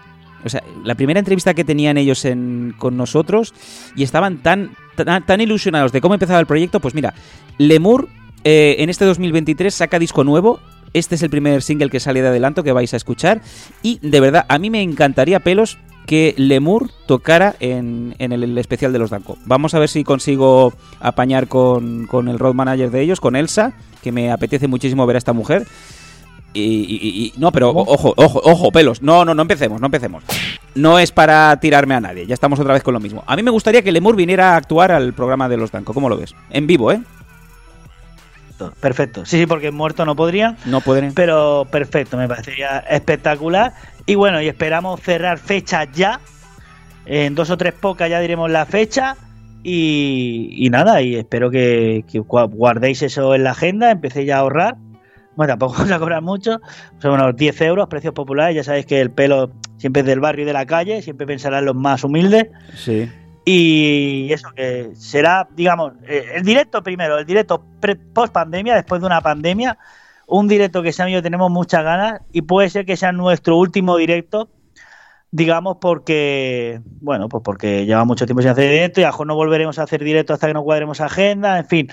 O 0.46 0.50
sea, 0.50 0.62
la 0.84 0.96
primera 0.96 1.20
entrevista 1.20 1.54
que 1.54 1.64
tenían 1.64 1.98
ellos 1.98 2.26
en- 2.26 2.76
con 2.78 2.98
nosotros 2.98 3.54
y 3.96 4.04
estaban 4.04 4.40
tan, 4.44 4.72
tan, 4.96 5.26
tan 5.26 5.40
ilusionados 5.40 5.94
de 5.94 6.02
cómo 6.02 6.16
empezaba 6.16 6.40
el 6.40 6.46
proyecto, 6.48 6.82
pues 6.82 6.94
mira, 6.94 7.14
Lemur 7.58 8.10
eh, 8.44 8.76
en 8.80 8.90
este 8.90 9.06
2023 9.06 9.74
saca 9.74 10.00
disco 10.00 10.24
nuevo. 10.24 10.60
Este 10.94 11.16
es 11.16 11.24
el 11.24 11.30
primer 11.32 11.64
single 11.64 11.90
que 11.90 12.00
sale 12.00 12.22
de 12.22 12.28
adelanto 12.28 12.64
que 12.64 12.72
vais 12.72 12.94
a 12.94 12.98
escuchar. 12.98 13.42
Y 13.82 14.00
de 14.08 14.20
verdad, 14.20 14.46
a 14.48 14.60
mí 14.60 14.70
me 14.70 14.82
encantaría, 14.84 15.40
pelos, 15.40 15.80
que 16.06 16.36
Lemur 16.38 16.92
tocara 17.08 17.56
en, 17.60 18.14
en 18.20 18.32
el, 18.32 18.44
el 18.44 18.58
especial 18.58 18.94
de 18.94 19.00
los 19.00 19.10
Danco. 19.10 19.38
Vamos 19.46 19.74
a 19.74 19.80
ver 19.80 19.90
si 19.90 20.04
consigo 20.04 20.74
apañar 21.00 21.48
con, 21.48 22.06
con 22.08 22.28
el 22.28 22.38
road 22.38 22.54
manager 22.54 22.92
de 22.92 23.02
ellos, 23.02 23.20
con 23.20 23.36
Elsa, 23.36 23.74
que 24.04 24.12
me 24.12 24.32
apetece 24.32 24.68
muchísimo 24.68 25.06
ver 25.08 25.16
a 25.16 25.20
esta 25.20 25.34
mujer. 25.34 25.66
Y, 26.56 26.62
y- 26.62 27.00
y- 27.02 27.34
no, 27.38 27.52
pero 27.52 27.70
ojo, 27.72 28.14
ojo, 28.16 28.42
ojo, 28.44 28.72
pelos. 28.72 29.02
No, 29.02 29.26
no, 29.26 29.34
no 29.34 29.42
empecemos, 29.42 29.82
no 29.82 29.88
empecemos. 29.88 30.24
No 30.76 31.00
es 31.00 31.12
para 31.12 31.60
tirarme 31.60 31.96
a 31.96 32.02
nadie, 32.02 32.28
ya 32.28 32.36
estamos 32.36 32.60
otra 32.60 32.74
vez 32.74 32.84
con 32.84 32.94
lo 32.94 33.00
mismo. 33.00 33.24
A 33.26 33.36
mí 33.36 33.42
me 33.42 33.50
gustaría 33.50 33.82
que 33.82 33.92
Lemur 33.92 34.16
viniera 34.16 34.54
a 34.54 34.58
actuar 34.58 34.92
al 34.92 35.14
programa 35.14 35.50
de 35.50 35.58
los 35.58 35.72
Danco. 35.72 35.94
¿Cómo 35.96 36.10
lo 36.10 36.18
ves? 36.18 36.36
En 36.52 36.68
vivo, 36.68 36.92
¿eh? 36.92 37.02
Perfecto. 38.80 39.26
Sí, 39.26 39.40
sí, 39.40 39.46
porque 39.46 39.72
muerto 39.72 40.06
no 40.06 40.16
podrían. 40.16 40.58
No 40.66 40.82
pueden. 40.82 41.14
Pero 41.14 41.68
perfecto, 41.72 42.18
me 42.18 42.28
parecería 42.28 42.80
espectacular. 42.90 43.74
Y 44.06 44.16
bueno, 44.16 44.42
y 44.42 44.48
esperamos 44.48 45.02
cerrar 45.02 45.38
fechas 45.38 45.88
ya. 45.94 46.20
En 47.06 47.36
dos 47.36 47.50
o 47.50 47.58
tres 47.58 47.74
pocas 47.74 48.10
ya 48.10 48.20
diremos 48.20 48.50
la 48.50 48.66
fecha. 48.66 49.16
Y, 49.64 50.50
y 50.58 50.70
nada, 50.70 51.02
y 51.02 51.16
espero 51.16 51.50
que, 51.50 52.04
que 52.12 52.20
gua- 52.22 52.50
guardéis 52.50 53.02
eso 53.02 53.34
en 53.34 53.44
la 53.46 53.52
agenda, 53.52 53.92
empecéis 53.92 54.28
ya 54.28 54.36
a 54.38 54.40
ahorrar. 54.40 54.76
Bueno, 55.36 55.52
tampoco 55.54 55.74
vamos 55.78 55.92
a 55.92 56.00
cobrar 56.00 56.22
mucho, 56.22 56.60
son 57.02 57.12
unos 57.14 57.36
10 57.36 57.62
euros, 57.62 57.88
precios 57.88 58.14
populares. 58.14 58.56
Ya 58.58 58.64
sabéis 58.64 58.86
que 58.86 59.00
el 59.00 59.10
pelo 59.12 59.52
siempre 59.78 60.02
es 60.02 60.06
del 60.06 60.20
barrio 60.20 60.44
y 60.44 60.46
de 60.46 60.54
la 60.54 60.66
calle, 60.66 61.02
siempre 61.02 61.26
pensará 61.26 61.60
en 61.60 61.66
los 61.66 61.76
más 61.76 62.04
humildes. 62.04 62.48
Sí. 62.76 63.10
Y 63.46 64.32
eso 64.32 64.50
que 64.56 64.92
será, 64.96 65.48
digamos, 65.54 65.94
eh, 66.08 66.26
el 66.36 66.44
directo 66.44 66.82
primero, 66.82 67.18
el 67.18 67.26
directo 67.26 67.64
post 68.14 68.32
pandemia, 68.32 68.76
después 68.76 69.02
de 69.02 69.08
una 69.08 69.22
pandemia, 69.22 69.78
un 70.28 70.48
directo 70.48 70.82
que 70.82 70.94
Sam 70.94 71.10
y 71.10 71.14
yo 71.14 71.22
tenemos 71.22 71.52
muchas 71.52 71.84
ganas 71.84 72.22
y 72.32 72.44
puede 72.44 72.70
ser 72.70 72.86
que 72.86 72.96
sea 72.96 73.12
nuestro 73.12 73.58
último 73.58 73.98
directo, 73.98 74.50
digamos, 75.32 75.78
porque, 75.82 76.80
bueno, 77.02 77.28
pues 77.28 77.44
porque 77.44 77.86
lleva 77.86 78.06
mucho 78.06 78.26
tiempo 78.26 78.42
sin 78.42 78.52
hacer 78.52 78.70
directo 78.70 79.02
y 79.02 79.04
a 79.04 79.08
lo 79.08 79.14
mejor 79.14 79.28
no 79.28 79.36
volveremos 79.36 79.78
a 79.78 79.84
hacer 79.84 80.04
directo 80.04 80.34
hasta 80.34 80.48
que 80.48 80.54
no 80.54 80.64
cuadremos 80.64 81.02
agenda, 81.02 81.58
en 81.58 81.66
fin. 81.66 81.88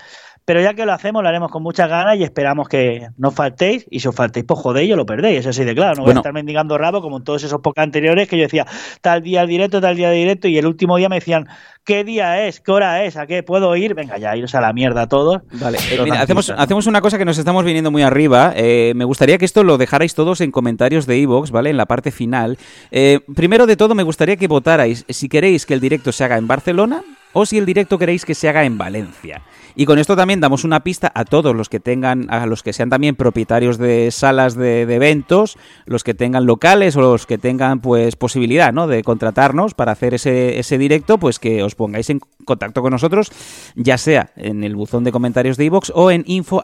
Pero 0.51 0.63
ya 0.63 0.75
que 0.75 0.85
lo 0.85 0.93
hacemos, 0.93 1.23
lo 1.23 1.29
haremos 1.29 1.49
con 1.49 1.63
muchas 1.63 1.89
ganas 1.89 2.17
y 2.17 2.25
esperamos 2.25 2.69
que 2.69 3.07
no 3.17 3.31
faltéis. 3.31 3.87
Y 3.89 4.01
si 4.01 4.09
os 4.09 4.17
faltéis, 4.17 4.45
pues 4.49 4.59
jodéis 4.59 4.93
o 4.93 4.97
lo 4.97 5.07
perdéis. 5.07 5.39
Eso 5.39 5.53
sí 5.53 5.63
de 5.63 5.77
claro. 5.77 5.95
No 5.99 6.03
voy 6.03 6.13
a 6.13 6.17
estar 6.17 6.33
mendigando 6.33 6.77
rabo 6.77 7.01
como 7.01 7.19
en 7.19 7.23
todos 7.23 7.45
esos 7.45 7.61
pocos 7.61 7.81
anteriores 7.81 8.29
que 8.29 8.37
yo 8.37 8.43
decía 8.43 8.67
tal 9.01 9.23
día 9.23 9.43
el 9.43 9.49
directo, 9.49 9.81
tal 9.81 9.95
día 9.95 10.11
el 10.11 10.17
directo. 10.17 10.49
Y 10.49 10.59
el 10.59 10.67
último 10.67 10.97
día 10.97 11.09
me 11.09 11.15
decían, 11.15 11.47
¿qué 11.85 12.03
día 12.03 12.49
es? 12.49 12.61
¿Qué 12.61 12.73
hora 12.73 13.05
es? 13.05 13.17
¿A 13.17 13.29
qué 13.29 13.45
puedo 13.45 13.77
ir? 13.77 13.95
Venga, 13.95 14.19
ya, 14.19 14.37
iros 14.37 14.53
a 14.57 14.61
la 14.61 14.73
mierda 14.73 15.07
todos. 15.07 15.43
Vale, 15.53 15.79
eh, 15.89 16.01
mira, 16.03 16.21
hacemos, 16.21 16.49
¿no? 16.49 16.57
hacemos 16.59 16.89
una 16.89 17.01
cosa 17.01 17.17
que 17.17 17.25
nos 17.25 17.39
estamos 17.39 17.63
viniendo 17.63 17.93
muy 17.93 18.03
arriba. 18.03 18.53
Eh, 18.57 18.93
me 18.97 19.05
gustaría 19.05 19.39
que 19.39 19.45
esto 19.45 19.63
lo 19.63 19.79
dejarais 19.79 20.17
todos 20.17 20.41
en 20.41 20.51
comentarios 20.51 21.07
de 21.07 21.17
iVoox, 21.17 21.53
¿vale? 21.53 21.71
En 21.71 21.77
la 21.77 21.87
parte 21.87 22.11
final. 22.11 22.59
Eh, 22.91 23.21
primero 23.37 23.67
de 23.67 23.77
todo, 23.77 23.95
me 23.95 24.03
gustaría 24.03 24.35
que 24.35 24.49
votarais 24.49 25.05
si 25.09 25.29
queréis 25.29 25.65
que 25.65 25.75
el 25.75 25.81
directo 25.81 26.11
se 26.11 26.25
haga 26.25 26.39
en 26.39 26.49
Barcelona 26.49 27.05
o 27.33 27.47
si 27.47 27.59
el 27.59 27.67
directo 27.67 27.99
queréis 27.99 28.25
que 28.25 28.35
se 28.35 28.49
haga 28.49 28.65
en 28.65 28.79
Valencia. 28.79 29.43
Y 29.77 29.87
con 29.87 29.99
esto 29.99 30.17
también 30.17 30.41
damos 30.41 30.65
una 30.65 30.81
pista 30.81 31.13
a 31.15 31.25
todos 31.25 31.55
los 31.55 31.69
que 31.69 31.81
tengan, 31.81 32.27
a 32.31 32.45
los 32.47 32.63
que 32.63 32.73
sean 32.73 32.91
también 32.91 33.15
propietarios 33.15 33.79
de 33.79 34.11
salas 34.11 34.55
de, 34.57 34.83
eventos, 34.83 35.57
los 35.87 36.03
que 36.03 36.15
tengan 36.15 36.45
locales 36.45 36.97
o 36.97 37.01
los 37.01 37.27
que 37.27 37.39
tengan 37.39 37.81
pues 37.81 38.17
posibilidad, 38.17 38.73
¿no? 38.73 38.87
De 38.87 39.03
contratarnos 39.05 39.75
para 39.75 39.93
hacer 39.93 40.15
ese, 40.15 40.59
ese 40.59 40.77
directo, 40.77 41.19
pues 41.19 41.39
que 41.39 41.63
os 41.63 41.77
pongáis 41.77 42.11
en 42.11 42.21
contacto 42.45 42.83
con 42.83 42.91
nosotros, 42.91 43.31
ya 43.77 43.97
sea 43.97 44.31
en 44.37 44.65
el 44.65 44.75
buzón 44.75 45.05
de 45.05 45.13
comentarios 45.13 45.57
de 45.57 45.67
iVoox 45.67 45.93
o 45.95 46.11
en 46.11 46.25
info 46.27 46.63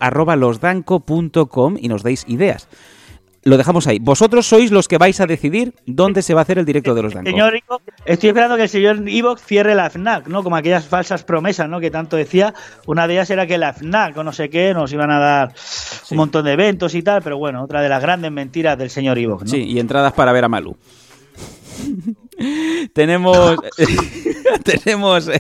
y 1.79 1.89
nos 1.89 2.03
deis 2.03 2.25
ideas. 2.27 2.69
Lo 3.47 3.57
dejamos 3.57 3.87
ahí. 3.87 4.01
Vosotros 4.01 4.45
sois 4.45 4.73
los 4.73 4.89
que 4.89 4.99
vais 4.99 5.21
a 5.21 5.27
decidir 5.27 5.73
dónde 5.87 6.23
se 6.23 6.35
va 6.35 6.41
a 6.41 6.43
hacer 6.43 6.59
el 6.59 6.65
directo 6.65 6.97
de 6.97 7.03
los 7.03 7.15
Danco. 7.15 7.31
Señor 7.31 7.55
Ivo, 7.55 7.81
estoy 8.05 8.31
esperando 8.31 8.57
que 8.57 8.65
el 8.65 8.69
señor 8.69 9.09
Ivox 9.09 9.41
cierre 9.41 9.77
la 9.77 9.89
FNAC, 9.89 10.27
¿no? 10.27 10.43
Como 10.43 10.57
aquellas 10.57 10.89
falsas 10.89 11.23
promesas, 11.23 11.69
¿no? 11.69 11.79
Que 11.79 11.93
tanto 11.93 12.17
decía. 12.17 12.55
Una 12.87 13.07
de 13.07 13.15
ellas 13.15 13.31
era 13.31 13.47
que 13.47 13.57
la 13.57 13.73
FNAC 13.73 14.17
o 14.17 14.25
no 14.25 14.33
sé 14.33 14.51
qué 14.51 14.75
nos 14.75 14.93
iban 14.93 15.13
a 15.13 15.21
dar 15.21 15.55
un 16.11 16.17
montón 16.17 16.45
de 16.45 16.55
eventos 16.55 16.97
y 16.97 17.03
tal, 17.03 17.23
pero 17.23 17.39
bueno, 17.39 17.63
otra 17.63 17.83
de 17.83 17.89
las 17.89 18.03
grandes 18.03 18.33
mentiras 18.33 18.77
del 18.77 18.91
señor 18.91 19.17
Ivox, 19.17 19.45
¿no? 19.45 19.51
Sí, 19.51 19.63
y 19.63 19.79
entradas 19.79 20.13
para 20.13 20.33
ver 20.33 20.43
a 20.43 20.49
Malú. 20.49 20.77
tenemos. 22.95 23.59
tenemos. 24.65 25.31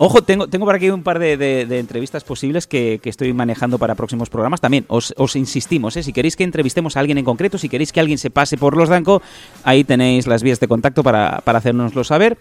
Eh, 0.00 0.04
Ojo, 0.04 0.22
tengo, 0.22 0.48
tengo 0.48 0.64
por 0.64 0.74
aquí 0.74 0.88
un 0.90 1.02
par 1.02 1.18
de, 1.18 1.36
de- 1.36 1.66
de 1.66 1.78
entrevistas 1.78 2.24
posibles 2.24 2.66
que, 2.66 3.00
que 3.02 3.10
estoy 3.10 3.32
manejando 3.32 3.78
para 3.78 3.94
próximos 3.94 4.30
programas. 4.30 4.60
También 4.60 4.84
os, 4.88 5.12
os 5.16 5.36
insistimos, 5.36 5.96
¿eh? 5.96 6.02
si 6.02 6.12
queréis 6.12 6.36
que 6.36 6.44
entrevistemos 6.44 6.96
a 6.96 7.00
alguien 7.00 7.18
en 7.18 7.24
concreto, 7.24 7.58
si 7.58 7.68
queréis 7.68 7.92
que 7.92 8.00
alguien 8.00 8.18
se 8.18 8.30
pase 8.30 8.56
por 8.56 8.76
los 8.76 8.88
Danco, 8.88 9.20
ahí 9.64 9.84
tenéis 9.84 10.26
las 10.26 10.42
vías 10.42 10.58
de 10.58 10.68
contacto 10.68 11.02
para, 11.02 11.40
para 11.44 11.58
hacérnoslo 11.58 12.02
saber. 12.04 12.38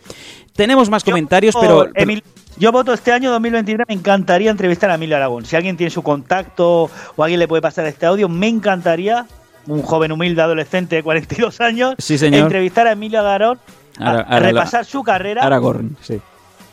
Tenemos 0.55 0.89
más 0.89 1.03
comentarios, 1.03 1.53
Yo, 1.55 1.61
pero, 1.61 1.89
pero- 1.93 2.05
Emil- 2.11 2.23
yo 2.57 2.71
voto 2.71 2.93
este 2.93 3.11
año 3.11 3.31
2023, 3.31 3.85
me 3.87 3.93
encantaría 3.93 4.51
entrevistar 4.51 4.89
a 4.91 4.95
Emilio 4.95 5.15
Aragón. 5.15 5.45
Si 5.45 5.55
alguien 5.55 5.77
tiene 5.77 5.89
su 5.91 6.01
contacto 6.01 6.89
o 7.15 7.23
alguien 7.23 7.39
le 7.39 7.47
puede 7.47 7.61
pasar 7.61 7.85
este 7.85 8.05
audio, 8.05 8.27
me 8.27 8.47
encantaría, 8.47 9.25
un 9.67 9.81
joven 9.81 10.11
humilde 10.11 10.41
adolescente 10.41 10.95
de 10.97 11.03
42 11.03 11.61
años, 11.61 11.95
Sí, 11.99 12.17
señor. 12.17 12.41
entrevistar 12.41 12.87
a 12.87 12.93
Emilio 12.93 13.19
Aragón, 13.25 13.59
a- 13.97 14.39
repasar 14.39 14.83
su 14.85 15.03
carrera 15.03 15.43
Aragorn, 15.43 15.95
sí. 16.01 16.19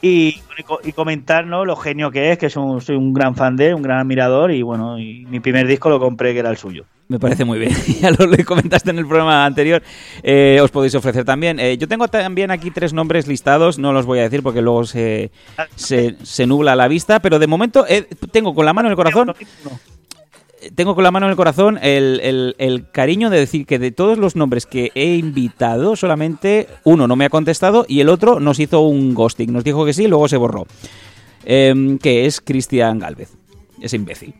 Y, 0.02 0.40
y 0.84 0.92
comentarnos 0.92 1.66
lo 1.66 1.76
genio 1.76 2.10
que 2.10 2.32
es, 2.32 2.38
que 2.38 2.46
es 2.46 2.56
un- 2.56 2.80
soy 2.80 2.96
un 2.96 3.12
gran 3.12 3.34
fan 3.34 3.56
de 3.56 3.68
él, 3.68 3.74
un 3.74 3.82
gran 3.82 3.98
admirador 3.98 4.50
y 4.52 4.62
bueno, 4.62 4.98
y 4.98 5.24
mi 5.26 5.40
primer 5.40 5.66
disco 5.66 5.88
lo 5.88 5.98
compré 5.98 6.32
que 6.32 6.40
era 6.40 6.50
el 6.50 6.56
suyo. 6.56 6.84
Me 7.08 7.20
parece 7.20 7.44
muy 7.44 7.58
bien. 7.60 7.72
ya 8.00 8.10
lo, 8.10 8.26
lo 8.26 8.36
comentaste 8.44 8.90
en 8.90 8.98
el 8.98 9.06
programa 9.06 9.46
anterior. 9.46 9.80
Eh, 10.24 10.58
os 10.60 10.72
podéis 10.72 10.94
ofrecer 10.96 11.24
también. 11.24 11.60
Eh, 11.60 11.78
yo 11.78 11.86
tengo 11.86 12.08
también 12.08 12.50
aquí 12.50 12.72
tres 12.72 12.92
nombres 12.92 13.28
listados. 13.28 13.78
No 13.78 13.92
los 13.92 14.06
voy 14.06 14.18
a 14.18 14.22
decir 14.22 14.42
porque 14.42 14.60
luego 14.60 14.84
se, 14.84 15.30
se, 15.76 16.16
se 16.24 16.46
nubla 16.48 16.74
la 16.74 16.88
vista. 16.88 17.20
Pero 17.20 17.38
de 17.38 17.46
momento 17.46 17.86
eh, 17.88 18.08
tengo 18.32 18.56
con 18.56 18.64
la 18.66 18.72
mano 18.72 18.88
en 18.88 18.90
el 18.90 18.96
corazón. 18.96 19.32
Tengo 20.74 20.94
con 20.94 21.04
la 21.04 21.10
mano 21.10 21.26
en 21.26 21.30
el 21.30 21.36
corazón 21.36 21.78
el, 21.82 22.20
el- 22.22 22.54
el 22.58 22.90
cariño 22.90 23.30
de 23.30 23.38
decir 23.38 23.66
que 23.66 23.78
de 23.78 23.90
todos 23.92 24.18
los 24.18 24.36
nombres 24.36 24.66
que 24.66 24.90
he 24.94 25.14
invitado, 25.16 25.96
solamente 25.96 26.66
uno 26.84 27.06
no 27.06 27.14
me 27.16 27.24
ha 27.26 27.30
contestado 27.30 27.84
y 27.88 28.00
el 28.00 28.08
otro 28.08 28.40
nos 28.40 28.58
hizo 28.58 28.80
un 28.80 29.14
ghosting. 29.14 29.52
Nos 29.52 29.64
dijo 29.64 29.84
que 29.84 29.92
sí 29.92 30.04
y 30.04 30.08
luego 30.08 30.28
se 30.28 30.36
borró. 30.36 30.66
Em, 31.44 31.98
que 31.98 32.26
es 32.26 32.40
Cristian 32.40 32.98
Galvez. 32.98 33.30
Ese 33.80 33.96
imbécil. 33.96 34.34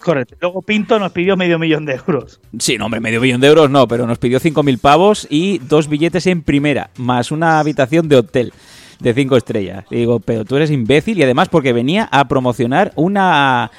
Correcto. 0.00 0.36
Luego 0.40 0.62
Pinto 0.62 0.98
nos 0.98 1.12
pidió 1.12 1.36
medio 1.36 1.58
millón 1.58 1.84
de 1.84 1.94
euros. 2.06 2.40
Sí, 2.58 2.76
no, 2.78 2.84
hombre, 2.86 3.00
medio 3.00 3.20
millón 3.20 3.40
de 3.40 3.48
euros 3.48 3.68
no, 3.70 3.88
pero 3.88 4.06
nos 4.06 4.18
pidió 4.18 4.38
5.000 4.38 4.78
pavos 4.78 5.26
y 5.30 5.58
dos 5.58 5.88
billetes 5.88 6.26
en 6.26 6.42
primera, 6.42 6.90
más 6.98 7.32
una 7.32 7.58
habitación 7.58 8.08
de 8.08 8.16
hotel 8.16 8.52
de 9.00 9.14
cinco 9.14 9.36
estrellas. 9.36 9.84
Y 9.90 9.96
digo, 9.96 10.20
pero 10.20 10.44
tú 10.44 10.56
eres 10.56 10.70
imbécil 10.70 11.18
y 11.18 11.22
además 11.22 11.48
porque 11.48 11.72
venía 11.72 12.08
a 12.12 12.26
promocionar 12.28 12.92
una, 12.96 13.70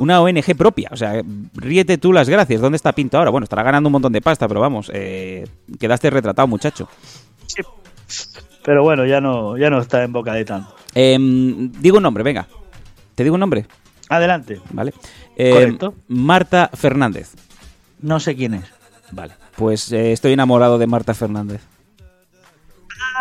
una 0.00 0.20
ONG 0.20 0.56
propia. 0.56 0.88
O 0.92 0.96
sea, 0.96 1.22
ríete 1.54 1.98
tú 1.98 2.12
las 2.12 2.28
gracias. 2.28 2.60
¿Dónde 2.60 2.76
está 2.76 2.92
Pinto 2.92 3.18
ahora? 3.18 3.30
Bueno, 3.30 3.44
estará 3.44 3.62
ganando 3.62 3.88
un 3.88 3.92
montón 3.92 4.12
de 4.12 4.20
pasta, 4.20 4.48
pero 4.48 4.60
vamos, 4.60 4.90
eh, 4.94 5.46
quedaste 5.78 6.10
retratado, 6.10 6.48
muchacho. 6.48 6.88
Pero 8.64 8.82
bueno, 8.82 9.06
ya 9.06 9.20
no, 9.20 9.56
ya 9.56 9.70
no 9.70 9.80
está 9.80 10.02
en 10.02 10.12
boca 10.12 10.32
de 10.32 10.44
tanto. 10.44 10.74
Em, 10.94 11.70
digo 11.72 11.98
un 11.98 12.02
nombre, 12.02 12.22
venga. 12.22 12.48
¿Te 13.14 13.22
digo 13.22 13.34
un 13.34 13.40
nombre? 13.40 13.66
Adelante. 14.08 14.60
Vale. 14.70 14.92
Em, 15.36 15.52
Correcto. 15.52 15.94
Marta 16.08 16.70
Fernández. 16.74 17.34
No 18.00 18.20
sé 18.20 18.34
quién 18.34 18.54
es. 18.54 18.64
Vale. 19.12 19.34
Pues 19.56 19.92
eh, 19.92 20.12
estoy 20.12 20.32
enamorado 20.32 20.78
de 20.78 20.86
Marta 20.86 21.14
Fernández. 21.14 21.62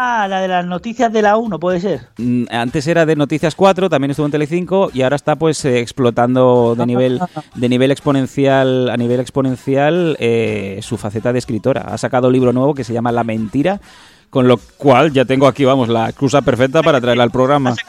Ah, 0.01 0.29
la 0.29 0.39
de 0.39 0.47
las 0.47 0.65
noticias 0.65 1.11
de 1.11 1.21
la 1.21 1.35
1, 1.35 1.59
puede 1.59 1.81
ser. 1.81 2.07
Mm, 2.15 2.45
Antes 2.51 2.87
era 2.87 3.05
de 3.05 3.17
Noticias 3.17 3.53
4, 3.53 3.89
también 3.89 4.11
estuvo 4.11 4.25
en 4.27 4.31
Telecinco 4.31 4.89
y 4.93 5.01
ahora 5.01 5.17
está 5.17 5.35
pues 5.35 5.65
eh, 5.65 5.79
explotando 5.81 6.73
de 6.73 6.85
nivel 6.85 7.19
de 7.55 7.67
nivel 7.67 7.91
exponencial 7.91 8.89
a 8.89 8.95
nivel 8.95 9.19
exponencial 9.19 10.15
eh, 10.21 10.79
su 10.83 10.95
faceta 10.95 11.33
de 11.33 11.39
escritora. 11.39 11.81
Ha 11.81 11.97
sacado 11.97 12.27
un 12.27 12.33
libro 12.33 12.53
nuevo 12.53 12.73
que 12.73 12.85
se 12.85 12.93
llama 12.93 13.11
La 13.11 13.25
mentira, 13.25 13.81
con 14.29 14.47
lo 14.47 14.55
cual 14.77 15.11
ya 15.11 15.25
tengo 15.25 15.47
aquí 15.47 15.65
vamos 15.65 15.89
la 15.89 16.07
excusa 16.07 16.41
perfecta 16.43 16.81
para 16.81 17.01
traerla 17.01 17.23
al 17.23 17.31
programa. 17.31 17.75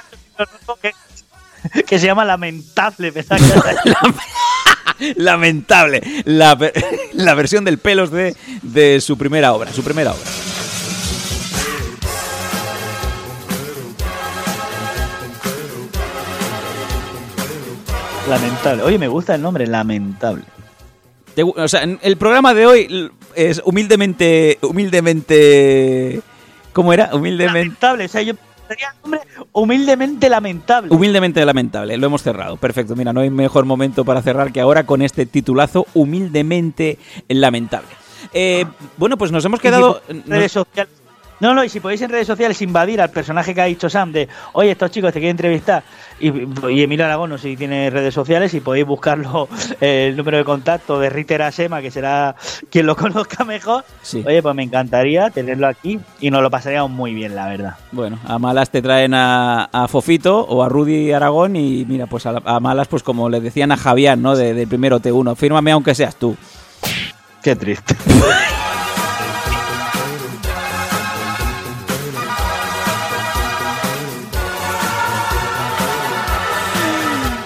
Que, 1.87 1.99
se 1.99 2.07
llama 2.07 2.25
Lamentable. 2.25 3.13
Lamentable, 5.17 6.03
la, 6.25 6.59
la 7.13 7.35
versión 7.35 7.67
del 7.67 7.77
pelos 7.77 8.11
de, 8.11 8.35
de 8.63 9.01
su 9.03 9.19
primera 9.19 9.53
obra, 9.53 9.71
su 9.71 9.85
primera 9.85 10.13
obra. 10.13 10.50
Lamentable. 18.31 18.83
Oye, 18.85 18.99
me 18.99 19.09
gusta 19.09 19.35
el 19.35 19.43
nombre, 19.43 19.67
Lamentable. 19.67 20.45
Te 21.35 21.43
o 21.43 21.69
sea, 21.69 21.83
en- 21.83 21.99
el 22.03 22.17
programa 22.17 22.55
de 22.55 22.67
hoy 22.67 23.11
es 23.35 23.61
humildemente, 23.65 24.59
humildemente, 24.63 26.21
¿cómo 26.73 26.93
era? 26.93 27.11
Humildemente. 27.15 27.59
Lamentable. 27.59 28.05
O 28.05 28.09
sea, 28.09 28.23
yo 28.23 28.35
sería 28.69 28.89
el 28.89 29.03
nombre 29.03 29.21
humildemente 29.53 30.29
lamentable. 30.29 30.93
Humildemente 30.95 31.45
lamentable, 31.45 31.97
lo 31.97 32.07
hemos 32.07 32.23
cerrado. 32.23 32.57
Perfecto, 32.57 32.97
mira, 32.97 33.13
no 33.13 33.21
hay 33.21 33.31
mejor 33.31 33.65
momento 33.65 34.05
para 34.05 34.23
cerrar 34.23 34.53
que 34.53 34.61
ahora 34.61 34.87
con 34.87 35.03
este 35.03 35.27
titulazo, 35.27 35.87
humildemente 35.95 36.99
lamentable. 37.29 37.89
Eh, 38.33 38.65
bueno, 38.97 39.17
pues 39.17 39.33
nos 39.33 39.45
hemos 39.45 39.61
quedado... 39.61 40.03
redes 40.27 40.53
sociales. 40.53 40.93
No, 41.41 41.55
no, 41.55 41.65
y 41.65 41.69
si 41.69 41.81
podéis 41.81 42.03
en 42.03 42.11
redes 42.11 42.27
sociales 42.27 42.61
invadir 42.63 43.01
al 43.01 43.11
personaje 43.11 43.55
que 43.55 43.61
ha 43.61 43.65
dicho 43.65 43.89
Sam 43.89 44.13
de, 44.13 44.29
oye, 44.53 44.71
estos 44.71 44.91
chicos 44.91 45.13
te 45.13 45.21
quieren 45.21 45.33
entrevistar, 45.33 45.83
y, 46.19 46.29
y 46.29 46.83
Emilio 46.83 47.07
Aragón 47.07 47.31
no 47.31 47.39
sé 47.39 47.49
si 47.49 47.57
tiene 47.57 47.89
redes 47.91 48.13
sociales 48.13 48.53
y 48.55 48.61
podéis 48.61 48.87
buscarlo 48.87 49.49
eh, 49.81 50.09
el 50.11 50.17
número 50.17 50.37
de 50.37 50.45
contacto 50.45 51.01
de 51.01 51.09
Ritter 51.11 51.43
Asema, 51.43 51.81
que 51.81 51.91
será 51.91 52.37
quien 52.71 52.87
lo 52.87 52.95
conozca 53.11 53.45
mejor. 53.45 53.85
Sí. 54.03 54.23
Oye, 54.27 54.43
pues 54.43 54.55
me 54.55 54.63
encantaría 54.63 55.31
tenerlo 55.31 55.67
aquí 55.67 55.99
y 56.21 56.31
nos 56.31 56.43
lo 56.43 56.51
pasaríamos 56.51 56.91
muy 56.91 57.15
bien, 57.15 57.35
la 57.35 57.49
verdad. 57.49 57.77
Bueno, 57.93 58.19
a 58.27 58.39
malas 58.39 58.71
te 58.71 58.83
traen 58.83 59.15
a, 59.15 59.65
a 59.65 59.89
Fofito 59.89 60.41
o 60.41 60.63
a 60.63 60.69
Rudy 60.69 61.13
Aragón 61.13 61.57
y 61.57 61.85
mira, 61.87 62.07
pues 62.07 62.27
a, 62.27 62.41
a 62.45 62.61
malas, 62.61 62.89
pues 62.89 63.03
como 63.03 63.29
le 63.31 63.41
decían 63.41 63.73
a 63.73 63.77
Javier, 63.77 64.19
¿no? 64.19 64.37
De, 64.37 64.53
del 64.53 64.69
primero 64.69 65.01
T1, 65.01 65.37
fírmame 65.37 65.73
aunque 65.73 65.95
seas 65.95 66.17
tú. 66.17 66.37
Qué 67.43 67.57
triste. 67.57 67.97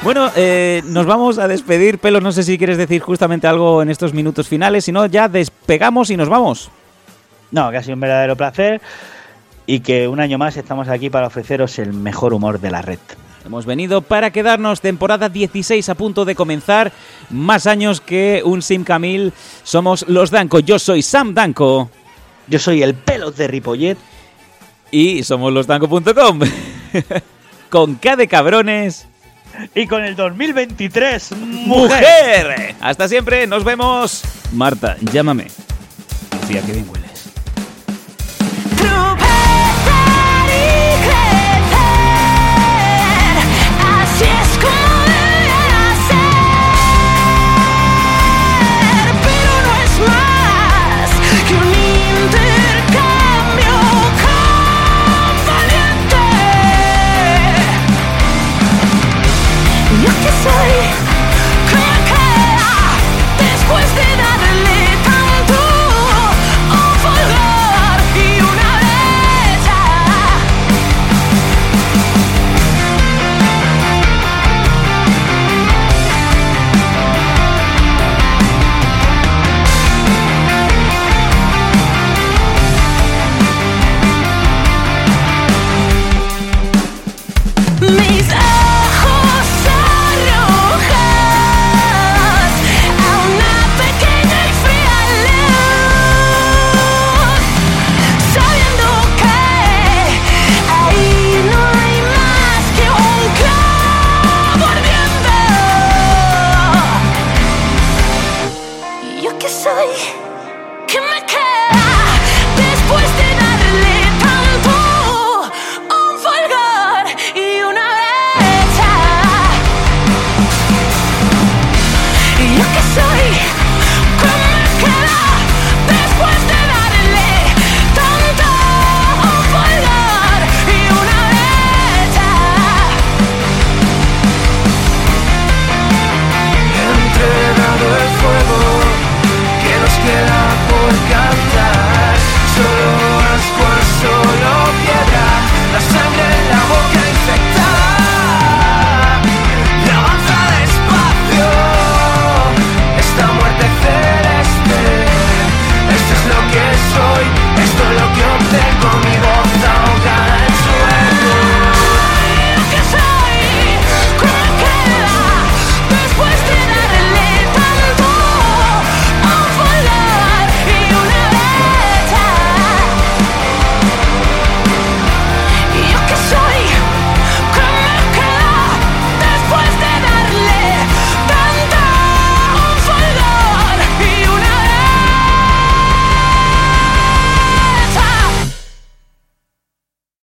Bueno, 0.04 0.30
eh, 0.36 0.82
nos 0.84 1.06
vamos 1.06 1.38
a 1.38 1.48
despedir. 1.48 1.98
Pelos, 1.98 2.22
no 2.22 2.30
sé 2.30 2.42
si 2.42 2.58
quieres 2.58 2.76
decir 2.76 3.00
justamente 3.00 3.46
algo 3.46 3.80
en 3.80 3.88
estos 3.88 4.12
minutos 4.12 4.46
finales. 4.46 4.84
Si 4.84 4.92
no, 4.92 5.06
ya 5.06 5.28
despegamos 5.28 6.10
y 6.10 6.16
nos 6.18 6.28
vamos. 6.28 6.70
No, 7.50 7.70
que 7.70 7.78
ha 7.78 7.82
sido 7.82 7.94
un 7.94 8.00
verdadero 8.00 8.36
placer 8.36 8.82
y 9.64 9.80
que 9.80 10.06
un 10.06 10.20
año 10.20 10.36
más 10.36 10.58
estamos 10.58 10.88
aquí 10.88 11.08
para 11.08 11.28
ofreceros 11.28 11.78
el 11.78 11.94
mejor 11.94 12.34
humor 12.34 12.60
de 12.60 12.70
la 12.70 12.82
red. 12.82 12.98
Hemos 13.46 13.64
venido 13.64 14.02
para 14.02 14.30
quedarnos 14.30 14.82
temporada 14.82 15.30
16 15.30 15.88
a 15.88 15.94
punto 15.94 16.26
de 16.26 16.34
comenzar. 16.34 16.92
Más 17.30 17.66
años 17.66 18.02
que 18.02 18.42
un 18.44 18.60
Sim 18.60 18.84
Camil. 18.84 19.32
Somos 19.62 20.06
los 20.06 20.30
Danco. 20.30 20.58
Yo 20.58 20.78
soy 20.78 21.00
Sam 21.00 21.32
Danco. 21.32 21.88
Yo 22.46 22.58
soy 22.58 22.82
el 22.82 22.94
pelos 22.94 23.38
de 23.38 23.48
Ripollet. 23.48 23.96
Y 24.90 25.22
somos 25.22 25.50
losdanco.com. 25.50 26.40
Con 27.70 27.94
K 27.94 28.16
de 28.16 28.28
cabrones. 28.28 29.08
Y 29.74 29.86
con 29.86 30.04
el 30.04 30.16
2023, 30.16 31.32
mujer. 31.32 31.66
¡Mujer! 31.66 32.74
Hasta 32.80 33.08
siempre, 33.08 33.46
nos 33.46 33.64
vemos. 33.64 34.22
Marta, 34.52 34.96
llámame. 35.12 35.46
Lucía, 36.40 36.62
que 36.62 36.72
bien 36.72 36.88
huele. 36.88 37.03